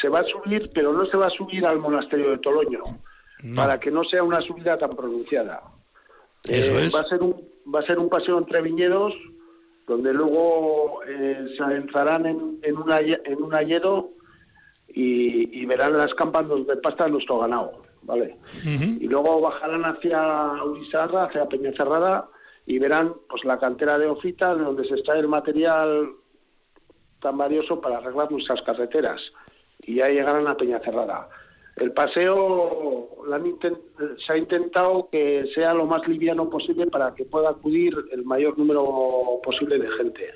se 0.02 0.10
va 0.10 0.20
a 0.20 0.24
subir, 0.24 0.70
pero 0.74 0.94
no 0.94 1.06
se 1.06 1.18
va 1.18 1.28
a 1.28 1.30
subir 1.30 1.66
al 1.66 1.80
monasterio 1.80 2.32
de 2.32 2.40
Toloño, 2.40 2.84
para 3.56 3.80
que 3.80 3.92
no 3.92 4.04
sea 4.04 4.24
una 4.24 4.42
subida 4.42 4.76
tan 4.76 4.90
pronunciada. 4.90 5.62
Eso 6.48 6.80
eh, 6.80 6.88
es. 6.88 6.96
Va 6.96 7.02
a 7.02 7.06
ser 7.06 7.22
un 7.22 7.50
va 7.74 7.80
a 7.80 7.86
ser 7.86 8.00
un 8.00 8.10
paseo 8.10 8.40
entre 8.40 8.62
viñedos 8.62 9.14
donde 9.88 10.14
luego 10.14 11.02
eh, 11.08 11.48
se 11.56 11.64
adentrarán 11.64 12.26
en, 12.26 12.60
en, 12.64 12.78
una, 12.78 13.00
en 13.00 13.44
un 13.44 13.54
ayedo 13.54 14.12
y, 14.94 15.66
verán 15.66 15.98
las 15.98 16.14
campas 16.16 16.48
donde 16.48 16.76
pasta 16.78 17.08
nuestro 17.08 17.40
ganado, 17.40 17.84
¿vale? 18.02 18.38
Y 18.64 19.08
luego 19.08 19.42
bajarán 19.42 19.86
hacia 19.86 20.64
Urizarra, 20.64 21.26
hacia 21.26 21.48
Peñacerrada 21.48 22.28
y 22.66 22.80
verán 22.80 23.14
pues 23.30 23.44
la 23.46 23.58
cantera 23.58 23.98
de 23.98 24.08
Ofita, 24.08 24.56
de 24.56 24.64
donde 24.64 24.86
se 24.86 24.96
extrae 24.96 25.20
el 25.20 25.28
material 25.28 26.10
tan 27.22 27.38
valioso 27.38 27.80
para 27.80 27.98
arreglar 27.98 28.32
nuestras 28.32 28.62
carreteras. 28.64 29.22
Y 29.80 29.96
ya 29.96 30.08
llegarán 30.08 30.48
a 30.48 30.58
Peñacerrada. 30.58 31.30
El 31.78 31.92
paseo 31.94 33.10
se 34.26 34.34
ha 34.34 34.38
intentado 34.38 35.08
que 35.12 35.46
sea 35.56 35.74
lo 35.74 35.86
más 35.86 36.08
liviano 36.08 36.50
posible 36.50 36.88
para 36.88 37.14
que 37.16 37.26
pueda 37.26 37.50
acudir 37.50 37.96
el 38.12 38.24
mayor 38.24 38.58
número 38.58 39.40
posible 39.44 39.80
de 39.80 39.90
gente. 39.92 40.34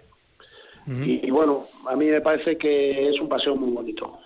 y, 0.88 1.30
bueno, 1.32 1.66
a 1.88 1.96
mí 1.96 2.06
me 2.06 2.22
parece 2.22 2.58
que 2.58 3.10
es 3.10 3.20
un 3.20 3.28
paseo 3.28 3.56
muy 3.56 3.72
bonito. 3.72 4.18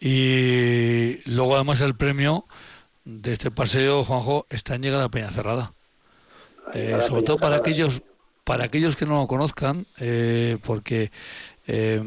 Y 0.00 1.18
luego 1.30 1.54
además 1.54 1.80
el 1.80 1.94
premio 1.94 2.46
de 3.04 3.32
este 3.32 3.50
paseo, 3.50 4.02
Juanjo, 4.02 4.46
está 4.50 4.74
en 4.74 4.82
llegar 4.82 5.02
a 5.02 5.08
Peña 5.08 5.30
Cerrada. 5.30 5.72
Eh, 6.72 6.98
sobre 7.02 7.22
todo 7.22 7.36
para 7.36 7.56
aquellos 7.56 8.02
para 8.44 8.64
aquellos 8.64 8.94
que 8.94 9.06
no 9.06 9.20
lo 9.20 9.26
conozcan, 9.26 9.86
eh, 9.98 10.58
porque 10.64 11.10
eh, 11.66 12.00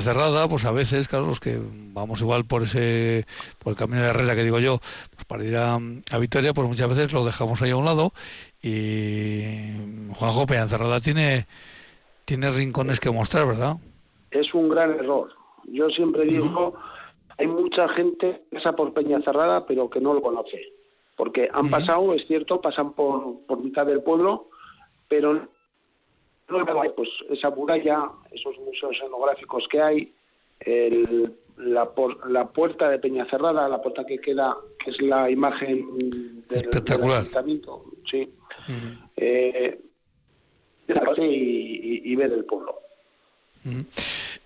Cerrada, 0.00 0.48
pues 0.48 0.64
a 0.64 0.72
veces, 0.72 1.08
claro, 1.08 1.26
los 1.26 1.40
que 1.40 1.60
vamos 1.92 2.20
igual 2.20 2.44
por 2.44 2.62
ese, 2.62 3.26
por 3.58 3.72
el 3.72 3.78
camino 3.78 4.02
de 4.02 4.08
Herrera 4.08 4.34
que 4.34 4.44
digo 4.44 4.58
yo, 4.58 4.78
pues 5.14 5.24
para 5.26 5.44
ir 5.44 5.56
a, 5.56 5.78
Vitoria, 6.18 6.54
pues 6.54 6.66
muchas 6.66 6.88
veces 6.88 7.12
lo 7.12 7.24
dejamos 7.24 7.60
ahí 7.62 7.70
a 7.70 7.76
un 7.76 7.84
lado 7.84 8.12
y 8.62 9.72
Juanjo 10.14 10.46
Cerrada 10.66 11.00
tiene, 11.00 11.46
tiene 12.24 12.50
rincones 12.50 13.00
que 13.00 13.10
mostrar, 13.10 13.46
¿verdad? 13.46 13.76
Es 14.30 14.54
un 14.54 14.68
gran 14.70 14.92
error. 14.92 15.30
Yo 15.64 15.90
siempre 15.90 16.24
digo, 16.24 16.74
hay 17.38 17.46
mucha 17.46 17.88
gente 17.90 18.42
que 18.50 18.56
pasa 18.56 18.74
por 18.74 18.94
Peñacerrada 18.94 19.66
pero 19.66 19.90
que 19.90 20.00
no 20.00 20.14
lo 20.14 20.22
conoce. 20.22 20.72
Porque 21.16 21.48
han 21.52 21.68
pasado, 21.68 22.14
es 22.14 22.26
cierto, 22.26 22.60
pasan 22.60 22.94
por, 22.94 23.44
por 23.46 23.62
mitad 23.62 23.84
del 23.84 24.02
pueblo, 24.02 24.48
pero 25.08 25.48
pues 26.94 27.08
esa 27.30 27.50
muralla, 27.50 28.10
esos 28.30 28.58
museos 28.58 28.96
etnográficos 29.02 29.66
que 29.68 29.80
hay, 29.80 30.14
la, 31.56 31.90
la 32.28 32.48
puerta 32.48 32.88
de 32.88 32.98
Peñacerrada, 32.98 33.68
la 33.68 33.80
puerta 33.80 34.04
que 34.04 34.18
queda, 34.18 34.56
que 34.82 34.90
es 34.90 35.00
la 35.00 35.30
imagen 35.30 35.92
del, 35.94 36.44
Espectacular. 36.50 37.24
sí. 38.10 38.32
Eh, 39.16 39.80
y, 41.18 42.16
ver 42.16 42.32
el 42.32 42.44
pueblo. 42.44 42.78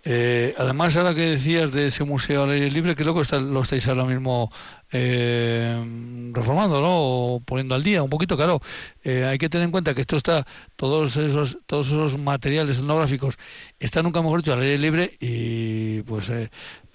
Eh, 0.05 0.55
además, 0.57 0.97
ahora 0.97 1.15
que 1.15 1.23
decías 1.23 1.73
de 1.73 1.87
ese 1.87 2.05
museo 2.05 2.45
al 2.45 2.51
aire 2.51 2.71
libre, 2.71 2.95
que 2.95 3.03
luego 3.03 3.23
está, 3.23 3.41
lo 3.41 3.63
estáis 3.63 3.87
ahora 3.89 4.05
mismo 4.05 4.53
eh, 4.93 6.31
reformando, 6.33 6.81
¿no? 6.81 6.91
O 6.91 7.41
poniendo 7.41 7.75
al 7.75 7.83
día 7.83 8.03
un 8.03 8.11
poquito, 8.11 8.37
claro. 8.37 8.61
Eh, 9.03 9.25
hay 9.25 9.39
que 9.39 9.49
tener 9.49 9.65
en 9.65 9.73
cuenta 9.73 9.95
que 9.95 10.03
esto 10.03 10.17
está, 10.17 10.47
todos 10.77 11.17
esos, 11.17 11.59
todos 11.67 11.89
esos 11.89 12.19
materiales 12.19 12.79
etnográficos 12.79 13.37
están 13.81 14.05
nunca 14.05 14.23
mejor 14.23 14.43
dicho 14.43 14.53
al 14.53 14.63
aire 14.63 14.79
libre 14.79 15.17
y 15.21 16.03
pues 16.03 16.31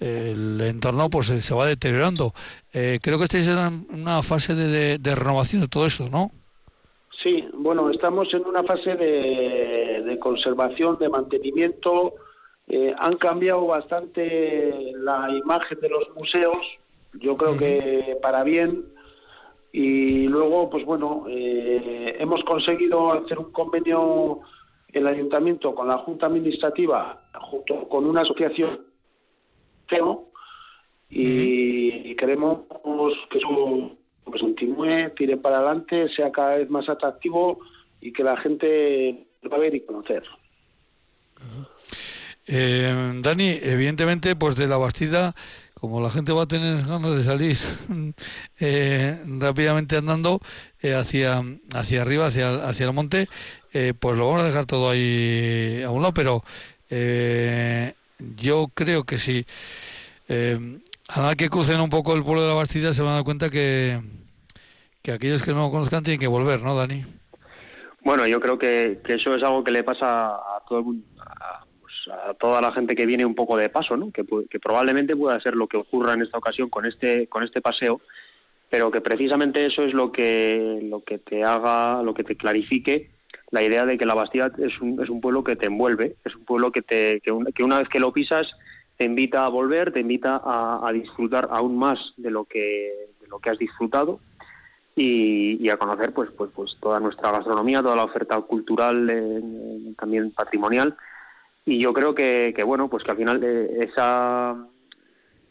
el 0.00 0.60
entorno 0.60 1.10
pues 1.10 1.26
se 1.26 1.54
va 1.54 1.66
deteriorando. 1.66 2.34
creo 2.72 3.18
que 3.18 3.24
estáis 3.24 3.46
en 3.46 3.86
una 3.90 4.22
fase 4.22 4.54
de, 4.54 4.98
de, 4.98 5.14
renovación 5.14 5.60
de 5.62 5.68
todo 5.68 5.86
esto, 5.86 6.08
¿no? 6.08 6.32
Sí, 7.22 7.48
bueno, 7.54 7.90
estamos 7.90 8.32
en 8.34 8.46
una 8.46 8.62
fase 8.64 8.96
de, 8.96 10.02
de 10.04 10.18
conservación, 10.18 10.98
de 10.98 11.08
mantenimiento. 11.08 12.14
Eh, 12.66 12.94
han 12.98 13.16
cambiado 13.16 13.66
bastante 13.66 14.92
la 14.96 15.28
imagen 15.30 15.78
de 15.80 15.88
los 15.88 16.08
museos, 16.16 16.58
yo 17.14 17.36
creo 17.36 17.56
que 17.56 18.16
para 18.22 18.42
bien. 18.42 18.86
Y 19.72 20.26
luego, 20.28 20.68
pues 20.68 20.84
bueno, 20.84 21.24
eh, 21.28 22.16
hemos 22.18 22.42
conseguido 22.44 23.12
hacer 23.12 23.38
un 23.38 23.52
convenio 23.52 24.40
el 24.92 25.06
ayuntamiento 25.06 25.74
con 25.74 25.88
la 25.88 25.98
Junta 25.98 26.26
Administrativa, 26.26 27.22
junto 27.40 27.88
con 27.88 28.04
una 28.04 28.20
asociación 28.22 28.92
y, 31.10 32.14
queremos 32.14 32.60
que 33.30 33.38
eso 33.38 33.96
pues, 34.32 34.42
continúe, 34.42 35.10
tire 35.14 35.36
para 35.36 35.58
adelante, 35.58 36.08
sea 36.08 36.32
cada 36.32 36.56
vez 36.56 36.70
más 36.70 36.88
atractivo 36.88 37.60
y 38.00 38.12
que 38.12 38.24
la 38.24 38.36
gente 38.38 39.26
va 39.50 39.56
a 39.56 39.60
ver 39.60 39.74
y 39.74 39.80
conocer. 39.82 40.24
Eh, 42.46 43.20
Dani, 43.20 43.58
evidentemente, 43.62 44.34
pues 44.34 44.56
de 44.56 44.66
la 44.66 44.78
Bastida, 44.78 45.34
como 45.74 46.00
la 46.00 46.10
gente 46.10 46.32
va 46.32 46.44
a 46.44 46.46
tener 46.46 46.84
ganas 46.86 47.16
de 47.16 47.22
salir 47.22 47.56
eh, 48.60 49.22
rápidamente 49.38 49.96
andando 49.96 50.40
eh, 50.80 50.94
hacia, 50.94 51.42
hacia 51.74 52.02
arriba, 52.02 52.26
hacia, 52.26 52.54
hacia 52.64 52.86
el 52.86 52.92
monte, 52.92 53.28
pues 54.00 54.16
lo 54.16 54.26
vamos 54.26 54.42
a 54.42 54.46
dejar 54.46 54.66
todo 54.66 54.90
ahí 54.90 55.82
a 55.84 55.90
un 55.90 56.02
lado, 56.02 56.14
pero 56.14 56.42
yo 58.36 58.70
creo 58.74 59.04
que 59.04 59.18
si 59.18 59.46
a 60.28 61.20
nada 61.20 61.34
que 61.34 61.48
crucen 61.48 61.80
un 61.80 61.90
poco 61.90 62.14
el 62.14 62.22
pueblo 62.22 62.42
de 62.42 62.48
la 62.48 62.54
Bastida 62.54 62.92
se 62.92 63.02
van 63.02 63.12
a 63.12 63.16
dar 63.16 63.24
cuenta 63.24 63.50
que, 63.50 64.00
que 65.02 65.12
aquellos 65.12 65.42
que 65.42 65.52
no 65.52 65.62
lo 65.62 65.70
conozcan 65.70 66.02
tienen 66.02 66.20
que 66.20 66.26
volver, 66.26 66.62
¿no, 66.62 66.76
Dani? 66.76 67.04
Bueno, 68.04 68.26
yo 68.26 68.40
creo 68.40 68.58
que, 68.58 69.00
eso 69.06 69.34
es 69.34 69.42
algo 69.42 69.62
que 69.62 69.72
le 69.72 69.84
pasa 69.84 70.34
a 70.34 70.62
todo 70.68 70.80
el 70.80 70.84
mundo, 70.84 71.06
a 71.22 72.34
toda 72.34 72.60
la 72.60 72.72
gente 72.72 72.96
que 72.96 73.06
viene 73.06 73.24
un 73.24 73.34
poco 73.34 73.56
de 73.56 73.68
paso, 73.68 73.96
¿no? 73.96 74.10
Que, 74.10 74.24
que, 74.50 74.58
probablemente 74.58 75.14
pueda 75.14 75.40
ser 75.40 75.54
lo 75.54 75.68
que 75.68 75.76
ocurra 75.76 76.14
en 76.14 76.22
esta 76.22 76.38
ocasión 76.38 76.68
con 76.68 76.84
este 76.84 77.28
con 77.28 77.44
este 77.44 77.60
paseo, 77.60 78.00
pero 78.68 78.90
que 78.90 79.00
precisamente 79.00 79.66
eso 79.66 79.84
es 79.84 79.94
lo 79.94 80.10
que 80.10 80.80
lo 80.82 81.04
que 81.04 81.18
te 81.18 81.44
haga, 81.44 82.02
lo 82.02 82.12
que 82.12 82.24
te 82.24 82.36
clarifique 82.36 83.10
la 83.52 83.62
idea 83.62 83.84
de 83.84 83.98
que 83.98 84.06
la 84.06 84.14
Bastida 84.14 84.50
es 84.58 84.80
un, 84.80 85.00
es 85.00 85.10
un 85.10 85.20
pueblo 85.20 85.44
que 85.44 85.56
te 85.56 85.66
envuelve, 85.66 86.16
es 86.24 86.34
un 86.34 86.44
pueblo 86.44 86.72
que 86.72 86.80
te 86.80 87.20
que, 87.20 87.62
una 87.62 87.78
vez 87.78 87.88
que 87.88 88.00
lo 88.00 88.12
pisas 88.12 88.50
te 88.96 89.04
invita 89.04 89.44
a 89.44 89.48
volver, 89.48 89.92
te 89.92 90.00
invita 90.00 90.40
a, 90.44 90.80
a, 90.86 90.92
disfrutar 90.92 91.48
aún 91.50 91.76
más 91.76 91.98
de 92.16 92.30
lo 92.30 92.44
que 92.44 93.08
de 93.20 93.28
lo 93.28 93.38
que 93.38 93.50
has 93.50 93.58
disfrutado 93.58 94.20
y, 94.94 95.68
a 95.70 95.76
conocer 95.76 96.12
pues 96.12 96.30
pues 96.36 96.50
pues 96.54 96.76
toda 96.80 97.00
nuestra 97.00 97.30
gastronomía, 97.30 97.82
toda 97.82 97.96
la 97.96 98.04
oferta 98.04 98.38
cultural, 98.40 99.08
eh, 99.10 99.94
también 99.98 100.30
patrimonial. 100.32 100.96
Y 101.64 101.78
yo 101.78 101.92
creo 101.92 102.14
que, 102.14 102.52
que 102.54 102.64
bueno 102.64 102.88
pues 102.88 103.04
que 103.04 103.10
al 103.10 103.16
final 103.16 103.40
eh, 103.42 103.88
esa 103.88 104.56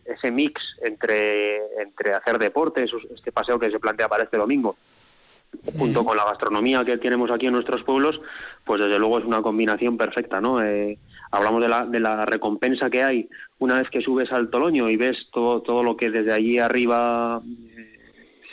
ese 0.05 0.31
mix 0.31 0.61
entre 0.83 1.57
entre 1.81 2.13
hacer 2.13 2.37
deporte 2.37 2.83
este 2.83 3.31
paseo 3.31 3.59
que 3.59 3.71
se 3.71 3.79
plantea 3.79 4.09
para 4.09 4.23
este 4.23 4.37
domingo 4.37 4.75
junto 5.77 6.03
con 6.03 6.17
la 6.17 6.25
gastronomía 6.25 6.83
que 6.83 6.97
tenemos 6.97 7.29
aquí 7.29 7.45
en 7.45 7.53
nuestros 7.53 7.83
pueblos 7.83 8.19
pues 8.65 8.81
desde 8.81 8.97
luego 8.97 9.19
es 9.19 9.25
una 9.25 9.43
combinación 9.43 9.97
perfecta 9.97 10.41
no 10.41 10.61
eh, 10.61 10.97
hablamos 11.31 11.61
de 11.61 11.69
la, 11.69 11.85
de 11.85 11.99
la 11.99 12.25
recompensa 12.25 12.89
que 12.89 13.03
hay 13.03 13.29
una 13.59 13.79
vez 13.79 13.89
que 13.89 14.01
subes 14.01 14.31
al 14.31 14.49
Toloño 14.49 14.89
y 14.89 14.97
ves 14.97 15.27
todo 15.31 15.61
todo 15.61 15.83
lo 15.83 15.97
que 15.97 16.09
desde 16.09 16.33
allí 16.33 16.59
arriba 16.59 17.41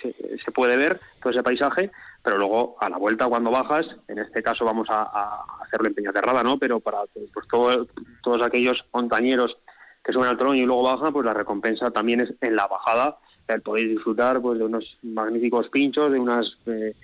eh, 0.04 0.38
se, 0.44 0.52
puede 0.52 0.76
ver 0.76 1.00
todo 1.20 1.32
ese 1.32 1.42
paisaje 1.42 1.90
pero 2.22 2.38
luego 2.38 2.76
a 2.80 2.88
la 2.88 2.98
vuelta 2.98 3.26
cuando 3.26 3.50
bajas, 3.50 3.86
en 4.08 4.18
este 4.18 4.42
caso 4.42 4.64
vamos 4.64 4.88
a, 4.90 5.44
hacerlo 5.62 5.88
en 5.88 5.94
Peñacerrada, 5.94 6.42
¿no? 6.42 6.58
Pero 6.58 6.80
para 6.80 6.98
pues, 7.14 7.48
todos 7.48 8.42
aquellos 8.42 8.84
montañeros 8.92 9.56
que 10.04 10.12
suben 10.12 10.28
al 10.28 10.36
trono 10.36 10.54
y 10.54 10.62
luego 10.62 10.82
bajan, 10.82 11.12
pues 11.12 11.24
la 11.24 11.32
recompensa 11.32 11.90
también 11.90 12.20
es 12.20 12.34
en 12.40 12.56
la 12.56 12.66
bajada, 12.66 13.18
podéis 13.64 13.90
disfrutar 13.90 14.40
pues 14.40 14.58
de 14.58 14.64
unos 14.64 14.98
magníficos 15.02 15.68
pinchos, 15.68 16.12
de 16.12 16.18
unas 16.18 16.46
eh, 16.66 16.94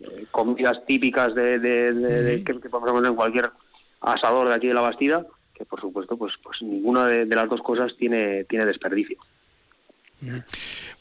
eh, 0.00 0.26
comidas 0.30 0.84
típicas 0.86 1.34
de, 1.34 2.42
que, 2.44 2.54
podemos 2.54 2.88
encontrar 2.90 3.12
en 3.12 3.16
cualquier 3.16 3.50
asador 4.00 4.48
de 4.48 4.54
aquí 4.54 4.68
de 4.68 4.74
la 4.74 4.80
Bastida, 4.80 5.26
que 5.54 5.64
por 5.64 5.80
supuesto 5.80 6.16
pues 6.16 6.34
pues 6.42 6.62
ninguna 6.62 7.06
de, 7.06 7.26
las 7.26 7.48
dos 7.48 7.62
cosas 7.62 7.92
tiene 7.96 8.44
tiene 8.44 8.66
desperdicio. 8.66 9.18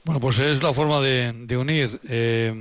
Bueno, 0.04 0.20
pues 0.20 0.40
es 0.40 0.62
la 0.62 0.74
forma 0.74 1.02
de, 1.02 1.34
de 1.34 1.58
unir. 1.58 2.00
Eh, 2.08 2.54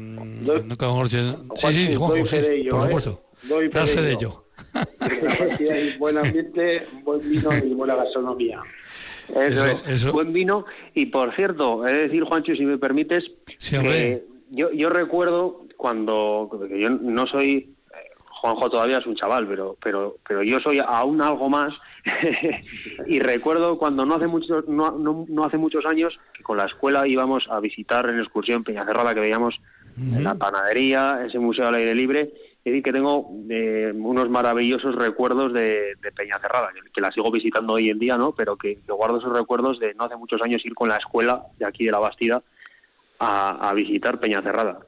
sí, 1.56 1.72
sí, 1.72 1.94
Juanjo, 1.94 2.26
sí, 2.26 2.38
por 2.70 2.80
¿eh? 2.80 2.82
supuesto. 2.82 3.22
Doy 3.42 3.68
fe 3.68 4.02
de 4.02 4.12
ello. 4.12 4.44
hay 5.00 5.96
buen 5.98 6.18
ambiente, 6.18 6.86
buen 7.02 7.20
vino 7.28 7.56
y 7.56 7.74
buena 7.74 7.94
gastronomía. 7.94 8.62
Eso, 9.34 9.66
es, 9.86 10.10
buen 10.10 10.32
vino. 10.32 10.66
Y 10.94 11.06
por 11.06 11.34
cierto, 11.34 11.86
he 11.86 11.92
de 11.92 11.98
decir, 12.04 12.24
Juancho, 12.24 12.54
si 12.54 12.64
me 12.64 12.78
permites, 12.78 13.24
que 13.58 14.24
yo, 14.50 14.72
yo 14.72 14.88
recuerdo 14.88 15.66
cuando, 15.76 16.50
yo 16.70 16.90
no 16.90 17.26
soy 17.26 17.75
Juanjo 18.46 18.70
todavía 18.70 18.98
es 18.98 19.06
un 19.06 19.16
chaval, 19.16 19.46
pero, 19.48 19.76
pero, 19.82 20.18
pero 20.26 20.42
yo 20.42 20.60
soy 20.60 20.78
aún 20.78 21.20
algo 21.20 21.48
más. 21.48 21.74
y 23.06 23.18
recuerdo 23.18 23.76
cuando 23.76 24.06
no 24.06 24.14
hace 24.14 24.28
muchos, 24.28 24.68
no, 24.68 24.92
no, 24.92 25.44
hace 25.44 25.58
muchos 25.58 25.84
años 25.84 26.16
que 26.32 26.44
con 26.44 26.56
la 26.56 26.66
escuela 26.66 27.08
íbamos 27.08 27.48
a 27.50 27.58
visitar 27.58 28.08
en 28.08 28.20
excursión 28.20 28.62
Peñacerrada, 28.62 29.14
que 29.14 29.20
veíamos 29.20 29.60
la 30.20 30.34
panadería, 30.34 31.24
ese 31.26 31.38
museo 31.40 31.66
al 31.66 31.74
aire 31.74 31.94
libre. 31.94 32.20
Es 32.64 32.72
decir, 32.72 32.82
que 32.82 32.92
tengo 32.92 33.30
eh, 33.48 33.92
unos 33.94 34.28
maravillosos 34.28 34.94
recuerdos 34.94 35.52
de, 35.52 35.94
de 36.00 36.12
Peñacerrada, 36.12 36.70
que, 36.92 37.00
la 37.00 37.10
sigo 37.10 37.30
visitando 37.30 37.74
hoy 37.74 37.90
en 37.90 37.98
día, 37.98 38.16
¿no? 38.16 38.32
Pero 38.32 38.56
que, 38.56 38.78
guardo 38.86 39.18
esos 39.18 39.32
recuerdos 39.32 39.80
de 39.80 39.94
no 39.94 40.04
hace 40.04 40.16
muchos 40.16 40.40
años 40.42 40.64
ir 40.64 40.74
con 40.74 40.88
la 40.88 40.96
escuela 40.96 41.42
de 41.58 41.66
aquí 41.66 41.84
de 41.84 41.92
la 41.92 41.98
Bastida 41.98 42.42
a, 43.18 43.68
a 43.68 43.74
visitar 43.74 44.20
Peñacerrada. 44.20 44.80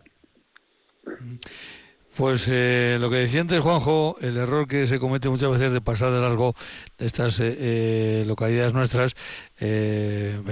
Pues 2.19 2.49
eh, 2.49 2.97
lo 2.99 3.11
que 3.11 3.19
decía 3.19 3.43
antes 3.43 3.61
Juanjo, 3.61 4.17
el 4.21 4.39
error 4.39 4.67
que 4.67 4.89
se 4.89 4.99
comete 4.99 5.29
muchas 5.29 5.53
veces 5.53 5.73
de 5.73 5.81
pasar 5.81 6.11
de 6.11 6.21
largo 6.21 6.57
de 6.99 7.07
estas 7.07 7.39
eh, 7.39 7.55
eh, 7.57 8.25
localidades 8.27 8.75
nuestras, 8.75 9.15
eh, 9.61 10.43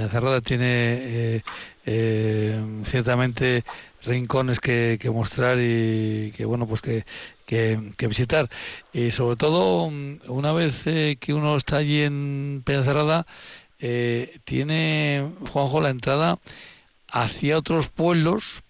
tiene 0.45 1.43
ciertamente 2.85 3.65
rincones 4.05 4.61
que, 4.61 5.11
mostrar 5.13 5.59
y 5.61 6.33
que 6.37 6.45
bueno 6.45 6.69
pues 6.69 6.83
que, 6.83 7.05
que, 7.47 8.07
visitar. 8.07 8.49
Y 8.93 9.11
sobre 9.11 9.35
todo 9.35 9.91
una 10.29 10.53
vez 10.53 10.85
que 10.85 11.35
uno 11.35 11.57
está 11.57 11.79
allí 11.79 12.03
en 12.03 12.63
Peñacerrada 12.65 13.27
tiene 14.45 15.33
Juanjo 15.51 15.81
la 15.81 15.91
entrada 15.91 16.39
hacia 17.09 17.59
otros 17.59 17.89
pueblos 17.89 18.63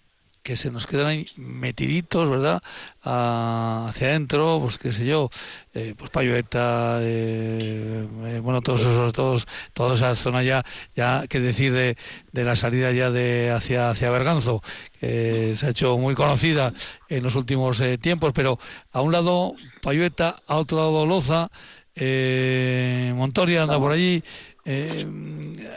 que 0.47 0.55
se 0.55 0.71
nos 0.71 0.87
quedan 0.87 1.07
ahí 1.07 1.27
metiditos, 1.35 2.29
¿verdad? 2.29 2.61
Ah, 3.03 3.87
hacia 3.89 4.07
adentro, 4.07 4.59
pues 4.61 4.77
qué 4.77 4.93
sé 4.93 5.05
yo, 5.05 5.29
eh, 5.73 5.93
pues 5.97 6.09
Payueta, 6.09 6.99
eh, 7.01 8.07
eh, 8.23 8.39
bueno, 8.41 8.61
todos 8.61 8.79
esos, 8.79 9.11
todos, 9.11 9.45
toda 9.73 9.95
esa 9.95 10.15
zona 10.15 10.43
ya, 10.43 10.63
ya 10.95 11.27
que 11.27 11.41
decir 11.41 11.73
de, 11.73 11.97
de 12.31 12.43
la 12.45 12.55
salida 12.55 12.93
ya 12.93 13.11
de 13.11 13.51
hacia, 13.51 13.89
hacia 13.89 14.09
Berganzo, 14.09 14.63
que 15.01 15.51
se 15.53 15.65
ha 15.65 15.69
hecho 15.71 15.97
muy 15.97 16.15
conocida 16.15 16.71
en 17.09 17.23
los 17.23 17.35
últimos 17.35 17.83
tiempos, 17.99 18.31
pero 18.31 18.57
a 18.93 19.01
un 19.01 19.11
lado 19.11 19.53
Payueta, 19.81 20.37
a 20.47 20.55
otro 20.55 20.77
lado 20.77 21.05
Loza, 21.05 21.49
Montoria 21.93 23.63
anda 23.63 23.77
por 23.77 23.91
allí, 23.91 24.23
eh, 24.67 25.07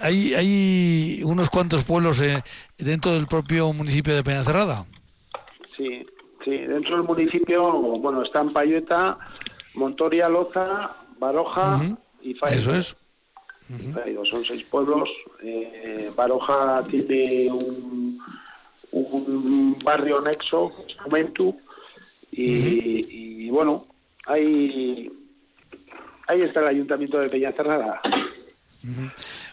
hay, 0.02 0.34
hay 0.34 1.22
unos 1.24 1.48
cuantos 1.48 1.84
pueblos 1.84 2.20
eh, 2.20 2.42
dentro 2.76 3.12
del 3.12 3.26
propio 3.26 3.72
municipio 3.72 4.14
de 4.14 4.24
Peñacerrada. 4.24 4.84
Sí, 5.76 6.04
sí, 6.44 6.50
dentro 6.50 6.96
del 6.96 7.06
municipio, 7.06 7.72
bueno, 7.72 8.22
están 8.22 8.52
Payueta, 8.52 9.18
Montoria, 9.74 10.28
Loza, 10.28 10.96
Baroja 11.18 11.80
y 12.20 12.34
Faido. 12.34 12.56
Eso 12.58 12.74
es. 12.74 12.96
son 14.28 14.44
seis 14.44 14.64
pueblos. 14.64 15.08
Eh, 15.42 16.10
Baroja 16.16 16.82
tiene 16.90 17.50
un, 17.50 18.18
un 18.90 19.78
barrio 19.84 20.20
nexo, 20.20 20.72
Juventud, 21.04 21.54
y, 22.32 23.44
y 23.46 23.50
bueno, 23.50 23.86
ahí, 24.26 25.10
ahí 26.26 26.42
está 26.42 26.60
el 26.60 26.66
ayuntamiento 26.66 27.20
de 27.20 27.28
Peñacerrada. 27.28 28.00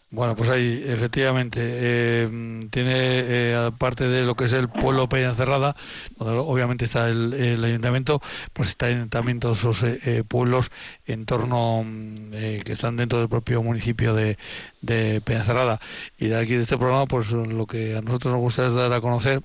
Bueno, 0.09 0.35
pues 0.37 0.49
ahí 0.49 0.83
efectivamente 0.85 1.59
eh, 1.61 2.61
tiene, 2.69 2.93
eh, 2.93 3.55
aparte 3.55 4.07
de 4.07 4.23
lo 4.23 4.35
que 4.35 4.45
es 4.45 4.53
el 4.53 4.69
pueblo 4.69 5.09
Peña 5.09 5.35
Cerrada, 5.35 5.75
donde 6.17 6.39
obviamente 6.39 6.85
está 6.85 7.09
el, 7.09 7.61
ayuntamiento, 7.63 8.21
pues 8.53 8.69
están 8.69 9.09
también 9.09 9.41
todos 9.41 9.59
esos 9.59 9.83
eh, 9.83 10.23
pueblos 10.25 10.71
en 11.05 11.25
torno 11.25 11.85
que 12.31 12.71
están 12.71 12.95
dentro 12.95 13.19
del 13.19 13.27
propio 13.27 13.61
municipio 13.61 14.15
de, 14.15 14.37
de 14.81 15.21
Peña 15.21 15.43
Cerrada. 15.43 15.81
Y 16.17 16.27
de 16.27 16.39
aquí 16.39 16.55
de 16.55 16.63
este 16.63 16.77
programa, 16.77 17.05
pues 17.05 17.31
lo 17.31 17.67
que 17.67 17.97
a 17.97 18.01
nosotros 18.01 18.33
nos 18.33 18.41
gusta 18.41 18.67
es 18.67 18.73
dar 18.73 18.93
a 18.93 19.01
conocer 19.01 19.41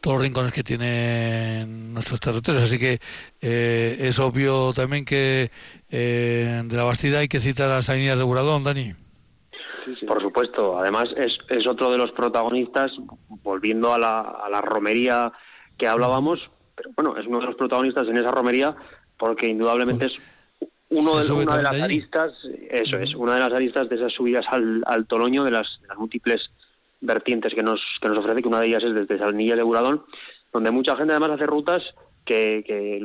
todos 0.00 0.16
los 0.16 0.22
rincones 0.22 0.52
que 0.52 0.62
tienen 0.62 1.92
nuestros 1.92 2.20
territorios. 2.20 2.64
Así 2.64 2.78
que 2.78 3.00
es 3.40 4.18
obvio 4.18 4.72
también 4.72 5.04
que 5.04 5.50
eh, 5.90 6.62
de 6.64 6.76
la 6.76 6.84
Bastida 6.84 7.20
hay 7.20 7.28
que 7.28 7.40
citar 7.40 7.70
a 7.70 7.76
las 7.76 7.88
avenidas 7.90 8.18
de 8.18 8.24
Buradón, 8.24 8.64
Dani. 8.64 8.92
Por 10.06 10.20
supuesto, 10.20 10.78
además 10.78 11.08
es, 11.16 11.38
es 11.48 11.66
otro 11.66 11.90
de 11.90 11.98
los 11.98 12.12
protagonistas, 12.12 12.92
volviendo 13.42 13.92
a 13.92 13.98
la, 13.98 14.20
a 14.20 14.48
la 14.48 14.60
romería 14.60 15.32
que 15.76 15.88
hablábamos, 15.88 16.50
pero 16.76 16.90
bueno, 16.94 17.16
es 17.16 17.26
uno 17.26 17.40
de 17.40 17.46
los 17.46 17.56
protagonistas 17.56 18.06
en 18.08 18.18
esa 18.18 18.30
romería 18.30 18.76
porque 19.20 19.46
indudablemente 19.46 20.06
es 20.06 20.12
uno 20.90 21.18
de, 21.18 21.32
una 21.32 21.56
de 21.56 21.62
las 21.62 21.80
aristas, 21.80 22.32
eso 22.68 22.98
es, 22.98 23.14
una 23.14 23.34
de 23.34 23.40
las 23.40 23.52
aristas 23.52 23.88
de 23.88 23.96
esas 23.96 24.12
subidas 24.12 24.44
al, 24.48 24.82
al 24.86 25.06
Toloño, 25.06 25.44
de 25.44 25.52
las, 25.52 25.80
múltiples 25.96 26.50
vertientes 27.00 27.54
que 27.54 27.62
nos, 27.62 27.80
que 28.00 28.08
nos 28.08 28.18
ofrece, 28.18 28.42
que 28.42 28.48
una 28.48 28.60
de 28.60 28.68
ellas 28.68 28.84
es 28.84 28.94
desde 28.94 29.18
Salnilla 29.18 29.56
de 29.56 29.62
Buradón, 29.62 30.02
donde 30.52 30.70
mucha 30.70 30.96
gente 30.96 31.12
además 31.12 31.30
hace 31.30 31.46
rutas 31.46 31.82
que, 32.24 33.00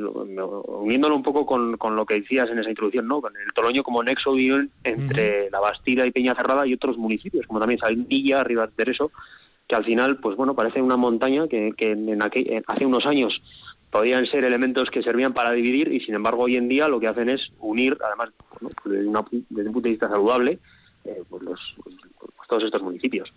uniéndolo 0.66 1.16
un 1.16 1.22
poco 1.22 1.46
con, 1.46 1.76
con, 1.76 1.96
lo 1.96 2.06
que 2.06 2.20
decías 2.20 2.48
en 2.50 2.58
esa 2.58 2.70
introducción, 2.70 3.08
¿no? 3.08 3.20
Con 3.20 3.32
el 3.36 3.52
Toloño 3.52 3.82
como 3.82 4.02
nexo 4.02 4.30
unión 4.30 4.70
entre 4.84 5.50
la 5.50 5.58
Bastida 5.58 6.06
y 6.06 6.12
Peña 6.12 6.34
Cerrada 6.34 6.66
y 6.66 6.74
otros 6.74 6.96
municipios, 6.96 7.46
como 7.46 7.58
también 7.58 7.80
Salindilla, 7.80 8.44
Rivas 8.44 8.76
de 8.76 8.84
eso, 8.90 9.10
que 9.66 9.74
al 9.74 9.84
final, 9.84 10.18
pues 10.18 10.36
bueno, 10.36 10.54
parece 10.54 10.80
una 10.80 10.96
montaña 10.96 11.48
que, 11.48 11.72
que 11.76 11.92
en 11.92 12.22
hace 12.66 12.86
unos 12.86 13.04
años 13.06 13.42
podían 13.90 14.26
ser 14.26 14.44
elementos 14.44 14.90
que 14.90 15.02
servían 15.02 15.32
para 15.32 15.52
dividir 15.52 15.92
y 15.92 16.00
sin 16.00 16.14
embargo 16.14 16.42
hoy 16.42 16.56
en 16.56 16.68
día 16.68 16.86
lo 16.88 17.00
que 17.00 17.08
hacen 17.08 17.30
es 17.30 17.50
unir, 17.60 17.96
además 18.04 18.30
desde, 18.84 19.08
un 19.08 19.72
punto 19.72 19.80
de 19.80 19.90
vista 19.90 20.08
saludable, 20.08 20.58
eh, 21.04 21.22
pues 21.28 21.42
los, 21.42 21.60
pues 21.82 22.48
todos 22.48 22.64
estos 22.64 22.82
municipios. 22.82 23.32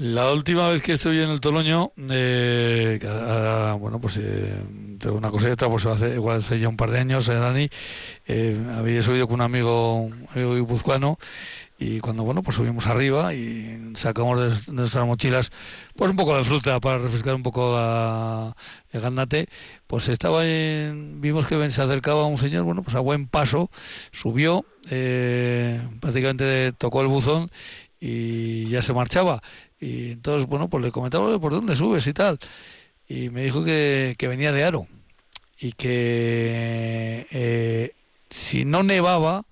La 0.00 0.32
última 0.32 0.66
vez 0.70 0.80
que 0.80 0.92
estuve 0.92 1.22
en 1.22 1.28
el 1.28 1.40
Toloño, 1.40 1.92
eh, 2.10 2.98
bueno, 3.78 4.00
pues 4.00 4.16
eh, 4.18 4.62
una 5.12 5.30
cosa 5.30 5.48
y 5.48 5.50
otra, 5.50 5.68
pues 5.68 5.84
igual 6.14 6.38
hace 6.38 6.58
ya 6.58 6.70
un 6.70 6.78
par 6.78 6.90
de 6.90 7.00
años, 7.00 7.28
eh, 7.28 7.34
Dani, 7.34 7.68
había 8.78 9.02
subido 9.02 9.26
con 9.26 9.34
un 9.34 9.40
amigo, 9.42 10.00
un 10.00 10.26
amigo 10.34 10.54
guipuzcoano 10.54 11.18
y 11.78 12.00
cuando, 12.00 12.22
bueno, 12.22 12.42
pues 12.42 12.56
subimos 12.56 12.86
arriba 12.86 13.34
y 13.34 13.92
sacamos 13.94 14.40
de, 14.40 14.72
nuestras 14.72 15.04
mochilas, 15.04 15.52
pues 15.94 16.10
un 16.10 16.16
poco 16.16 16.34
de 16.34 16.44
fruta 16.44 16.80
para 16.80 16.96
refrescar 16.96 17.34
un 17.34 17.42
poco 17.42 17.70
la, 17.74 18.56
el 18.92 19.02
gandate, 19.02 19.48
pues 19.86 20.08
estaba 20.08 20.46
en, 20.46 21.20
vimos 21.20 21.46
que 21.46 21.70
se 21.70 21.82
acercaba 21.82 22.24
un 22.24 22.38
señor, 22.38 22.64
bueno, 22.64 22.82
pues 22.82 22.96
a 22.96 23.00
buen 23.00 23.26
paso, 23.28 23.70
subió, 24.12 24.64
prácticamente 26.00 26.72
tocó 26.72 27.02
el 27.02 27.08
buzón 27.08 27.50
y 28.00 28.66
ya 28.68 28.82
se 28.82 28.92
marchaba 28.92 29.42
y 29.80 30.12
entonces, 30.12 30.46
bueno, 30.46 30.68
pues 30.68 30.84
le 30.84 30.92
comentaba 30.92 31.38
por 31.38 31.52
dónde 31.52 31.74
subes 31.74 32.06
y 32.06 32.12
tal. 32.12 32.38
Y 33.08 33.30
me 33.30 33.42
dijo 33.42 33.64
que, 33.64 34.14
que 34.18 34.28
venía 34.28 34.52
de 34.52 34.62
Aro 34.62 34.86
y 35.58 35.72
que 35.72 37.26
eh, 37.30 37.94
si 38.28 38.64
no 38.64 38.82
nevaba, 38.82 39.46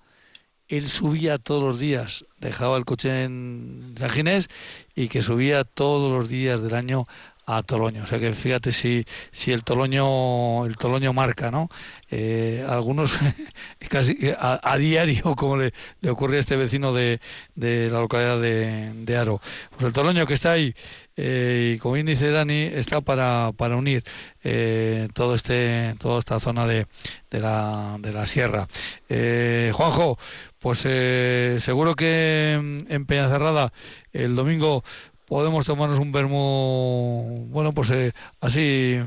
él 0.67 0.87
subía 0.87 1.39
todos 1.39 1.63
los 1.63 1.79
días, 1.79 2.25
dejaba 2.37 2.77
el 2.77 2.85
coche 2.85 3.23
en 3.23 3.95
San 3.97 4.09
Ginés 4.11 4.49
y 4.95 5.07
que 5.07 5.23
subía 5.23 5.63
todos 5.63 6.11
los 6.11 6.29
días 6.29 6.61
del 6.61 6.75
año 6.75 7.07
a 7.49 7.63
Toloño. 7.63 8.03
O 8.03 8.07
sea 8.07 8.19
que 8.19 8.31
fíjate 8.33 8.71
si, 8.71 9.05
si 9.31 9.51
el 9.51 9.63
Toloño 9.63 10.65
el 10.67 10.77
Toloño 10.77 11.13
marca, 11.13 11.49
¿no? 11.49 11.67
Eh, 12.11 12.63
algunos 12.69 13.17
casi 13.89 14.17
a, 14.39 14.77
diario, 14.77 15.23
como 15.35 15.57
le, 15.57 15.73
le 16.01 16.11
ocurre 16.11 16.37
a 16.37 16.39
este 16.41 16.55
vecino 16.55 16.93
de, 16.93 17.19
de 17.55 17.89
la 17.89 17.99
localidad 17.99 18.39
de, 18.39 18.93
de, 18.93 19.17
Aro. 19.17 19.41
Pues 19.71 19.85
el 19.85 19.93
Toloño 19.93 20.27
que 20.27 20.35
está 20.35 20.51
ahí, 20.51 20.75
eh, 21.17 21.73
y 21.75 21.79
como 21.79 21.95
dice 21.95 22.29
Dani, 22.29 22.69
está 22.71 23.01
para, 23.01 23.51
para 23.57 23.77
unir 23.77 24.03
eh, 24.43 25.07
todo 25.13 25.33
este, 25.33 25.95
toda 25.99 26.19
esta 26.19 26.39
zona 26.39 26.67
de, 26.67 26.85
de, 27.31 27.39
la, 27.39 27.97
de 27.99 28.13
la 28.13 28.27
sierra. 28.27 28.67
Juanjo, 29.09 30.19
pues 30.59 30.79
seguro 30.79 31.95
que 31.95 32.53
en 32.53 33.05
Peñacerrada 33.05 33.73
el 34.13 34.35
domingo 34.35 34.83
podemos 35.29 35.65
tomarnos 35.65 35.99
un 35.99 36.11
vermo, 36.11 37.45
bueno, 37.49 37.71
pues 37.71 37.91
eh, 37.91 38.11
así, 38.41 38.99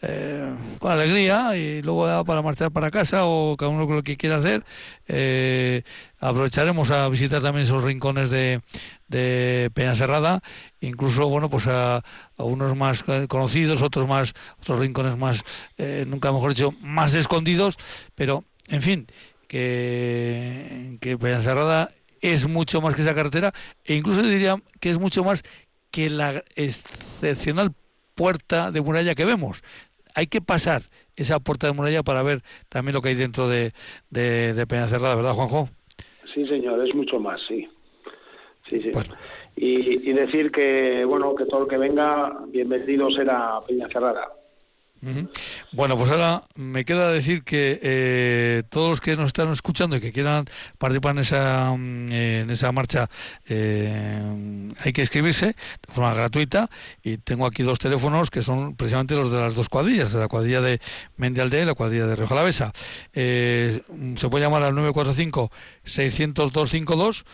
eh, 0.00 0.56
con 0.78 0.90
alegría 0.90 1.54
y 1.56 1.82
luego 1.82 2.24
para 2.24 2.40
marchar 2.40 2.72
para 2.72 2.90
casa 2.90 3.26
o 3.26 3.54
cada 3.58 3.70
uno 3.70 3.86
con 3.86 3.96
lo 3.96 4.02
que 4.02 4.16
quiera 4.16 4.36
hacer. 4.36 4.64
Eh, 5.06 5.82
aprovecharemos 6.18 6.90
a 6.90 7.06
visitar 7.10 7.42
también 7.42 7.66
esos 7.66 7.84
rincones 7.84 8.30
de, 8.30 8.62
de 9.08 9.70
Cerrada, 9.94 10.42
incluso, 10.80 11.28
bueno, 11.28 11.50
pues 11.50 11.66
a, 11.66 11.98
a, 11.98 12.44
unos 12.44 12.74
más 12.74 13.04
conocidos, 13.28 13.82
otros 13.82 14.08
más, 14.08 14.32
otros 14.58 14.80
rincones 14.80 15.18
más, 15.18 15.44
nunca 16.06 16.32
mejor 16.32 16.54
dicho, 16.54 16.72
más 16.80 17.12
escondidos, 17.12 17.76
pero, 18.14 18.44
en 18.68 18.80
fin, 18.80 19.06
que, 19.48 20.96
que 20.98 21.18
Cerrada 21.42 21.90
es 22.22 22.48
mucho 22.48 22.80
más 22.80 22.94
que 22.94 23.02
esa 23.02 23.14
carretera 23.14 23.52
e 23.84 23.94
incluso 23.94 24.22
diría 24.22 24.56
que 24.80 24.90
es 24.90 24.98
mucho 24.98 25.24
más 25.24 25.42
que 25.90 26.08
la 26.08 26.42
excepcional 26.56 27.72
puerta 28.14 28.70
de 28.70 28.80
muralla 28.80 29.14
que 29.14 29.24
vemos. 29.24 29.62
Hay 30.14 30.26
que 30.26 30.40
pasar 30.40 30.82
esa 31.16 31.40
puerta 31.40 31.66
de 31.66 31.74
muralla 31.74 32.02
para 32.02 32.22
ver 32.22 32.42
también 32.68 32.94
lo 32.94 33.02
que 33.02 33.10
hay 33.10 33.14
dentro 33.14 33.48
de, 33.48 33.72
de, 34.10 34.54
de 34.54 34.66
Peñacerrada, 34.66 35.14
¿verdad, 35.14 35.34
Juanjo? 35.34 35.68
Sí, 36.32 36.46
señor, 36.46 36.86
es 36.86 36.94
mucho 36.94 37.18
más, 37.18 37.40
sí. 37.46 37.68
Sí, 38.68 38.80
sí. 38.80 38.90
Y, 39.56 40.08
y, 40.08 40.12
decir 40.12 40.50
que, 40.50 41.04
bueno, 41.04 41.34
que 41.34 41.44
todo 41.44 41.60
lo 41.60 41.66
que 41.66 41.76
venga, 41.76 42.38
bienvenido 42.48 43.10
será 43.10 43.58
Peñacerrada. 43.66 44.28
Bueno, 45.72 45.96
pues 45.96 46.10
ahora 46.10 46.44
me 46.54 46.84
queda 46.84 47.10
decir 47.10 47.42
que 47.42 47.80
eh, 47.82 48.62
todos 48.70 48.88
los 48.88 49.00
que 49.00 49.16
nos 49.16 49.26
están 49.26 49.50
escuchando 49.50 49.96
y 49.96 50.00
que 50.00 50.12
quieran 50.12 50.44
participar 50.78 51.16
en 51.16 51.18
esa, 51.18 51.72
mm, 51.76 52.12
en 52.12 52.50
esa 52.50 52.70
marcha, 52.70 53.10
eh, 53.48 54.72
hay 54.78 54.92
que 54.92 55.00
inscribirse 55.00 55.46
de 55.46 55.92
forma 55.92 56.14
gratuita 56.14 56.70
y 57.02 57.18
tengo 57.18 57.46
aquí 57.46 57.64
dos 57.64 57.80
teléfonos 57.80 58.30
que 58.30 58.42
son 58.42 58.76
precisamente 58.76 59.16
los 59.16 59.32
de 59.32 59.38
las 59.38 59.56
dos 59.56 59.68
cuadrillas, 59.68 60.12
la 60.12 60.28
cuadrilla 60.28 60.60
de 60.60 60.80
Mendialdea 61.16 61.62
y 61.62 61.66
la 61.66 61.74
cuadrilla 61.74 62.06
de 62.06 62.14
Rioja 62.14 62.34
Alavesa. 62.34 62.72
Eh, 63.12 63.82
se 64.14 64.28
puede 64.28 64.44
llamar 64.44 64.62
al 64.62 64.74
945 64.74 65.50
602 65.84 67.24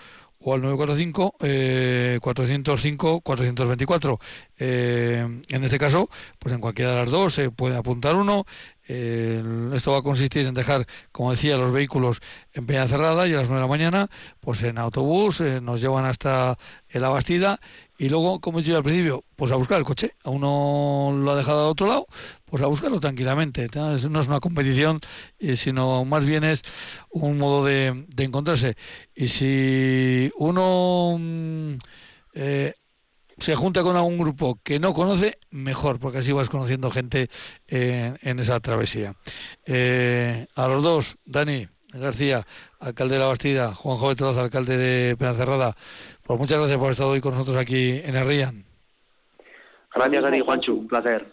o 0.41 0.55
al 0.55 0.62
945 0.62 1.34
eh, 1.41 2.18
405 2.20 3.20
424 3.20 4.20
eh, 4.59 5.41
en 5.49 5.64
este 5.64 5.78
caso 5.78 6.09
pues 6.39 6.55
en 6.55 6.61
cualquiera 6.61 6.93
de 6.93 6.97
las 6.99 7.11
dos 7.11 7.34
se 7.34 7.51
puede 7.51 7.76
apuntar 7.76 8.16
uno. 8.16 8.47
Eh, 8.91 9.43
esto 9.74 9.93
va 9.93 9.99
a 9.99 10.03
consistir 10.03 10.47
en 10.47 10.55
dejar 10.55 10.86
como 11.12 11.30
decía 11.30 11.59
los 11.59 11.72
vehículos 11.72 12.20
en 12.55 12.64
peña 12.64 12.89
cerrada 12.89 13.28
y 13.28 13.34
a 13.34 13.36
las 13.36 13.49
9 13.49 13.57
de 13.57 13.61
la 13.61 13.68
mañana 13.68 14.11
pues 14.41 14.62
en 14.62 14.78
autobús 14.78 15.41
eh, 15.41 15.61
nos 15.61 15.80
llevan 15.80 16.07
hasta 16.07 16.59
la 16.93 17.09
Bastida. 17.09 17.61
Y 18.01 18.09
luego, 18.09 18.39
como 18.41 18.61
he 18.61 18.62
dicho 18.62 18.76
al 18.76 18.84
principio, 18.84 19.24
pues 19.34 19.51
a 19.51 19.57
buscar 19.57 19.78
el 19.78 19.84
coche. 19.84 20.14
A 20.22 20.30
uno 20.30 21.12
lo 21.18 21.32
ha 21.32 21.36
dejado 21.36 21.64
a 21.64 21.68
otro 21.68 21.89
lado, 21.89 22.07
pues 22.51 22.62
a 22.62 22.66
buscarlo 22.66 23.01
tranquilamente. 23.01 23.68
No 23.74 23.94
es 23.94 24.05
una 24.05 24.40
competición, 24.40 25.01
eh, 25.38 25.57
sino 25.57 26.05
más 26.05 26.24
bien 26.24 26.44
es 26.44 26.62
un 27.11 27.38
modo 27.38 27.64
de, 27.64 28.07
encontrarse. 28.18 28.76
Y 29.14 29.28
si 29.28 30.30
uno 30.36 31.16
mm, 31.18 31.74
eh, 32.34 32.74
se 33.38 33.55
junta 33.55 33.82
con 33.82 33.96
algún 33.96 34.18
grupo 34.18 34.59
que 34.62 34.80
no 34.80 34.92
conoce, 34.92 35.38
mejor, 35.51 35.99
porque 35.99 36.18
así 36.18 36.32
vas 36.32 36.51
conociendo 36.51 36.90
gente 36.90 37.30
en 37.68 38.38
esa 38.38 38.59
travesía. 38.61 39.14
Eh, 39.64 40.46
a 40.55 40.68
los 40.68 40.82
dos, 40.82 41.16
Dani, 41.24 41.68
García, 41.92 42.44
alcalde 42.80 43.14
de 43.14 43.20
la 43.20 43.26
Bastida, 43.26 43.74
Juan 43.74 43.96
Joven 43.96 44.38
alcalde 44.38 44.76
de 44.76 45.16
Pedacerrada, 45.16 45.76
pues 46.24 46.38
muchas 46.38 46.59
gracias 46.59 46.78
por 46.78 46.90
estado 46.90 47.11
hoy 47.11 47.20
con 47.20 47.32
nosotros 47.32 47.57
aquí 47.57 48.01
en 48.05 48.16
el 48.16 48.26
Rían. 48.26 48.64
Gracias 49.94 50.24
a 50.24 50.30
ti, 50.30 50.40
Juanchu, 50.40 50.74
un 50.74 50.88
placer. 50.88 51.26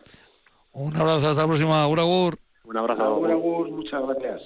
Un 0.75 0.93
abrazo, 0.97 1.29
hasta 1.29 1.43
la 1.43 1.47
próxima, 1.47 1.87
Uragur. 1.87 2.37
Un 2.65 2.75
abrazo. 2.75 3.17
Uragur, 3.17 3.71
muchas 3.71 4.03
gracias. 4.03 4.41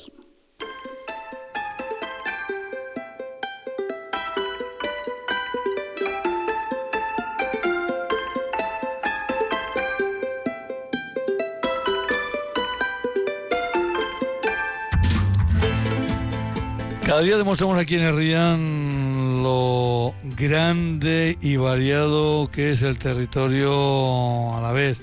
Cada 17.04 17.22
día 17.22 17.38
demostramos 17.38 17.80
aquí 17.80 17.96
en 17.96 18.04
el 18.04 18.16
Rían 18.16 19.42
lo 19.42 20.14
grande 20.38 21.40
y 21.42 21.58
variado 21.58 22.52
que 22.52 22.70
es 22.70 22.84
el 22.84 23.00
territorio 23.00 24.54
a 24.56 24.62
la 24.62 24.72
vez. 24.72 25.02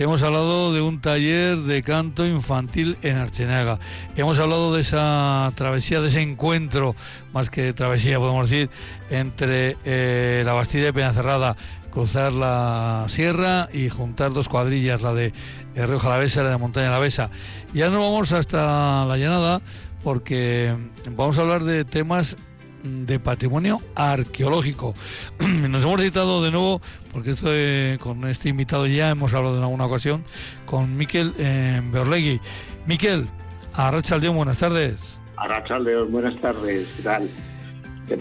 Hemos 0.00 0.22
hablado 0.22 0.72
de 0.72 0.80
un 0.80 1.02
taller 1.02 1.58
de 1.58 1.82
canto 1.82 2.24
infantil 2.24 2.96
en 3.02 3.18
Archenaga. 3.18 3.78
Hemos 4.16 4.38
hablado 4.38 4.72
de 4.72 4.80
esa 4.80 5.52
travesía, 5.56 6.00
de 6.00 6.06
ese 6.06 6.22
encuentro, 6.22 6.96
más 7.34 7.50
que 7.50 7.74
travesía, 7.74 8.18
podemos 8.18 8.48
decir, 8.48 8.70
entre 9.10 9.76
eh, 9.84 10.42
la 10.46 10.54
Bastida 10.54 10.88
y 10.88 10.92
Peñacerrada, 10.92 11.54
cruzar 11.90 12.32
la 12.32 13.04
sierra 13.08 13.68
y 13.74 13.90
juntar 13.90 14.32
dos 14.32 14.48
cuadrillas, 14.48 15.02
la 15.02 15.12
de 15.12 15.34
Río 15.74 15.98
Jalavesa 15.98 16.40
y 16.40 16.44
la 16.44 16.50
de 16.50 16.56
Montaña 16.56 16.88
Alavesa. 16.88 17.28
Ya 17.74 17.90
nos 17.90 18.00
vamos 18.00 18.32
hasta 18.32 19.04
la 19.04 19.18
llanada 19.18 19.60
porque 20.02 20.74
vamos 21.10 21.38
a 21.38 21.42
hablar 21.42 21.64
de 21.64 21.84
temas 21.84 22.38
de 22.82 23.18
patrimonio 23.18 23.80
arqueológico. 23.94 24.94
Nos 25.68 25.84
hemos 25.84 26.00
citado 26.00 26.42
de 26.42 26.50
nuevo, 26.50 26.80
porque 27.12 27.98
con 28.00 28.26
este 28.28 28.48
invitado 28.48 28.86
ya 28.86 29.10
hemos 29.10 29.34
hablado 29.34 29.56
en 29.56 29.62
alguna 29.62 29.86
ocasión, 29.86 30.24
con 30.66 30.96
Miquel 30.96 31.32
eh, 31.38 31.80
Beorlegui. 31.92 32.40
Miquel, 32.86 33.26
Arrachaldeón, 33.74 34.36
buenas 34.36 34.58
tardes. 34.58 35.18
Arrachaldeón, 35.36 36.12
buenas 36.12 36.40
tardes, 36.40 36.88
¿qué 36.96 37.02
tal? 37.02 37.30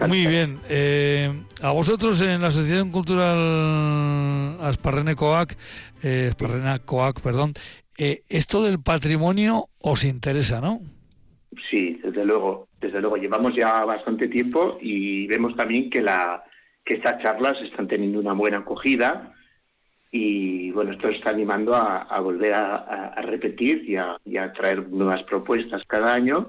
Muy 0.07 0.27
bien. 0.27 0.59
Eh, 0.69 1.31
a 1.61 1.71
vosotros 1.71 2.21
en 2.21 2.41
la 2.41 2.47
Asociación 2.47 2.91
Cultural 2.91 4.57
Asparrene 4.61 5.15
Coac, 5.15 5.55
eh, 6.03 6.27
Asparrena 6.29 6.79
Coac, 6.79 7.19
perdón, 7.21 7.53
eh, 7.97 8.23
esto 8.29 8.63
del 8.63 8.79
patrimonio 8.79 9.65
os 9.79 10.05
interesa, 10.05 10.61
¿no? 10.61 10.79
Sí, 11.69 11.99
desde 12.03 12.23
luego, 12.23 12.68
desde 12.79 13.01
luego. 13.01 13.17
Llevamos 13.17 13.55
ya 13.55 13.83
bastante 13.85 14.27
tiempo 14.27 14.77
y 14.81 15.27
vemos 15.27 15.55
también 15.55 15.89
que 15.89 16.01
la 16.01 16.43
que 16.85 16.95
estas 16.95 17.21
charlas 17.21 17.61
están 17.61 17.87
teniendo 17.87 18.19
una 18.19 18.33
buena 18.33 18.59
acogida 18.59 19.33
y 20.11 20.71
bueno, 20.71 20.91
esto 20.91 21.07
está 21.09 21.29
animando 21.29 21.75
a, 21.75 22.19
volver 22.19 22.53
a, 22.55 23.21
repetir 23.21 23.83
y 23.87 24.37
a, 24.37 24.53
traer 24.53 24.87
nuevas 24.89 25.21
propuestas 25.23 25.83
cada 25.85 26.13
año. 26.13 26.47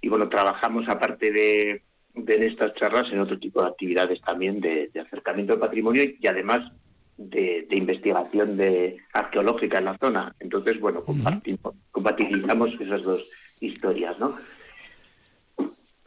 Y 0.00 0.08
bueno, 0.08 0.28
trabajamos 0.28 0.88
aparte 0.88 1.30
de, 1.30 1.82
de 2.14 2.46
estas 2.46 2.72
charlas 2.74 3.12
en 3.12 3.20
otro 3.20 3.38
tipo 3.38 3.60
de 3.60 3.68
actividades 3.68 4.20
también 4.22 4.60
de, 4.60 4.90
acercamiento 4.98 5.52
al 5.52 5.58
patrimonio 5.58 6.04
y 6.04 6.26
además 6.26 6.72
de, 7.18 7.66
investigación 7.70 8.56
de 8.56 8.96
arqueológica 9.12 9.78
en 9.78 9.84
la 9.84 9.98
zona. 9.98 10.34
Entonces, 10.40 10.80
bueno, 10.80 11.04
compartimos, 11.04 11.74
compatibilizamos 11.90 12.80
esas 12.80 13.02
dos 13.02 13.28
historias, 13.60 14.18
¿no? 14.18 14.38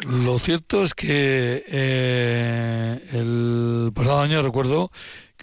Lo 0.07 0.39
cierto 0.39 0.83
es 0.83 0.93
que 0.93 1.63
eh, 1.67 2.99
el 3.11 3.91
pasado 3.93 4.21
año 4.21 4.41
recuerdo 4.41 4.91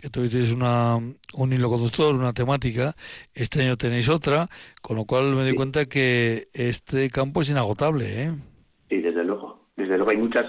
que 0.01 0.09
tuvisteis 0.09 0.51
una, 0.51 0.97
un 0.97 1.53
hilo 1.53 1.69
conductor, 1.69 2.15
una 2.15 2.33
temática, 2.33 2.95
este 3.35 3.63
año 3.63 3.77
tenéis 3.77 4.09
otra, 4.09 4.49
con 4.81 4.97
lo 4.97 5.05
cual 5.05 5.35
me 5.35 5.43
doy 5.43 5.55
cuenta 5.55 5.85
que 5.85 6.49
este 6.55 7.11
campo 7.11 7.43
es 7.43 7.51
inagotable, 7.51 8.23
¿eh? 8.23 8.31
Sí, 8.89 9.03
desde 9.03 9.25
luego, 9.25 9.67
desde 9.77 9.97
luego. 9.97 10.11
Hay 10.11 10.17
muchas, 10.17 10.47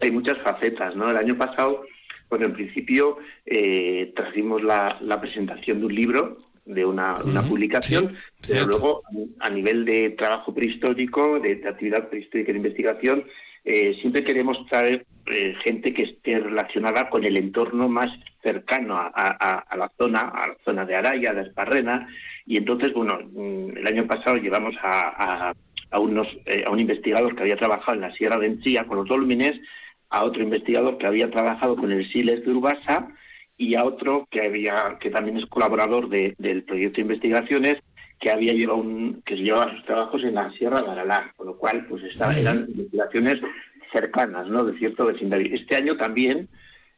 hay 0.00 0.12
muchas 0.12 0.38
facetas, 0.38 0.94
¿no? 0.94 1.10
El 1.10 1.16
año 1.16 1.36
pasado, 1.36 1.82
bueno, 2.30 2.46
en 2.46 2.52
principio 2.52 3.18
eh, 3.44 4.12
trajimos 4.14 4.62
la, 4.62 4.98
la 5.00 5.20
presentación 5.20 5.80
de 5.80 5.86
un 5.86 5.94
libro 5.94 6.36
de 6.68 6.84
una, 6.84 7.16
una 7.24 7.42
publicación, 7.42 8.14
pero 8.46 8.66
luego 8.66 9.02
a 9.40 9.50
nivel 9.50 9.84
de 9.84 10.10
trabajo 10.10 10.54
prehistórico, 10.54 11.40
de, 11.40 11.62
actividad 11.66 12.08
prehistórica 12.08 12.52
de 12.52 12.58
investigación, 12.58 13.24
eh, 13.64 13.96
siempre 14.00 14.24
queremos 14.24 14.64
traer 14.66 15.06
eh, 15.26 15.54
gente 15.62 15.92
que 15.92 16.04
esté 16.04 16.38
relacionada 16.38 17.10
con 17.10 17.24
el 17.24 17.36
entorno 17.36 17.88
más 17.88 18.10
cercano 18.42 18.96
a, 18.96 19.76
la 19.76 19.92
zona, 19.98 20.20
a 20.20 20.48
la 20.48 20.56
zona 20.64 20.84
de 20.86 20.96
Araya, 20.96 21.34
de 21.34 21.42
Esparrena, 21.42 22.08
y 22.46 22.56
entonces, 22.56 22.92
bueno, 22.94 23.18
mm, 23.20 23.76
el 23.76 23.86
año 23.86 24.06
pasado 24.06 24.36
llevamos 24.36 24.74
a, 24.82 25.52
a, 25.90 26.00
unos, 26.00 26.28
eh, 26.46 26.64
a 26.66 26.70
un 26.70 26.80
investigador 26.80 27.34
que 27.34 27.42
había 27.42 27.56
trabajado 27.56 27.94
en 27.94 28.02
la 28.02 28.12
Sierra 28.12 28.38
de 28.38 28.46
Enchía 28.46 28.86
con 28.86 28.98
los 28.98 29.08
dólmenes, 29.08 29.60
a 30.10 30.24
otro 30.24 30.42
investigador 30.42 30.96
que 30.96 31.06
había 31.06 31.30
trabajado 31.30 31.76
con 31.76 31.92
el 31.92 32.10
Siles 32.10 32.44
de 32.44 32.50
Urbasa, 32.50 33.08
y 33.58 33.74
a 33.74 33.84
otro 33.84 34.28
que 34.30 34.46
había 34.46 34.96
que 35.00 35.10
también 35.10 35.36
es 35.36 35.46
colaborador 35.46 36.08
del 36.08 36.62
proyecto 36.62 36.96
de 36.96 37.02
investigaciones 37.02 37.82
que 38.20 38.30
había 38.30 38.52
llevado 38.52 38.80
un, 38.80 39.22
que 39.24 39.36
llevaba 39.36 39.72
sus 39.72 39.84
trabajos 39.84 40.22
en 40.24 40.34
la 40.34 40.50
Sierra 40.52 40.82
de 40.82 40.90
Aralar, 40.90 41.32
con 41.36 41.46
lo 41.46 41.56
cual 41.56 41.86
pues 41.86 42.02
eran 42.36 42.66
investigaciones 42.68 43.36
cercanas, 43.92 44.48
¿no? 44.48 44.64
De 44.64 44.78
cierto 44.78 45.06
vecindario. 45.06 45.54
Este 45.54 45.76
año 45.76 45.96
también 45.96 46.48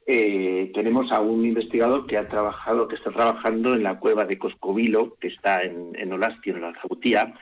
eh, 0.07 0.71
tenemos 0.75 1.13
a 1.13 1.21
un 1.21 1.45
investigador 1.45 2.07
que 2.07 2.17
ha 2.17 2.29
trabajado, 2.29 2.89
que 2.89 2.97
está 2.97 3.11
trabajando 3.11 3.75
en 3.75 3.83
la 3.83 3.99
cueva 3.99 4.25
de 4.25 4.39
Coscovilo, 4.39 5.17
que 5.21 5.29
está 5.29 5.63
en, 5.63 5.93
en 5.95 6.13
Olasti, 6.13 6.51
en 6.51 6.63
la 6.63 6.73
Zautía, 6.81 7.35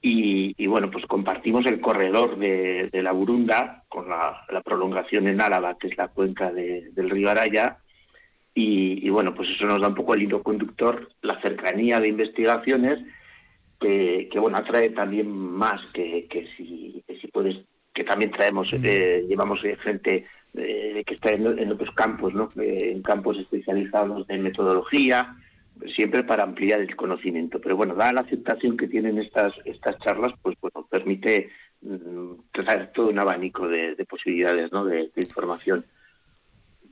y, 0.00 0.66
bueno, 0.68 0.90
pues 0.90 1.06
compartimos 1.06 1.66
el 1.66 1.80
corredor 1.80 2.38
de, 2.38 2.88
la 2.92 3.10
Burunda 3.10 3.84
con 3.88 4.08
la, 4.08 4.46
prolongación 4.64 5.26
en 5.26 5.40
Álava, 5.40 5.76
que 5.76 5.88
es 5.88 5.96
la 5.96 6.08
cuenca 6.08 6.52
del 6.52 7.10
río 7.10 7.30
Araya, 7.30 7.78
y, 8.60 9.08
bueno, 9.10 9.34
pues 9.34 9.50
eso 9.50 9.66
nos 9.66 9.80
da 9.80 9.86
un 9.86 9.94
poco 9.94 10.14
el 10.14 10.22
hilo 10.24 10.42
conductor, 10.42 11.08
la 11.22 11.40
cercanía 11.40 12.00
de 12.00 12.08
investigaciones, 12.08 12.98
que, 13.78 14.28
bueno, 14.34 14.58
atrae 14.58 14.90
también 14.90 15.30
más 15.30 15.80
que, 15.94 16.26
que, 16.28 16.48
si, 16.56 17.04
si 17.20 17.26
puedes, 17.28 17.56
que 17.94 18.02
también 18.02 18.32
traemos, 18.32 18.72
mm. 18.72 18.76
eh, 18.82 19.24
llevamos 19.28 19.60
gente 19.60 20.26
eh, 20.54 21.04
que 21.06 21.14
está 21.14 21.30
en, 21.30 21.70
otros 21.70 21.94
campos, 21.94 22.34
¿no? 22.34 22.50
Eh, 22.60 22.90
en 22.90 23.02
campos 23.02 23.38
especializados 23.38 24.28
en 24.28 24.42
metodología, 24.42 25.36
siempre 25.94 26.24
para 26.24 26.42
ampliar 26.42 26.80
el 26.80 26.96
conocimiento. 26.96 27.60
Pero 27.60 27.76
bueno, 27.76 27.94
dada 27.94 28.14
la 28.14 28.20
aceptación 28.22 28.76
que 28.76 28.88
tienen 28.88 29.18
estas, 29.18 29.52
estas 29.66 30.00
charlas, 30.00 30.32
pues 30.42 30.56
bueno, 30.60 30.84
permite 30.90 31.50
mm, 31.82 32.32
traer 32.50 32.90
todo 32.90 33.10
un 33.10 33.20
abanico 33.20 33.68
de, 33.68 33.94
posibilidades, 34.04 34.72
¿no? 34.72 34.84
de 34.84 35.12
información. 35.14 35.84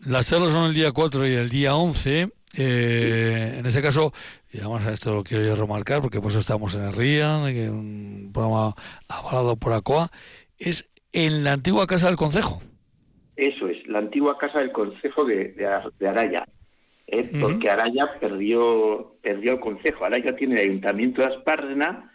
Las 0.05 0.29
charlas 0.29 0.53
son 0.53 0.67
el 0.67 0.75
día 0.75 0.93
4 0.93 1.27
y 1.27 1.33
el 1.33 1.49
día 1.49 1.75
11. 1.75 2.29
Eh, 2.59 3.57
en 3.59 3.67
este 3.67 3.83
caso, 3.83 4.13
y 4.53 4.59
además 4.59 4.87
esto 4.87 5.15
lo 5.15 5.25
quiero 5.25 5.45
yo 5.45 5.57
remarcar 5.57 6.01
porque 6.01 6.21
por 6.21 6.31
eso 6.31 6.41
estamos 6.41 6.75
en 6.75 6.83
el 6.85 6.93
RIAN, 6.93 7.43
un 7.71 8.31
programa 8.33 8.75
avalado 9.09 9.57
por 9.57 9.73
ACOA, 9.73 10.11
es 10.59 10.89
en 11.13 11.45
la 11.45 11.53
antigua 11.53 11.87
casa 11.87 12.07
del 12.07 12.17
Consejo. 12.17 12.63
Eso 13.37 13.69
es, 13.69 13.87
la 13.87 13.99
antigua 13.99 14.39
casa 14.39 14.61
del 14.61 14.73
Consejo 14.73 15.25
de, 15.25 15.55
Araya. 16.07 16.47
¿eh? 17.07 17.31
Porque 17.41 17.69
Araya 17.69 18.19
perdió, 18.19 19.17
perdió 19.23 19.53
el 19.53 19.61
Consejo. 19.61 20.05
Araya 20.05 20.35
tiene 20.37 20.55
el 20.55 20.71
Ayuntamiento 20.71 21.21
de 21.21 21.35
Aspárrena, 21.35 22.13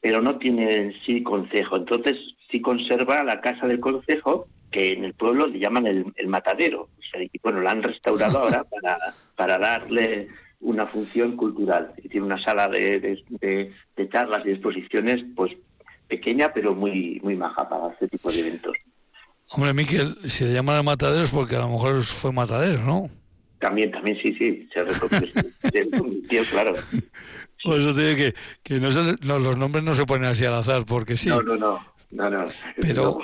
pero 0.00 0.20
no 0.20 0.38
tiene 0.38 0.74
en 0.74 0.94
sí 1.04 1.22
Consejo. 1.22 1.76
Entonces 1.76 2.18
sí 2.50 2.60
conserva 2.60 3.24
la 3.24 3.40
casa 3.40 3.66
del 3.66 3.80
Consejo 3.80 4.48
que 4.76 4.92
en 4.92 5.04
el 5.04 5.14
pueblo 5.14 5.46
le 5.46 5.58
llaman 5.58 5.86
el, 5.86 6.28
matadero. 6.28 6.90
y 7.18 7.38
bueno, 7.42 7.62
la 7.62 7.70
han 7.70 7.82
restaurado 7.82 8.40
ahora 8.40 8.64
para, 8.70 9.14
para 9.34 9.58
darle 9.58 10.28
una 10.60 10.86
función 10.86 11.34
cultural. 11.34 11.94
Y 12.02 12.10
tiene 12.10 12.26
una 12.26 12.42
sala 12.42 12.68
de, 12.68 13.22
de, 13.40 14.08
charlas 14.10 14.44
y 14.44 14.50
exposiciones, 14.50 15.24
pues 15.34 15.56
pequeña, 16.08 16.52
pero 16.52 16.74
muy, 16.74 17.20
muy 17.22 17.36
maja 17.36 17.66
para 17.68 17.90
este 17.92 18.08
tipo 18.08 18.30
de 18.30 18.40
eventos. 18.40 18.76
Hombre, 19.48 19.72
Miquel, 19.72 20.18
si 20.24 20.44
le 20.44 20.52
llaman 20.52 20.76
el 20.76 20.84
matadero 20.84 21.24
es 21.24 21.30
porque 21.30 21.56
a 21.56 21.60
lo 21.60 21.68
mejor 21.68 22.02
fue 22.02 22.32
matadero, 22.32 22.82
¿no? 22.84 23.08
También, 23.58 23.90
también, 23.90 24.18
sí, 24.20 24.34
sí, 24.34 24.68
se 24.74 24.82
reconvirtió, 24.84 26.42
claro. 26.50 26.74
Por 27.64 27.80
eso 27.80 27.94
te 27.94 28.14
que, 28.14 28.34
que 28.62 28.78
no, 28.78 28.90
no, 29.22 29.38
los 29.38 29.56
nombres 29.56 29.82
no 29.82 29.94
se 29.94 30.04
ponen 30.04 30.28
así 30.28 30.44
al 30.44 30.54
azar, 30.54 30.84
porque 30.84 31.16
sí. 31.16 31.30
No, 31.30 31.40
no, 31.40 31.56
no. 31.56 31.80
no, 32.10 32.30
no. 32.30 32.44
Pero, 32.78 33.20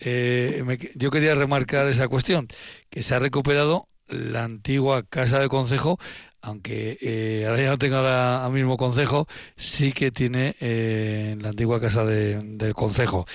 eh, 0.00 0.90
yo 0.94 1.10
quería 1.10 1.34
remarcar 1.34 1.86
esa 1.88 2.08
cuestión, 2.08 2.48
que 2.90 3.02
se 3.02 3.14
ha 3.14 3.18
recuperado 3.18 3.86
la 4.08 4.44
antigua 4.44 5.02
casa 5.02 5.38
de 5.38 5.48
consejo, 5.48 5.98
aunque 6.40 6.98
eh, 7.00 7.44
ahora 7.46 7.62
ya 7.62 7.68
no 7.70 7.78
tenga 7.78 8.46
el 8.46 8.52
mismo 8.52 8.76
consejo, 8.76 9.26
sí 9.56 9.92
que 9.92 10.10
tiene 10.10 10.56
eh, 10.60 11.36
la 11.40 11.50
antigua 11.50 11.80
casa 11.80 12.04
del 12.04 12.74
consejo. 12.74 13.26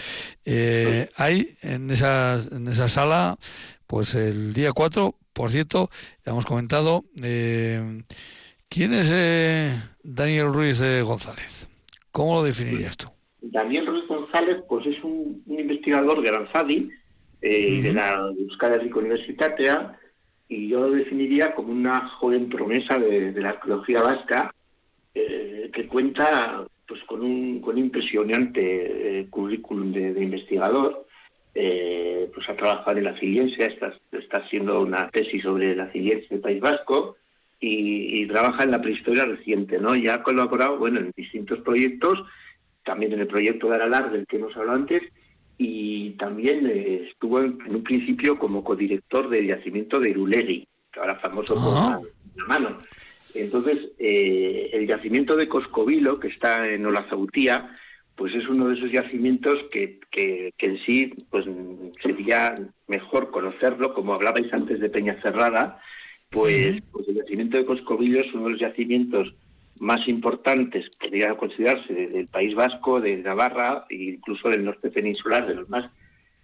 Eh, 0.45 1.09
hay 1.17 1.55
en 1.61 1.91
esa, 1.91 2.41
en 2.51 2.67
esa 2.67 2.89
sala, 2.89 3.37
pues 3.87 4.15
el 4.15 4.53
día 4.53 4.71
4, 4.71 5.15
por 5.33 5.51
cierto, 5.51 5.89
ya 6.25 6.31
hemos 6.31 6.45
comentado, 6.45 7.03
¿quién 7.13 8.93
es 8.93 9.09
Daniel 10.03 10.53
Ruiz 10.53 10.81
González? 11.03 11.67
¿Cómo 12.11 12.35
lo 12.35 12.43
definirías 12.43 12.97
tú? 12.97 13.12
Daniel 13.43 13.85
Ruiz 13.85 14.07
González 14.07 14.63
pues 14.67 14.85
es 14.87 15.03
un, 15.03 15.43
investigador 15.47 16.21
de 16.21 16.29
Aranzadi, 16.29 16.89
eh, 17.41 17.81
de 17.81 17.93
la 17.93 18.31
Euskal 18.39 18.73
Herriko 18.73 18.99
Universitatea, 18.99 19.99
y 20.47 20.69
yo 20.69 20.87
lo 20.87 20.91
definiría 20.91 21.53
como 21.53 21.73
una 21.73 22.07
joven 22.07 22.47
promesa 22.47 22.97
de, 22.97 23.33
la 23.33 23.49
arqueología 23.49 24.01
vasca 24.01 24.53
eh, 25.13 25.69
que 25.73 25.87
cuenta 25.87 26.65
pues 26.87 27.03
con 27.03 27.21
un, 27.21 27.59
con 27.59 27.77
impresionante 27.77 29.19
eh, 29.19 29.27
currículum 29.29 29.91
de, 29.91 30.23
investigador. 30.23 31.05
pues 31.53 32.49
ha 32.49 32.55
trabajado 32.55 32.97
en 32.97 33.03
la 33.03 33.19
ciencia, 33.19 33.67
está, 33.67 33.93
está 34.11 34.37
haciendo 34.37 34.81
una 34.81 35.09
tesis 35.09 35.43
sobre 35.43 35.75
la 35.75 35.91
ciencia 35.91 36.27
del 36.29 36.39
País 36.39 36.61
Vasco 36.61 37.17
y, 37.59 38.21
y, 38.21 38.27
trabaja 38.27 38.63
en 38.63 38.71
la 38.71 38.81
prehistoria 38.81 39.25
reciente, 39.25 39.79
¿no? 39.79 39.95
Y 39.95 40.07
ha 40.07 40.23
colaborado, 40.23 40.77
bueno, 40.77 40.99
en 40.99 41.13
distintos 41.15 41.59
proyectos 41.59 42.23
también 42.83 43.13
en 43.13 43.21
el 43.21 43.27
proyecto 43.27 43.69
de 43.69 43.75
Aralar, 43.75 44.11
del 44.11 44.27
que 44.27 44.37
hemos 44.37 44.55
hablado 44.55 44.77
antes, 44.77 45.03
y 45.57 46.11
también 46.11 46.65
eh, 46.67 47.07
estuvo 47.09 47.39
en, 47.39 47.59
un 47.67 47.83
principio 47.83 48.37
como 48.37 48.63
codirector 48.63 49.29
del 49.29 49.47
yacimiento 49.47 49.99
de 49.99 50.09
Irulegui, 50.09 50.67
que 50.91 50.99
ahora 50.99 51.15
famoso 51.15 51.55
por 51.55 51.73
ah. 51.77 51.99
la, 52.35 52.45
mano. 52.45 52.75
Entonces, 53.33 53.91
eh, 53.97 54.69
el 54.73 54.87
yacimiento 54.87 55.35
de 55.35 55.47
Coscovilo, 55.47 56.19
que 56.19 56.27
está 56.27 56.67
en 56.69 56.85
Olazautía, 56.85 57.75
pues 58.15 58.35
es 58.35 58.47
uno 58.47 58.67
de 58.67 58.75
esos 58.75 58.91
yacimientos 58.91 59.57
que, 59.71 59.99
que, 60.11 60.53
en 60.59 60.77
sí 60.85 61.13
pues 61.29 61.45
sería 62.01 62.55
mejor 62.87 63.31
conocerlo, 63.31 63.93
como 63.93 64.13
hablabais 64.13 64.53
antes 64.53 64.79
de 64.79 64.89
Peña 64.89 65.19
Cerrada, 65.21 65.81
pues, 66.29 66.81
pues 66.91 67.07
el 67.07 67.15
yacimiento 67.15 67.57
de 67.57 67.65
Coscovillo 67.65 68.21
es 68.21 68.33
uno 68.33 68.45
de 68.45 68.51
los 68.51 68.59
yacimientos 68.59 69.33
más 69.79 70.07
importantes, 70.07 70.89
podría 70.99 71.35
considerarse 71.35 71.93
del 71.93 72.27
País 72.27 72.55
Vasco, 72.55 73.01
de 73.01 73.17
Navarra 73.17 73.85
e 73.89 73.95
incluso 73.95 74.49
del 74.49 74.65
norte 74.65 74.89
peninsular, 74.89 75.47
de 75.47 75.55
los 75.55 75.69
más 75.69 75.91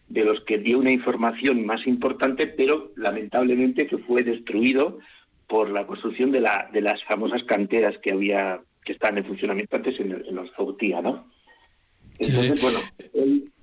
de 0.07 0.23
los 0.23 0.41
que 0.41 0.57
dio 0.57 0.79
una 0.79 0.91
información 0.91 1.65
más 1.67 1.85
importante, 1.85 2.47
pero 2.47 2.91
lamentablemente 2.95 3.85
que 3.85 3.99
fue 3.99 4.23
destruido 4.23 4.97
por 5.47 5.69
la 5.69 5.85
construcción 5.85 6.31
de, 6.31 6.41
la, 6.41 6.67
de 6.73 6.81
las 6.81 7.03
famosas 7.03 7.43
canteras 7.43 7.95
que 7.99 8.13
había 8.13 8.59
que 8.83 8.93
están 8.93 9.17
en 9.17 9.25
funcionamiento 9.25 9.75
antes 9.75 9.99
en, 9.99 10.35
los 10.35 10.51
Zautía, 10.55 11.01
¿no? 11.01 11.27
Entonces, 12.17 12.61
bueno, 12.61 12.79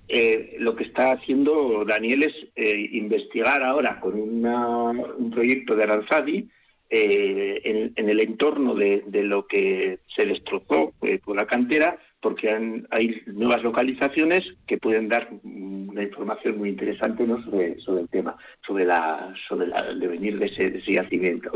eh, 0.09 0.57
lo 0.61 0.77
que 0.77 0.85
está 0.85 1.13
haciendo 1.13 1.85
Daniel 1.85 2.23
es 2.23 2.35
eh, 2.55 2.91
investigar 2.93 3.63
ahora 3.63 3.99
con 3.99 4.15
un 4.15 5.31
proyecto 5.33 5.75
de 5.75 5.83
Aranzadi 5.83 6.49
eh, 6.91 7.93
en, 7.97 8.09
el 8.09 8.21
entorno 8.21 8.75
de, 8.75 9.03
lo 9.11 9.47
que 9.47 9.99
se 10.15 10.27
destrozó 10.27 10.93
por 11.25 11.37
la 11.37 11.47
cantera, 11.47 11.99
porque 12.21 12.49
hay 12.91 13.23
nuevas 13.27 13.63
localizaciones 13.63 14.45
que 14.67 14.79
pueden 14.79 15.09
dar 15.09 15.29
una 15.45 16.03
información 16.03 16.59
muy 16.59 16.71
interesante 16.71 17.27
¿no? 17.27 17.43
sobre, 17.45 17.79
sobre 17.81 18.03
el 18.03 18.09
tema, 18.09 18.37
sobre, 18.67 18.85
la, 18.85 19.33
sobre 19.49 19.67
el 19.67 20.01
devenir 20.01 20.39
de 20.39 20.47
ese, 20.47 20.71
de 20.71 20.79
ese 20.79 20.93
yacimiento. 20.93 21.53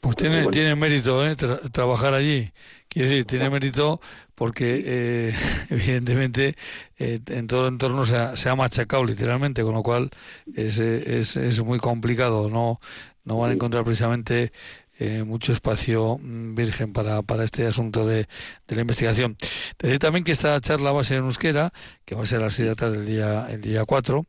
Pues 0.00 0.16
tiene, 0.16 0.46
tiene 0.46 0.74
mérito 0.76 1.26
¿eh? 1.26 1.36
trabajar 1.36 2.14
allí. 2.14 2.50
Quiero 2.88 3.08
decir, 3.08 3.24
tiene 3.24 3.50
mérito 3.50 4.00
porque 4.34 4.82
eh, 4.86 5.34
evidentemente 5.70 6.54
eh, 6.98 7.20
en 7.26 7.46
todo 7.48 7.66
el 7.66 7.74
entorno 7.74 8.04
se 8.04 8.16
ha, 8.16 8.36
se 8.36 8.48
ha, 8.48 8.54
machacado 8.54 9.04
literalmente, 9.04 9.62
con 9.62 9.74
lo 9.74 9.82
cual 9.82 10.10
es, 10.54 10.78
es, 10.78 11.36
es 11.36 11.62
muy 11.62 11.80
complicado. 11.80 12.48
No, 12.48 12.80
no 13.24 13.38
van 13.38 13.50
a 13.50 13.54
encontrar 13.54 13.84
precisamente 13.84 14.52
eh, 15.00 15.22
mucho 15.22 15.52
espacio 15.52 16.18
mm, 16.20 16.54
virgen 16.56 16.92
para, 16.92 17.22
para 17.22 17.44
este 17.44 17.66
asunto 17.66 18.04
de, 18.04 18.26
de, 18.66 18.74
la 18.74 18.80
investigación. 18.80 19.36
Decir 19.78 19.98
también 20.00 20.24
que 20.24 20.32
esta 20.32 20.60
charla 20.60 20.90
va 20.90 21.02
a 21.02 21.04
ser 21.04 21.18
en 21.18 21.24
euskera, 21.24 21.72
que 22.04 22.16
va 22.16 22.24
a 22.24 22.26
ser 22.26 22.40
a 22.40 22.44
las 22.44 22.54
6 22.54 22.64
de 22.66 22.70
la 22.70 22.76
tarde 22.76 22.96
el 22.98 23.06
día, 23.06 23.46
el 23.48 23.60
día 23.60 23.84
4, 23.84 24.26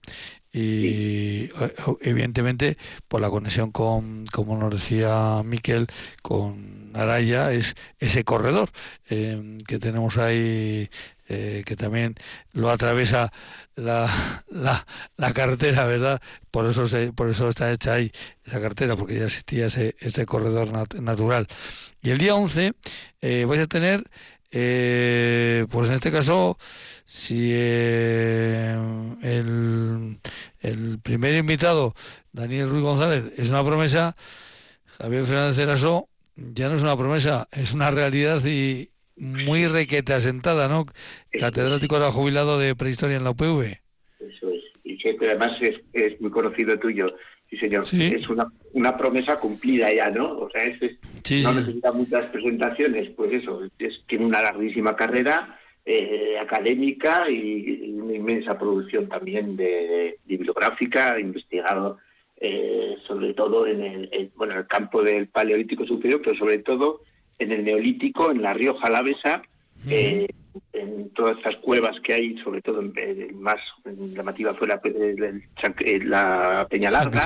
y 0.51 1.45
eh, 1.45 1.51
evidentemente 2.01 2.77
por 3.07 3.21
la 3.21 3.29
conexión 3.29 3.71
con, 3.71 4.25
como 4.27 4.57
nos 4.57 4.73
decía 4.73 5.41
Miquel, 5.43 5.87
con 6.21 6.91
Araya, 6.93 7.51
es 7.51 7.75
ese 7.99 8.23
corredor 8.23 8.69
eh, 9.09 9.57
que 9.67 9.79
tenemos 9.79 10.17
ahí, 10.17 10.89
eh, 11.29 11.63
que 11.65 11.75
también 11.75 12.15
lo 12.51 12.69
atraviesa 12.69 13.31
la, 13.75 14.09
la, 14.49 14.85
la, 15.15 15.33
carretera, 15.33 15.85
¿verdad? 15.85 16.21
Por 16.51 16.65
eso 16.65 16.87
se, 16.87 17.13
por 17.13 17.29
eso 17.29 17.47
está 17.49 17.71
hecha 17.71 17.93
ahí 17.93 18.11
esa 18.45 18.59
carretera, 18.59 18.95
porque 18.97 19.15
ya 19.15 19.25
existía 19.25 19.67
ese, 19.67 19.95
ese 19.99 20.25
corredor 20.25 20.71
natural. 21.01 21.47
Y 22.01 22.09
el 22.09 22.17
día 22.17 22.35
11 22.35 22.73
vais 23.45 23.61
a 23.61 23.67
tener, 23.67 24.03
pues 24.49 25.87
en 25.87 25.93
este 25.93 26.11
caso, 26.11 26.57
si 27.05 27.51
eh, 27.53 28.75
el, 29.23 30.19
el, 30.59 30.99
primer 30.99 31.35
invitado, 31.35 31.95
Daniel 32.31 32.69
Ruiz 32.69 32.83
González, 32.83 33.33
es 33.37 33.49
una 33.49 33.63
promesa, 33.63 34.15
Javier 34.99 35.25
Fernández 35.25 35.57
Eraso 35.57 36.09
ya 36.35 36.69
no 36.69 36.75
es 36.75 36.81
una 36.83 36.95
promesa, 36.95 37.47
es 37.51 37.73
una 37.73 37.91
realidad 37.91 38.43
y 38.45 38.91
muy 39.19 39.67
requete 39.67 40.13
asentada, 40.13 40.67
¿no? 40.67 40.85
Catedrático 41.31 41.97
era 41.97 42.11
jubilado 42.11 42.59
de 42.59 42.75
prehistoria 42.75 43.17
en 43.17 43.23
la 43.23 43.31
UPV. 43.31 43.79
Eso 44.19 44.49
es, 44.49 44.63
y 44.83 44.97
que 44.97 45.15
además 45.21 45.57
es, 45.61 45.79
es 45.93 46.19
muy 46.21 46.31
conocido 46.31 46.77
tuyo. 46.79 47.15
Sí, 47.49 47.57
señor. 47.57 47.83
Es 47.91 48.29
una, 48.29 48.47
una 48.73 48.95
promesa 48.95 49.39
cumplida 49.39 49.91
ya, 49.91 50.09
¿no? 50.11 50.37
O 50.37 50.49
sea, 50.51 50.63
es, 50.63 50.79
no 51.43 51.53
necesita 51.53 51.91
muchas 51.91 52.25
presentaciones, 52.27 53.09
pues 53.15 53.33
eso, 53.33 53.63
es, 53.79 54.03
tiene 54.07 54.25
una 54.25 54.41
larguísima 54.41 54.95
carrera 54.95 55.59
eh, 55.83 56.37
académica 56.39 57.29
y, 57.29 57.91
una 57.99 58.15
inmensa 58.15 58.57
producción 58.59 59.09
también 59.09 59.55
de, 59.55 60.19
bibliográfica, 60.25 61.19
investigado 61.19 61.97
eh, 62.41 62.95
sobre 63.07 63.33
todo 63.33 63.65
en 63.67 63.81
el, 63.81 64.31
bueno, 64.35 64.57
el 64.57 64.67
campo 64.67 65.03
del 65.03 65.27
Paleolítico 65.27 65.85
Superior, 65.85 66.21
pero 66.23 66.37
sobre 66.37 66.59
todo 66.59 67.01
en 67.39 67.51
el 67.51 67.63
Neolítico, 67.63 68.31
en 68.31 68.41
la 68.41 68.53
Rioja 68.53 68.87
Alavesa, 68.87 69.41
eh, 69.89 70.27
en 70.73 71.09
todas 71.11 71.37
estas 71.37 71.55
cuevas 71.57 71.99
que 72.01 72.13
hay, 72.13 72.37
sobre 72.39 72.61
todo 72.61 72.81
en, 72.81 73.41
más 73.41 73.59
llamativa 73.85 74.53
fue 74.53 74.67
la, 74.67 74.79
la 76.03 76.67
Peña 76.69 76.91
Larga. 76.91 77.25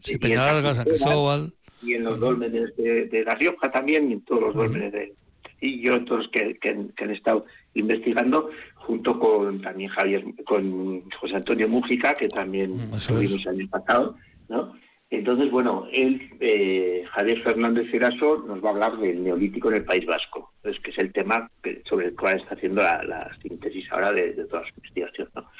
Sí, 0.00 0.18
Peña 0.18 0.46
Larga, 0.46 0.74
San 0.74 0.84
Cristóbal. 0.84 1.52
Y 1.82 1.94
en 1.94 2.04
los 2.04 2.20
dólmenes 2.20 2.76
de, 2.76 3.22
La 3.26 3.34
Rioja 3.34 3.70
también, 3.70 4.10
y 4.10 4.14
en 4.14 4.20
todos 4.22 4.42
los 4.42 4.54
dólmenes 4.54 4.92
de, 4.92 5.14
y 5.60 5.82
yo 5.82 6.04
todos 6.04 6.28
que, 6.28 6.58
que, 6.58 6.70
han 6.70 7.10
estado 7.10 7.44
investigando 7.74 8.50
junto 8.76 9.18
con 9.18 9.60
también 9.60 9.90
Javier 9.90 10.24
con 10.44 11.02
José 11.10 11.36
Antonio 11.36 11.68
Mújica 11.68 12.14
que 12.14 12.28
también 12.28 12.72
estuvimos 12.96 13.44
el 13.46 13.60
año 13.60 13.68
pasado 13.68 14.16
no 14.48 14.72
entonces 15.10 15.50
bueno 15.50 15.86
él 15.92 16.30
eh, 16.40 17.04
Javier 17.12 17.42
Fernández 17.42 17.92
Eraso 17.92 18.44
nos 18.46 18.64
va 18.64 18.70
a 18.70 18.72
hablar 18.72 18.98
del 18.98 19.22
neolítico 19.22 19.68
en 19.70 19.76
el 19.76 19.84
País 19.84 20.06
Vasco 20.06 20.52
es 20.62 20.78
que 20.80 20.90
es 20.90 20.98
el 20.98 21.12
tema 21.12 21.50
sobre 21.84 22.06
el 22.06 22.16
cual 22.16 22.38
está 22.38 22.54
haciendo 22.54 22.82
la, 22.82 23.30
síntesis 23.42 23.90
ahora 23.90 24.12
de, 24.12 24.32
todas 24.48 24.66
las 24.66 24.76
investigaciones 24.76 25.34
¿no? 25.34 25.50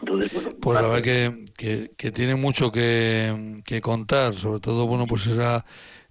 Entonces, 0.00 0.32
bueno, 0.32 0.50
pues 0.62 0.80
la 0.80 0.88
verdad 0.88 1.02
que, 1.02 1.44
que, 1.58 1.90
que, 1.94 2.10
tiene 2.10 2.34
mucho 2.34 2.72
que, 2.72 3.60
que 3.66 3.82
contar, 3.82 4.32
sobre 4.32 4.58
todo, 4.60 4.86
bueno, 4.86 5.06
pues 5.06 5.26
esa 5.26 5.66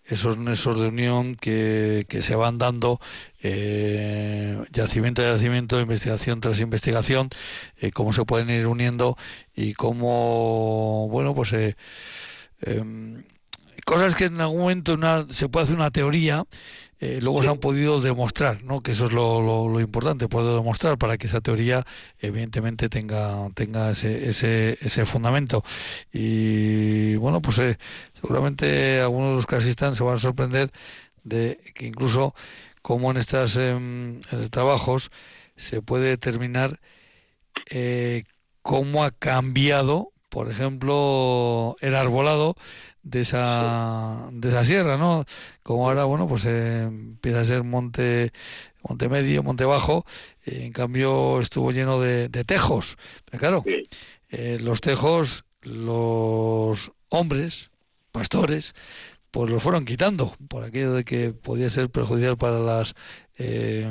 esos 0.09 0.37
nexos 0.37 0.79
de 0.79 0.87
unión 0.87 1.35
que, 1.35 2.05
que 2.09 2.21
se 2.21 2.35
van 2.35 2.57
dando 2.57 2.99
eh, 3.41 4.57
yacimiento 4.71 5.21
a 5.21 5.33
yacimiento, 5.33 5.79
investigación 5.79 6.41
tras 6.41 6.59
investigación, 6.59 7.29
eh, 7.77 7.91
cómo 7.91 8.13
se 8.13 8.25
pueden 8.25 8.49
ir 8.49 8.67
uniendo 8.67 9.17
y 9.55 9.73
cómo, 9.73 11.07
bueno, 11.09 11.33
pues 11.35 11.53
eh, 11.53 11.75
em, 12.61 13.23
cosas 13.85 14.15
que 14.15 14.25
en 14.25 14.41
algún 14.41 14.61
momento 14.61 14.93
una, 14.93 15.25
se 15.29 15.49
puede 15.49 15.65
hacer 15.65 15.75
una 15.75 15.91
teoría 15.91 16.45
eh, 17.01 17.19
luego 17.21 17.41
se 17.41 17.47
han 17.49 17.59
podido 17.59 18.01
demostrar, 18.01 18.61
¿no? 18.63 18.81
Que 18.81 18.91
eso 18.91 19.05
es 19.05 19.13
lo, 19.13 19.41
lo, 19.41 19.79
importante, 19.79 20.27
puedo 20.27 20.57
demostrar 20.57 20.97
para 20.97 21.17
que 21.17 21.27
esa 21.27 21.39
teoría 21.39 21.85
evidentemente 22.19 22.89
tenga 22.89 23.49
tenga 23.55 23.91
ese 23.91 24.29
ese, 24.29 24.77
ese 24.81 25.05
fundamento. 25.05 25.63
Y 26.11 27.15
bueno, 27.15 27.41
pues 27.41 27.59
eh, 27.59 27.77
seguramente 28.19 28.99
algunos 28.99 29.29
de 29.29 29.35
los 29.37 29.45
que 29.45 29.55
asistan 29.55 29.95
se 29.95 30.03
van 30.03 30.15
a 30.15 30.19
sorprender 30.19 30.71
de 31.23 31.59
que 31.73 31.87
incluso 31.87 32.35
como 32.81 33.11
en 33.11 33.17
estos 33.17 33.55
em, 33.55 34.19
trabajos 34.51 35.11
se 35.55 35.81
puede 35.81 36.09
determinar 36.09 36.79
eh, 37.69 38.23
cómo 38.61 39.03
ha 39.03 39.11
cambiado, 39.11 40.11
por 40.29 40.49
ejemplo, 40.49 41.75
el 41.81 41.95
arbolado 41.95 42.55
de 43.03 43.21
esa, 43.21 44.29
de 44.31 44.49
esa 44.49 44.63
sierra, 44.65 44.97
¿no? 44.97 45.25
Como 45.63 45.87
ahora, 45.87 46.05
bueno, 46.05 46.27
pues 46.27 46.45
eh, 46.45 46.83
empieza 46.83 47.41
a 47.41 47.45
ser 47.45 47.63
monte, 47.63 48.31
monte 48.87 49.09
medio, 49.09 49.43
monte 49.43 49.65
bajo, 49.65 50.05
en 50.45 50.71
cambio 50.71 51.41
estuvo 51.41 51.71
lleno 51.71 51.99
de, 51.99 52.29
tejos. 52.45 52.97
Pero 53.25 53.39
claro, 53.39 53.63
eh, 54.29 54.57
los 54.61 54.81
tejos, 54.81 55.45
los 55.61 56.91
hombres, 57.09 57.71
pastores, 58.11 58.75
pues 59.31 59.49
los 59.49 59.61
fueron 59.61 59.85
quitando 59.85 60.35
por 60.47 60.63
aquello 60.63 60.93
de 60.93 61.03
que 61.03 61.31
podía 61.31 61.69
ser 61.69 61.89
perjudicial 61.89 62.37
para 62.37 62.59
las 62.59 62.95
eh, 63.37 63.87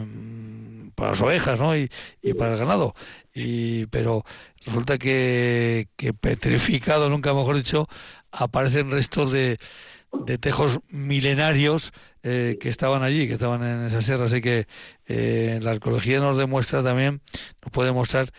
para 0.95 1.11
las 1.11 1.21
ovejas 1.21 1.61
¿no? 1.61 1.77
y, 1.77 1.89
y 2.23 2.35
para 2.35 2.53
el 2.53 2.59
ganado 2.59 2.95
y 3.33 3.87
pero 3.87 4.25
resulta 4.67 4.99
que, 4.99 5.89
que 5.97 6.13
petrificado 6.13 7.09
nunca 7.09 7.35
mejor 7.35 7.57
dicho 7.57 7.87
aparecen 8.33 8.91
restos 8.91 9.33
de, 9.33 9.59
de 10.13 10.39
tejos 10.39 10.81
milenarios 10.89 11.93
eh, 12.23 12.59
que 12.61 12.69
estaban 12.69 13.03
allí, 13.03 13.27
que 13.27 13.35
estaban 13.35 13.63
en 13.63 13.87
esa 13.87 14.03
sierra. 14.03 14.27
Así 14.27 14.41
que 14.41 14.67
eh, 15.07 15.59
la 15.63 15.71
arqueología 15.71 16.19
nos 16.21 16.39
demuestra 16.39 16.83
también, 16.83 17.21
nos 17.63 17.73
puede 17.73 17.93
mostrar 17.93 18.31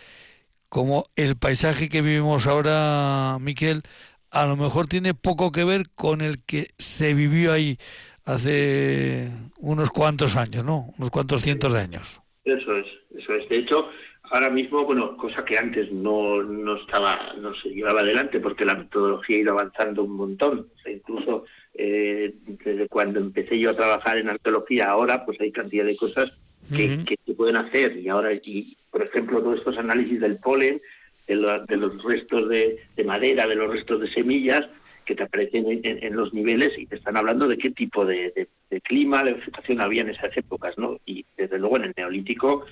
cómo 0.68 1.06
el 1.16 1.36
paisaje 1.36 1.88
que 1.88 2.02
vivimos 2.02 2.46
ahora, 2.46 3.38
Miquel, 3.40 3.82
a 4.30 4.46
lo 4.46 4.56
mejor 4.56 4.86
tiene 4.86 5.14
poco 5.14 5.52
que 5.52 5.64
ver 5.64 5.90
con 5.94 6.20
el 6.20 6.44
que 6.44 6.68
se 6.78 7.14
vivió 7.14 7.52
ahí 7.52 7.78
hace 8.24 9.30
unos 9.58 9.90
cuantos 9.90 10.36
años, 10.36 10.64
¿no? 10.64 10.92
Unos 10.98 11.10
cuantos 11.10 11.42
cientos 11.42 11.72
de 11.72 11.80
años. 11.80 12.20
Eso 12.44 12.76
es, 12.76 12.86
eso 13.16 13.34
es. 13.34 13.48
De 13.48 13.58
hecho, 13.58 13.88
ahora 14.30 14.50
mismo, 14.50 14.84
bueno, 14.84 15.16
cosa 15.16 15.44
que 15.44 15.58
antes 15.58 15.90
no, 15.92 16.42
no 16.42 16.76
estaba, 16.76 17.34
no 17.40 17.54
se 17.54 17.70
llevaba 17.70 18.00
adelante 18.00 18.40
porque 18.40 18.64
la 18.64 18.74
metodología 18.74 19.36
ha 19.36 19.40
ido 19.40 19.52
avanzando 19.52 20.04
un 20.04 20.12
montón. 20.12 20.68
incluso 20.86 21.44
eh, 21.74 22.34
desde 22.64 22.88
cuando 22.88 23.20
empecé 23.20 23.58
yo 23.58 23.70
a 23.70 23.76
trabajar 23.76 24.18
en 24.18 24.28
arqueología, 24.28 24.90
ahora 24.90 25.24
pues 25.24 25.40
hay 25.40 25.52
cantidad 25.52 25.84
de 25.84 25.96
cosas 25.96 26.30
que, 26.74 27.18
se 27.26 27.34
pueden 27.34 27.56
hacer. 27.56 27.96
Y 27.96 28.08
ahora, 28.08 28.32
y, 28.32 28.76
por 28.90 29.02
ejemplo, 29.02 29.42
todos 29.42 29.58
estos 29.58 29.76
análisis 29.76 30.20
del 30.20 30.38
polen, 30.38 30.80
de, 31.26 31.76
los 31.76 32.02
restos 32.02 32.48
de, 32.48 32.78
madera, 33.04 33.46
de 33.46 33.54
los 33.54 33.70
restos 33.70 34.00
de 34.00 34.12
semillas, 34.12 34.68
que 35.04 35.14
te 35.14 35.24
aparecen 35.24 35.80
en, 35.82 36.14
los 36.14 36.32
niveles 36.32 36.78
y 36.78 36.86
te 36.86 36.96
están 36.96 37.16
hablando 37.16 37.48
de 37.48 37.58
qué 37.58 37.70
tipo 37.70 38.04
de, 38.04 38.48
de, 38.70 38.80
clima, 38.80 39.22
de 39.22 39.34
vegetación 39.34 39.80
había 39.80 40.02
en 40.02 40.10
esas 40.10 40.36
épocas, 40.36 40.76
¿no? 40.78 41.00
Y 41.04 41.24
desde 41.36 41.58
luego 41.58 41.76
en 41.76 41.84
el 41.84 41.94
neolítico 41.96 42.64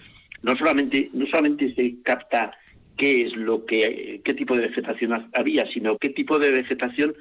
no 0.42 0.56
solamente, 0.56 1.10
no 1.12 1.26
solamente 1.26 1.74
se 1.74 2.02
capta 2.02 2.52
qué 2.96 3.26
es 3.26 3.36
lo 3.36 3.64
que, 3.64 4.20
qué 4.24 4.34
tipo 4.34 4.54
de 4.56 4.68
vegetación 4.68 5.30
había, 5.34 5.66
sino 5.72 5.98
qué 5.98 6.10
tipo 6.10 6.38
de 6.38 6.50
vegetación 6.50 7.14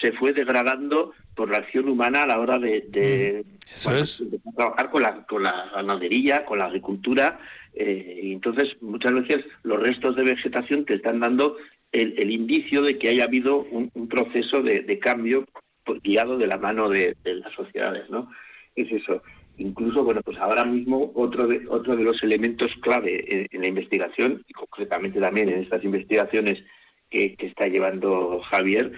se 0.00 0.12
fue 0.12 0.32
degradando 0.32 1.12
por 1.34 1.50
la 1.50 1.58
acción 1.58 1.88
humana 1.88 2.22
a 2.22 2.26
la 2.26 2.40
hora 2.40 2.58
de, 2.58 2.86
de, 2.88 3.44
mm, 3.44 4.54
trabajar 4.56 4.90
con 4.90 5.02
la, 5.02 5.26
con 5.26 5.42
la 5.42 5.70
ganadería, 5.74 6.44
con 6.44 6.58
la 6.58 6.66
agricultura, 6.66 7.38
eh, 7.76 8.20
y 8.22 8.32
entonces 8.32 8.74
muchas 8.80 9.12
veces 9.12 9.44
los 9.62 9.78
restos 9.78 10.16
de 10.16 10.24
vegetación 10.24 10.86
te 10.86 10.94
están 10.94 11.20
dando 11.20 11.58
el, 11.92 12.30
indicio 12.30 12.82
de 12.82 12.98
que 12.98 13.10
haya 13.10 13.24
habido 13.24 13.58
un, 13.70 14.08
proceso 14.08 14.62
de, 14.62 14.98
cambio 14.98 15.46
guiado 16.02 16.38
de 16.38 16.46
la 16.46 16.56
mano 16.56 16.88
de, 16.88 17.16
las 17.24 17.52
sociedades, 17.52 18.08
¿no? 18.10 18.30
Es 18.74 18.90
eso. 18.90 19.22
Incluso, 19.58 20.04
bueno, 20.04 20.20
pues 20.22 20.36
ahora 20.38 20.64
mismo 20.64 21.12
otro 21.14 21.46
de, 21.46 21.66
otro 21.68 21.96
de 21.96 22.04
los 22.04 22.22
elementos 22.22 22.70
clave 22.80 23.48
en, 23.50 23.60
la 23.60 23.68
investigación, 23.68 24.42
y 24.46 24.52
concretamente 24.52 25.20
también 25.20 25.48
en 25.48 25.62
estas 25.62 25.84
investigaciones 25.84 26.62
que, 27.10 27.36
está 27.38 27.66
llevando 27.66 28.40
Javier 28.50 28.92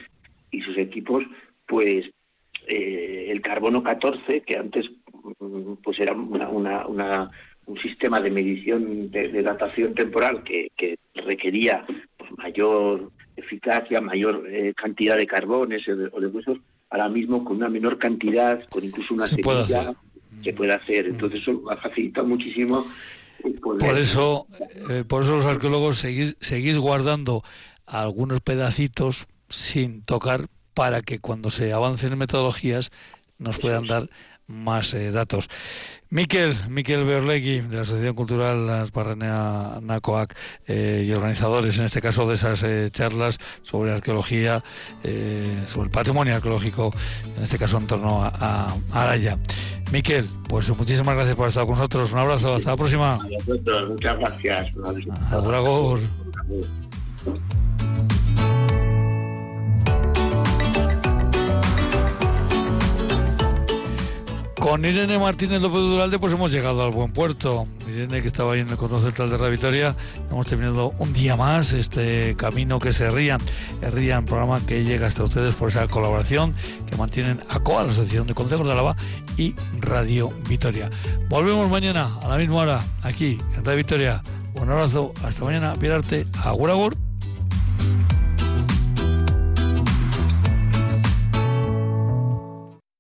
y 0.51 0.61
sus 0.62 0.79
equipos, 0.79 1.24
pues 1.66 2.11
eh, 2.66 3.26
el 3.29 3.41
carbono 3.41 3.83
14, 3.83 4.41
que 4.43 4.57
antes 4.57 4.89
mm, 5.39 5.74
pues 5.83 5.99
era 6.01 6.14
una, 6.14 7.31
un 7.69 7.79
sistema 7.81 8.21
de 8.21 8.31
medición 8.31 9.11
de, 9.11 9.43
datación 9.43 9.95
temporal 9.95 10.43
que, 10.43 10.99
requería 11.14 11.85
pues, 12.16 12.31
mayor 12.39 13.12
eficacia, 13.37 14.01
mayor 14.01 14.47
eh, 14.51 14.73
cantidad 14.75 15.16
de 15.16 15.27
carbones 15.27 15.87
o 15.89 16.21
de, 16.21 16.27
huesos, 16.27 16.59
ahora 16.91 17.09
mismo 17.09 17.45
con 17.45 17.59
una 17.59 17.69
menor 17.69 17.99
cantidad, 17.99 18.62
con 18.71 18.85
incluso 18.85 19.14
una 19.14 19.27
semilla, 19.27 19.95
se 20.43 20.53
puede 20.55 20.73
hacer. 20.73 21.07
Mm. 21.07 21.11
Entonces 21.11 21.43
eso 21.43 21.62
ha 21.71 21.77
facilitado 21.77 22.27
muchísimo. 22.27 22.87
Por 23.62 23.99
eso, 23.99 24.47
eh, 24.91 25.05
por 25.07 25.23
eso 25.23 25.37
los 25.37 25.47
arqueólogos 25.47 25.99
seguís, 25.99 26.37
seguís 26.41 26.79
guardando 26.79 27.43
algunos 27.87 28.41
pedacitos 28.41 29.27
sin 29.49 30.03
tocar 30.03 30.47
para 30.75 31.03
que 31.03 31.19
cuando 31.19 31.51
se 31.51 31.73
avancen 31.73 32.12
en 32.12 32.19
metodologías 32.19 32.91
nos 33.39 33.59
puedan 33.59 33.87
dar 33.87 34.09
más 34.49 34.94
eh, 34.94 35.12
datos. 35.12 35.49
Miquel, 36.11 36.57
Miquel 36.70 37.05
Berlegui, 37.05 37.61
de 37.61 37.76
la 37.76 37.82
Asociación 37.82 38.14
Cultural 38.14 38.68
Asparranea 38.70 39.78
NACOAC 39.82 40.34
eh, 40.66 41.05
y 41.07 41.12
organizadores, 41.12 41.78
en 41.78 41.84
este 41.84 42.01
caso, 42.01 42.26
de 42.26 42.34
esas 42.34 42.62
eh, 42.62 42.88
charlas 42.90 43.38
sobre 43.62 43.92
arqueología, 43.92 44.64
sobre 45.66 45.84
el 45.84 45.90
patrimonio 45.90 46.34
arqueológico, 46.34 46.94
en 47.36 47.42
este 47.44 47.59
caso 47.59 47.76
en 47.76 47.86
torno 47.86 48.22
a, 48.24 48.74
Araya. 48.90 49.38
Miquel, 49.92 50.30
pues 50.49 50.74
muchísimas 50.76 51.14
gracias 51.14 51.36
por 51.36 51.49
estar 51.49 51.66
con 51.66 51.74
nosotros. 51.74 52.12
Un 52.12 52.18
abrazo, 52.18 52.55
hasta 52.55 52.70
la 52.70 52.76
próxima. 52.76 53.18
muchas 53.88 54.18
gracias. 54.18 54.72
Con 64.59 64.85
Irene 64.85 65.19
Martínez 65.19 65.63
López 65.63 65.81
Duralde 65.81 66.19
pues 66.19 66.33
hemos 66.33 66.51
llegado 66.51 66.83
al 66.83 66.91
buen 66.91 67.13
puerto. 67.13 67.69
Irene 67.89 68.21
que 68.21 68.29
estaba 68.29 68.55
ahí 68.55 68.61
en 68.61 68.69
el 68.69 68.77
control 68.77 69.03
central 69.03 69.31
de 69.31 69.37
Radio 69.37 69.53
Victoria, 69.53 69.95
hemos 70.31 70.47
terminado 70.47 70.95
un 70.99 71.13
día 71.13 71.37
más 71.37 71.73
este 71.73 72.35
camino 72.37 72.81
que 72.81 72.93
se 72.93 73.09
rían. 73.11 73.41
Rían, 73.81 74.25
programa 74.25 74.61
que 74.67 74.85
llega 74.85 75.07
hasta 75.07 75.23
ustedes 75.23 75.55
por 75.55 75.69
esa 75.69 75.87
colaboración 75.87 76.55
que 76.91 76.97
mantienen 76.97 77.41
ACOA, 77.49 77.85
la 77.85 77.91
Asociación 77.91 78.27
de 78.27 78.35
Consejos 78.35 78.67
de 78.67 78.73
Álava 78.73 78.97
y 79.37 79.55
Radio 79.81 80.31
Victoria. 80.49 80.91
Volvemos 81.29 81.71
mañana 81.71 82.19
a 82.21 82.29
la 82.29 82.37
misma 82.37 82.57
hora 82.57 82.81
aquí 83.03 83.39
en 83.55 83.65
Radio 83.65 83.77
Victoria. 83.77 84.23
Un 84.55 84.71
abrazo, 84.71 85.13
hasta 85.25 85.45
mañana, 85.45 85.75
Pirarte, 85.75 86.27
Agur 86.43 86.71
Agur. 86.71 86.97